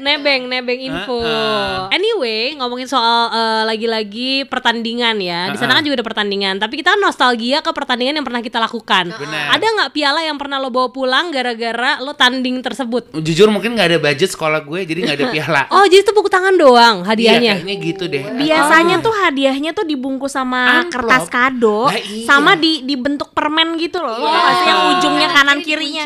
Nebeng, 0.00 0.48
nebeng 0.48 0.80
info. 0.80 1.20
Heeh. 1.20 1.92
Anyway, 1.92 2.56
ngomongin 2.56 2.88
soal 2.88 3.28
eh, 3.28 3.62
lagi-lagi 3.68 4.48
pertandingan 4.48 5.20
ya. 5.20 5.52
Di 5.52 5.60
sana 5.60 5.76
kan 5.76 5.84
juga 5.84 6.00
ada 6.00 6.06
pertandingan. 6.06 6.56
Tapi 6.56 6.80
kita 6.80 6.96
nostalgia 6.96 7.60
ke 7.60 7.68
pertandingan 7.68 8.16
yang 8.16 8.24
pernah 8.24 8.40
kita 8.40 8.56
lakukan. 8.56 9.12
Benar. 9.12 9.46
Ada 9.52 9.66
nggak 9.68 9.90
piala 9.92 10.24
yang 10.24 10.40
pernah 10.40 10.56
lo 10.56 10.72
bawa 10.72 10.88
pulang 10.88 11.28
gara-gara 11.28 12.00
lo 12.00 12.16
tanding 12.16 12.64
tersebut? 12.64 13.12
Jujur 13.20 13.52
mungkin 13.52 13.76
nggak 13.76 13.88
ada 13.92 13.98
budget 14.00 14.30
sekolah 14.30 14.60
gue 14.60 14.80
jadi 14.82 15.00
nggak 15.04 15.16
ada 15.16 15.26
piala. 15.34 15.62
Oh, 15.68 15.84
jadi 15.84 16.02
tepuk 16.02 16.26
tangan 16.26 16.56
doang 16.56 16.96
Iya, 17.00 17.08
hadiahnya. 17.08 17.52
kayaknya 17.60 17.76
gitu 17.78 18.04
deh. 18.06 18.24
Biasanya 18.34 18.96
tuh 18.98 19.12
hadiahnya 19.12 19.70
tuh 19.70 19.84
dibungkus 19.84 20.32
sama 20.32 20.82
Amplop. 20.82 20.92
kertas 21.06 21.24
kado, 21.28 21.86
Lah, 21.86 21.96
iya. 21.96 22.24
sama 22.24 22.56
di 22.56 22.82
dibentuk 22.82 23.30
permen 23.30 23.76
gitu 23.76 24.00
loh. 24.00 24.16
Iya. 24.16 24.38
gak 24.40 24.52
sih 24.52 24.66
yang 24.66 24.80
ujungnya 24.90 25.28
Kanan 25.28 25.38
kanan 25.40 25.58
kiri 25.60 25.86
kirinya. 25.86 26.04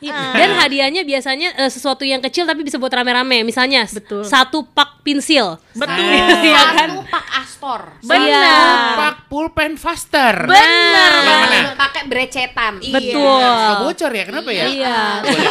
Iya. 0.00 0.18
Dan 0.34 0.50
hadiahnya 0.56 1.02
biasanya 1.02 1.48
eh, 1.56 1.70
sesuatu 1.70 2.02
yang 2.02 2.18
kecil 2.18 2.44
tapi 2.44 2.60
bisa 2.60 2.76
buat 2.76 2.90
rame-rame. 2.90 3.40
Misalnya 3.42 3.86
Betul. 3.86 4.26
satu 4.26 4.66
pak 4.66 5.00
pensil. 5.00 5.56
Betul. 5.72 5.96
Iya 6.44 6.62
kan? 6.74 6.88
Satu 6.90 7.02
pak 7.06 7.24
Astor. 7.58 7.82
Benar. 8.06 8.94
Pak 8.94 9.14
pulpen 9.26 9.74
faster. 9.74 10.46
Benar. 10.46 11.10
Yang 11.26 11.38
mana? 11.42 11.58
Pakai 11.74 12.02
brecetan. 12.06 12.78
Betul. 12.78 13.42
Suka 13.42 13.74
bocor 13.82 14.12
ya 14.14 14.24
kenapa 14.30 14.50
ya? 14.54 14.64
Iya. 14.70 14.98
Lihat 15.26 15.50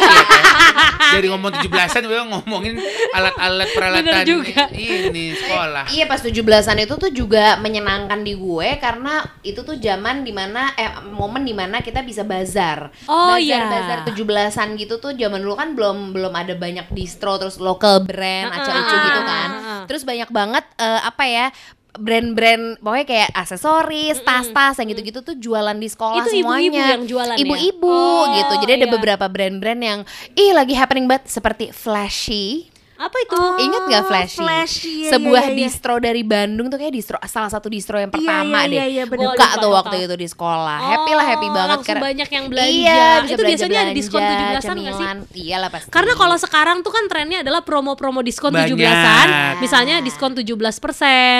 Dari 1.20 1.26
ngomong 1.28 1.52
17-an 1.60 2.02
gue 2.08 2.20
ngomongin 2.32 2.74
alat-alat 3.12 3.68
peralatan 3.76 4.08
Bener 4.08 4.24
juga. 4.24 4.72
ini 4.72 5.36
sekolah. 5.36 5.84
Iya 5.92 6.08
pas 6.08 6.24
17-an 6.24 6.78
itu 6.80 6.94
tuh 6.96 7.12
juga 7.12 7.60
menyenangkan 7.60 8.24
di 8.24 8.32
gue 8.32 8.68
karena 8.80 9.28
itu 9.44 9.60
tuh 9.60 9.76
zaman 9.76 10.24
di 10.24 10.32
mana 10.32 10.72
eh 10.80 10.88
momen 11.12 11.44
di 11.44 11.52
mana 11.52 11.84
kita 11.84 12.00
bisa 12.00 12.24
bazar. 12.24 12.88
Oh, 13.04 13.36
bazar, 13.36 13.44
iya. 13.44 13.68
Bazar 13.68 13.98
17-an 14.08 14.80
gitu 14.80 14.96
tuh 14.96 15.12
zaman 15.12 15.44
dulu 15.44 15.60
kan 15.60 15.76
belum 15.76 16.16
belum 16.16 16.32
ada 16.32 16.56
banyak 16.56 16.88
distro 16.88 17.36
terus 17.36 17.60
local 17.60 18.00
brand 18.00 18.48
Heeh, 18.48 18.64
acau-ucu 18.64 18.96
gitu 18.96 19.20
kan. 19.28 19.48
heeh. 19.52 19.80
Terus 19.92 20.02
banyak 20.08 20.30
banget 20.32 20.64
eh, 20.80 21.00
apa 21.04 21.24
ya 21.28 21.46
brand-brand 21.96 22.78
pokoknya 22.78 23.06
kayak 23.08 23.28
aksesoris, 23.32 24.20
tas-tas 24.22 24.76
yang 24.78 24.92
gitu-gitu 24.92 25.24
tuh 25.24 25.34
jualan 25.34 25.74
di 25.74 25.88
sekolah 25.88 26.20
Itu 26.22 26.30
ibu-ibu 26.30 26.44
semuanya. 26.46 26.84
yang 26.94 27.04
jualan 27.08 27.34
ya? 27.34 27.42
Ibu-ibu 27.42 27.90
Oh, 27.90 28.24
gitu. 28.36 28.54
Jadi 28.62 28.72
ada 28.78 28.86
iya. 28.86 28.92
beberapa 28.92 29.24
brand-brand 29.26 29.80
yang 29.80 30.00
ih 30.36 30.52
lagi 30.52 30.76
happening 30.76 31.08
banget 31.08 31.32
seperti 31.32 31.72
Flashy. 31.72 32.67
Apa 32.98 33.14
itu? 33.16 33.38
Ingat 33.62 33.82
gak 33.86 34.04
Flashy? 34.04 34.36
Flashy, 34.36 34.90
iya, 35.00 35.10
Sebuah 35.12 35.44
iya, 35.44 35.50
iya. 35.50 35.58
distro 35.60 35.94
dari 35.96 36.20
Bandung 36.20 36.66
tuh 36.66 36.76
kayak 36.76 36.90
distro 36.90 37.14
salah 37.22 37.46
satu 37.46 37.66
distro 37.66 37.94
yang 37.96 38.10
Iya, 38.10 38.18
pertama 38.18 38.58
iya, 38.58 38.66
deh. 38.66 38.74
iya, 38.74 38.86
iya, 38.88 39.04
bener. 39.06 39.30
Buka 39.30 39.46
Lupa 39.46 39.54
tuh 39.56 39.70
waktu 39.72 39.96
itu 40.00 40.14
di 40.16 40.26
sekolah. 40.26 40.78
happy 40.80 41.12
lah, 41.12 41.26
happy 41.28 41.46
Oh, 41.46 41.54
banget 41.54 41.76
langsung 41.78 42.02
banyak 42.02 42.28
yang 42.28 42.44
belanja. 42.44 42.66
Iya, 42.68 42.98
bisa 42.98 43.06
Itu 43.22 43.38
belanja, 43.38 43.46
biasanya 43.54 43.78
ada 43.78 43.92
diskon 43.94 44.18
belanja, 44.20 44.42
17-an 44.58 44.76
nggak 44.76 44.94
sih? 44.94 45.06
Iyalah 45.40 45.70
pasti. 45.70 45.88
Karena 45.88 46.12
kalau 46.12 46.36
sekarang 46.36 46.76
tuh 46.80 46.90
kan 46.90 47.04
trennya 47.06 47.38
adalah 47.40 47.62
promo-promo 47.62 48.18
diskon 48.20 48.50
Banyak. 48.50 48.74
17-an. 48.74 49.26
Misalnya 49.58 49.94
diskon 50.00 50.32
17% 50.34 50.58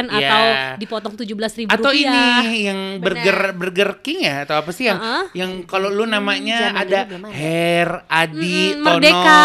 Iya. 0.07 0.15
atau 0.15 0.43
dipotong 0.79 1.15
17 1.17 1.27
ribu 1.57 1.69
Atau 1.69 1.91
rupiah. 1.91 2.39
ini 2.41 2.63
yang 2.65 2.81
burger 2.99 3.51
Burger 3.53 3.91
King 3.99 4.23
ya 4.23 4.47
atau 4.47 4.55
apa 4.57 4.71
sih 4.71 4.87
yang 4.87 4.97
Heeh. 4.97 5.25
yang 5.35 5.51
kalau 5.65 5.89
lu 5.89 6.07
namanya 6.07 6.71
Zaman 6.71 6.81
ada. 6.81 6.99
Hair, 7.29 7.89
Adi, 8.07 8.63
Mm, 8.71 8.79
Tono. 8.79 8.95
Merdeka. 8.95 9.43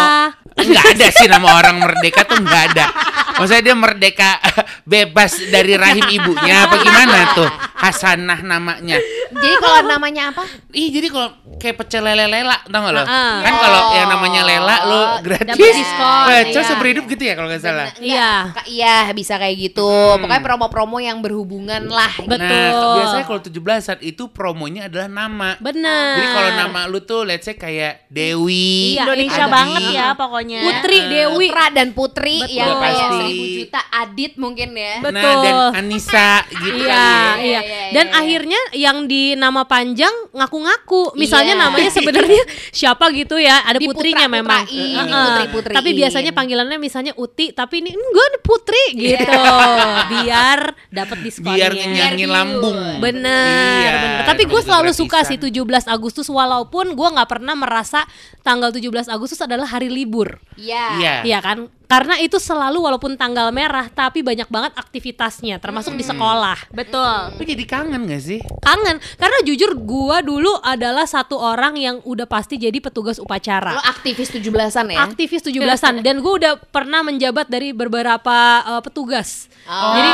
Enggak 0.53 0.85
ada 0.93 1.07
sih 1.09 1.25
nama 1.25 1.49
orang 1.55 1.75
merdeka 1.79 2.01
tuh 2.27 2.37
enggak 2.41 2.73
ada. 2.73 2.85
Maksudnya 3.33 3.63
dia 3.63 3.75
merdeka 3.75 4.31
bebas 4.93 5.31
dari 5.49 5.73
rahim 5.75 6.05
ibunya 6.09 6.65
apa 6.65 6.75
gimana 6.79 7.17
tuh? 7.33 7.49
Hasanah 7.73 8.39
namanya. 8.41 8.97
Jadi 9.33 9.55
kalau 9.59 9.79
namanya 9.89 10.31
apa? 10.31 10.43
Ih 10.71 10.87
jadi 10.93 11.09
kalau 11.09 11.33
kayak 11.57 11.75
pecel 11.83 12.05
lele 12.05 12.29
lela 12.29 12.57
tau 12.69 12.79
gak 12.85 12.93
lo? 12.93 13.03
Ah. 13.03 13.41
Kan 13.41 13.53
kalau 13.59 13.81
yang 13.97 14.07
namanya 14.07 14.41
lela 14.45 14.75
lo 14.85 15.01
gratis. 15.25 15.49
Dapet 15.53 15.73
diskon, 15.73 16.25
Pecel 16.29 16.61
iya. 16.61 16.67
seumur 16.69 16.87
hidup 16.87 17.05
gitu 17.09 17.23
ya 17.23 17.33
kalau 17.33 17.47
nggak 17.51 17.63
salah. 17.63 17.87
Iya. 17.99 18.31
Iya, 18.63 18.95
bisa 19.11 19.35
kayak 19.35 19.55
gitu. 19.59 19.89
Pokoknya 20.21 20.43
promo-promo 20.43 20.97
yang 21.01 21.19
berhubungan 21.19 21.89
lah. 21.89 22.11
gitu. 22.15 22.29
Betul. 22.29 22.47
Nah, 22.47 22.95
biasanya 23.01 23.25
kalau 23.25 23.41
17-an 23.41 23.97
itu 24.01 24.23
promonya 24.29 24.81
adalah 24.87 25.09
nama. 25.09 25.49
Benar. 25.59 26.15
Jadi 26.15 26.27
kalau 26.31 26.49
nama 26.55 26.79
lu 26.87 26.99
tuh 27.03 27.21
let's 27.27 27.43
say 27.43 27.55
kayak 27.57 28.07
Dewi, 28.07 28.95
Iya, 28.95 29.03
Indonesia 29.09 29.45
Adi, 29.45 29.53
banget 29.53 29.81
ya 29.91 30.07
pokoknya. 30.13 30.61
Putri, 30.61 30.97
Dewi. 31.09 31.47
Putra 31.49 31.65
dan 31.73 31.87
Putri 31.91 32.37
Betul. 32.43 32.77
kayak 32.79 33.07
Pasti. 33.09 33.22
Seribu 33.25 33.43
juta 33.57 33.81
Adit 33.89 34.33
mungkin 34.35 34.69
ya. 34.71 34.93
Betul. 34.99 35.13
Nah, 35.13 35.35
dan 35.39 35.55
Anissa 35.75 36.29
gitu 36.49 36.83
Iya, 36.83 36.91
kali 36.91 36.93
ya. 36.93 37.23
iya. 37.39 37.41
Iya, 37.43 37.61
iya, 37.61 37.89
Dan 37.91 38.05
iya. 38.05 38.15
akhirnya 38.15 38.61
yang 38.73 38.97
di 39.03 39.23
nama 39.33 39.63
panjang 39.63 40.11
ngaku-ngaku. 40.31 41.13
Misalnya 41.13 41.53
Iya. 41.53 41.63
namanya 41.63 41.89
sebenarnya 41.97 42.43
siapa 42.69 43.07
gitu 43.09 43.35
ya, 43.35 43.61
ada 43.61 43.77
Di 43.77 43.85
putrinya 43.85 44.25
putra- 44.25 44.35
memang. 44.35 44.61
Heeh. 44.63 44.97
diputri-putriin. 44.97 45.75
Tapi 45.75 45.89
biasanya 45.93 46.31
panggilannya 46.31 46.77
misalnya 46.77 47.13
Uti, 47.15 47.51
tapi 47.51 47.79
ini 47.79 47.91
enggak 47.91 48.25
ini 48.25 48.39
Putri 48.41 48.83
gitu. 48.93 49.43
Biar 50.13 50.59
dapat 50.89 51.17
diskonnya. 51.21 51.55
Biar 51.59 51.71
ngenyangin 51.71 52.29
lambung. 52.29 52.77
Bener, 52.99 53.79
Iya, 53.79 53.91
bener. 53.95 54.21
Tapi 54.25 54.43
gue 54.45 54.61
selalu 54.61 54.91
suka 54.91 55.21
gratisan. 55.21 55.39
sih 55.39 55.51
17 55.51 55.63
Agustus 55.87 56.27
walaupun 56.27 56.91
gue 56.91 57.07
nggak 57.09 57.29
pernah 57.29 57.53
merasa 57.53 58.03
tanggal 58.41 58.69
17 58.69 58.83
Agustus 59.07 59.39
adalah 59.39 59.65
hari 59.65 59.87
libur. 59.87 60.39
Iya. 60.55 60.85
Iya. 60.97 61.13
Iya 61.23 61.39
kan? 61.39 61.57
Karena 61.83 62.17
itu 62.17 62.37
selalu 62.37 62.79
walaupun 62.81 63.12
tanggal 63.15 63.49
merah 63.53 63.89
tapi 63.89 64.23
banyak 64.23 64.47
banget 64.47 64.73
aktivitasnya 64.77 65.59
termasuk 65.59 65.93
di 65.93 66.03
sekolah. 66.05 66.71
Betul. 66.71 67.37
Lu 67.37 67.43
jadi 67.43 67.63
kangen 67.67 68.07
gak 68.07 68.21
sih? 68.23 68.39
Kangen 68.61 68.97
karena 69.19 69.37
jujur 69.45 69.75
gua 69.77 70.23
dulu 70.23 70.53
adalah 70.63 71.03
satu 71.03 71.37
orang 71.37 71.75
yang 71.75 71.99
udah 72.03 72.25
pasti 72.25 72.57
jadi 72.57 72.77
petugas 72.79 73.19
Lo 73.19 73.27
upacara. 73.27 73.75
aktivis 73.83 74.31
17-an 74.31 74.85
ya? 74.89 74.99
Aktivis 75.03 75.41
17-an 75.43 76.01
dan 76.01 76.23
gue 76.23 76.33
udah 76.33 76.57
pernah 76.71 77.03
menjabat 77.03 77.51
dari 77.51 77.75
beberapa 77.75 78.63
uh, 78.63 78.81
petugas. 78.81 79.51
Oh. 79.67 79.93
Jadi 79.95 80.11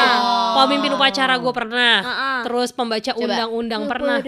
pemimpin 0.58 0.92
upacara 0.98 1.38
gue 1.38 1.54
pernah, 1.54 1.94
Uh-uh. 2.02 2.40
terus 2.46 2.70
pembaca 2.74 3.12
undang-undang 3.16 3.84
pernah. 3.86 4.20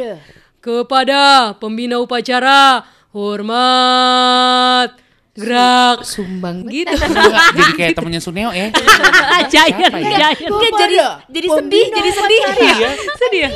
Kepada 0.62 1.54
pembina 1.58 1.98
upacara 1.98 2.86
hormat 3.12 5.01
gerak 5.32 6.04
Sumbang 6.04 6.68
gitu. 6.68 6.92
Enggak, 6.92 7.46
jadi 7.58 7.72
kayak 7.74 7.92
temennya 7.96 8.20
Suneo 8.20 8.52
ya. 8.52 8.68
Giant, 9.52 9.80
Siapa 9.80 9.98
ya? 9.98 10.10
giant. 10.28 10.50
Nggak, 10.50 10.72
jadi 10.78 10.96
jadi 11.28 11.48
sedih, 11.50 11.86
jadi 11.90 12.10
sedih. 12.12 12.42
Iya, 12.60 12.90
sedih. 13.16 13.50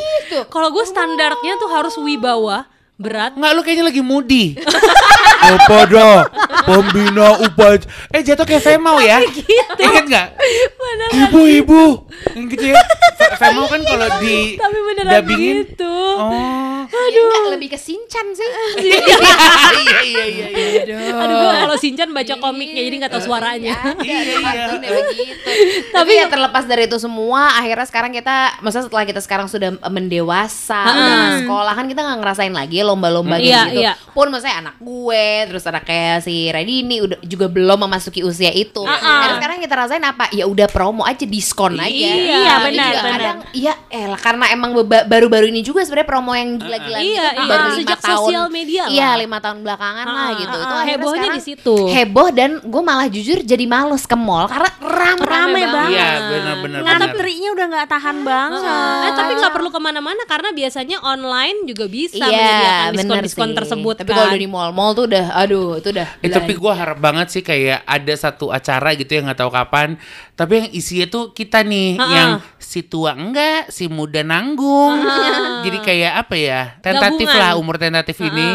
Kalau 0.47 0.71
gue 0.71 0.83
standarnya 0.83 1.53
tuh 1.55 1.69
harus 1.69 1.95
wibawa, 1.95 2.63
berat. 2.95 3.35
Enggak, 3.35 3.51
lu 3.51 3.61
kayaknya 3.61 3.85
lagi 3.85 3.99
moody. 3.99 4.55
Kepada 5.35 6.31
pembina 6.67 7.37
upacara. 7.37 7.85
Eh 8.09 8.23
jatuh 8.23 8.43
kayak 8.43 8.63
Femau 8.63 8.97
ya. 8.97 9.19
Gitu. 9.21 9.45
Ingat 9.77 10.03
nggak? 10.07 10.27
Ibu-ibu. 11.27 12.07
Yang 12.33 12.45
gitu 12.55 12.65
ya. 12.71 12.75
Fe- 13.15 13.35
Femau 13.37 13.67
kan 13.67 13.83
kalau 13.83 14.07
di 14.17 14.55
Tapi 14.55 14.77
beneran 14.81 15.21
gitu. 15.27 15.95
Oh. 16.17 16.31
Aduh. 17.17 17.51
lebih 17.51 17.69
ke 17.69 17.79
Sinchan 17.79 18.27
sih. 18.31 18.43
Iya 19.75 20.01
iya 20.01 20.25
iya 20.25 20.47
iya. 20.47 20.95
Aduh, 21.13 21.35
gue 21.35 21.53
kalau 21.61 21.77
Sinchan 21.77 22.09
baca 22.09 22.35
komiknya 22.37 22.81
jadi 22.81 22.95
nggak 23.01 23.11
tahu 23.11 23.23
suaranya. 23.23 23.73
Iya, 23.99 24.17
iya. 24.21 24.65
Begitu. 24.81 25.49
Tapi 25.91 26.11
ya 26.13 26.25
terlepas 26.27 26.65
dari 26.65 26.85
itu 26.85 26.97
semua, 26.97 27.55
akhirnya 27.55 27.85
sekarang 27.85 28.11
kita, 28.11 28.59
maksudnya 28.59 28.85
setelah 28.87 29.05
kita 29.05 29.21
sekarang 29.21 29.47
sudah 29.47 29.69
mendewasa, 29.87 30.81
udah 30.85 31.17
sekolah 31.43 31.73
kan 31.73 31.85
kita 31.85 32.01
nggak 32.01 32.19
ngerasain 32.21 32.53
lagi 32.53 32.81
lomba-lomba 32.81 33.37
Iya, 33.37 33.61
gitu. 33.69 33.79
iya. 33.81 33.93
Pun 34.11 34.31
maksudnya 34.31 34.57
anak 34.61 34.75
gue, 34.79 35.25
terus 35.51 35.63
anak 35.65 35.83
kayak 35.85 36.23
si 36.23 36.49
Redini 36.49 37.01
udah 37.01 37.17
juga 37.21 37.45
belum 37.47 37.85
memasuki 37.85 38.21
usia 38.21 38.49
itu. 38.49 38.81
Akhirnya 38.83 39.35
sekarang 39.37 39.57
kita 39.59 39.75
rasain 39.75 40.03
apa? 40.03 40.25
Ya 40.31 40.45
udah 40.45 40.67
promo 40.67 41.03
aja, 41.03 41.25
diskon 41.25 41.77
aja. 41.77 41.91
Iya, 41.91 42.53
benar, 42.63 42.91
benar. 42.95 43.35
Iya, 43.51 43.73
elah 43.91 44.19
karena 44.19 44.45
emang 44.49 44.73
baru-baru 45.05 45.49
ini 45.49 45.61
juga 45.61 45.83
sebenarnya 45.83 46.07
promo 46.07 46.31
yang 46.33 46.57
gila-gila 46.57 46.99
Iya, 47.05 47.25
gitu, 47.27 47.37
iya. 47.37 47.45
baru 47.45 47.65
lima 47.65 47.77
Sejak 47.77 47.99
tahun. 47.99 48.17
sosial 48.17 48.45
media 48.49 48.81
lah. 48.81 48.91
Iya, 48.91 49.09
lima 49.17 49.37
tahun 49.37 49.57
belakangan 49.61 50.05
lah 50.05 50.25
Ah, 50.25 50.29
gitu. 50.33 50.49
ah, 50.51 50.61
Itu 50.61 50.73
ah. 50.73 50.83
Hebohnya 50.85 51.29
di 51.31 51.41
situ. 51.41 51.75
Heboh 51.85 52.29
dan 52.29 52.51
gue 52.59 52.81
malah 52.81 53.07
jujur 53.07 53.39
jadi 53.39 53.65
males 53.65 54.03
ke 54.03 54.15
mall 54.15 54.45
karena 54.45 54.69
rame, 54.79 55.21
Rame 55.21 55.61
banget. 55.63 55.93
Iya 55.93 56.09
benar-benar. 56.25 56.79
Ngantrinya 56.81 57.49
udah 57.51 57.65
nggak 57.67 57.87
tahan 57.87 58.17
banget. 58.21 58.61
Eh, 59.05 59.11
tapi 59.13 59.31
nggak 59.35 59.53
perlu 59.53 59.69
ke 59.69 59.79
mana-mana 59.79 60.21
karena 60.25 60.49
biasanya 60.49 60.97
online 60.99 61.57
juga 61.63 61.85
bisa 61.85 62.17
Iya, 62.17 62.31
menyediakan 62.31 62.91
diskon-diskon 62.95 63.49
tersebut 63.53 63.95
Tapi 63.97 64.09
kan. 64.09 64.15
kalau 64.15 64.27
udah 64.29 64.41
di 64.41 64.49
mall-mall 64.49 64.91
tuh 64.91 65.05
udah, 65.05 65.25
aduh, 65.35 65.77
itu 65.77 65.89
udah. 65.91 66.07
Eh, 66.19 66.29
tapi 66.29 66.53
gue 66.53 66.73
harap 66.73 66.97
banget 66.97 67.27
sih 67.29 67.41
kayak 67.41 67.83
ada 67.83 68.13
satu 68.15 68.49
acara 68.49 68.93
gitu 68.93 69.11
yang 69.11 69.27
nggak 69.27 69.37
tahu 69.37 69.51
kapan, 69.51 69.99
tapi 70.33 70.51
yang 70.57 70.67
isinya 70.71 71.05
tuh 71.05 71.23
kita 71.31 71.61
nih, 71.61 71.95
yang 71.95 72.31
si 72.57 72.81
tua 72.81 73.13
enggak, 73.13 73.69
si 73.69 73.85
muda 73.85 74.21
nanggung. 74.21 74.97
Jadi 75.61 75.77
kayak 75.81 76.13
apa 76.17 76.35
ya? 76.35 76.61
Tentatif 76.85 77.25
Gabungan. 77.25 77.41
lah 77.41 77.51
umur 77.57 77.75
tentatif 77.75 78.17
ini. 78.19 78.49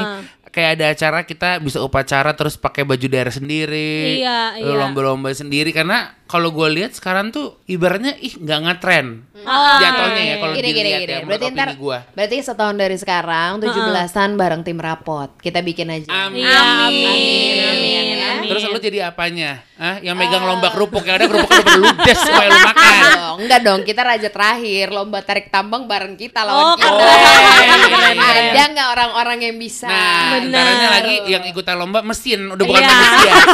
Kayak 0.48 0.70
ada 0.72 0.86
acara 0.88 1.18
kita 1.22 1.50
bisa 1.58 1.78
upacara 1.78 2.34
terus 2.34 2.54
pakai 2.54 2.82
baju 2.82 3.06
daerah 3.06 3.30
sendiri, 3.30 4.18
Iya, 4.18 4.58
iya. 4.58 4.74
lomba-lomba 4.74 5.30
sendiri 5.30 5.70
karena 5.70 6.10
kalau 6.24 6.50
gue 6.50 6.66
lihat 6.72 6.90
sekarang 6.92 7.30
tuh 7.30 7.62
ibaratnya 7.66 8.18
ih 8.18 8.34
nggak 8.36 8.58
ngetren 8.60 9.30
Ah. 9.40 9.78
jatuhnya 9.78 10.22
ya 10.24 10.36
kalau 10.36 10.50
Gini, 10.52 10.66
gini, 10.68 10.78
dilihat 10.82 11.00
gini. 11.00 11.12
ya 11.12 11.20
Berarti 11.22 11.46
ntar, 11.50 11.68
gue. 11.72 11.98
berarti 12.12 12.36
setahun 12.40 12.74
dari 12.74 12.96
sekarang, 12.96 13.50
17-an 13.60 14.30
bareng 14.34 14.62
tim 14.62 14.76
rapot. 14.76 15.30
Kita 15.38 15.62
bikin 15.62 15.86
aja. 15.88 16.10
Amin. 16.26 16.42
Amin. 16.42 17.06
amin, 17.06 17.54
amin, 17.62 18.04
Ya. 18.10 18.19
Amin. 18.32 18.48
Terus 18.48 18.62
lu 18.64 18.78
jadi 18.78 18.98
apanya? 19.04 19.50
Hah? 19.74 19.96
Yang 19.98 20.16
megang 20.16 20.44
lomba 20.44 20.68
kerupuk 20.68 21.02
yang 21.02 21.16
ada 21.16 21.26
kerupuk 21.26 21.50
udah 21.50 21.76
ludes 21.76 22.18
supaya 22.18 22.48
lu 22.48 22.60
makan. 22.68 22.92
Enggak 22.92 23.16
dong, 23.16 23.36
enggak 23.40 23.60
dong. 23.62 23.80
Kita 23.82 24.02
raja 24.02 24.28
terakhir, 24.28 24.86
lomba 24.88 25.18
tarik 25.20 25.46
tambang 25.48 25.84
bareng 25.84 26.14
kita 26.14 26.40
lawan 26.42 26.62
Oh, 26.62 26.74
kita. 26.74 26.90
keren. 26.90 28.16
Ada 28.20 28.62
nggak 28.70 28.88
orang-orang 28.90 29.38
yang 29.42 29.56
bisa? 29.56 29.86
Nah, 29.86 30.36
Benar. 30.36 30.60
antaranya 30.60 30.88
lagi 30.92 31.14
yang 31.26 31.42
ikutan 31.44 31.74
lomba 31.74 32.00
mesin 32.00 32.50
udah 32.50 32.64
bukan 32.64 32.78
Iya. 32.78 32.90
manusia. 32.90 33.34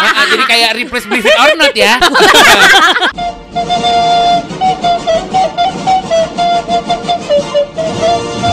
Nah, 0.00 0.26
jadi 0.26 0.44
kayak 0.44 0.70
replace 0.74 1.06
believe 1.06 1.24
it 1.24 1.34
or 1.34 1.50
not 1.54 1.72
ya. 1.72 1.96
eh, 1.96 1.98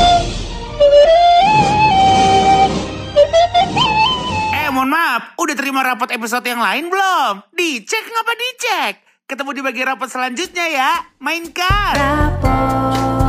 mohon 4.88 5.04
maaf, 5.04 5.36
udah 5.36 5.56
terima 5.60 5.84
rapot 5.84 6.08
episode 6.08 6.48
yang 6.48 6.64
lain 6.64 6.88
belum? 6.88 7.44
Dicek 7.52 8.08
ngapa 8.08 8.34
dicek? 8.40 8.94
Ketemu 9.28 9.52
di 9.60 9.62
bagian 9.62 9.88
rapot 9.92 10.08
selanjutnya 10.08 10.66
ya. 10.72 10.92
Mainkan. 11.20 11.94
Rapor 12.00 13.27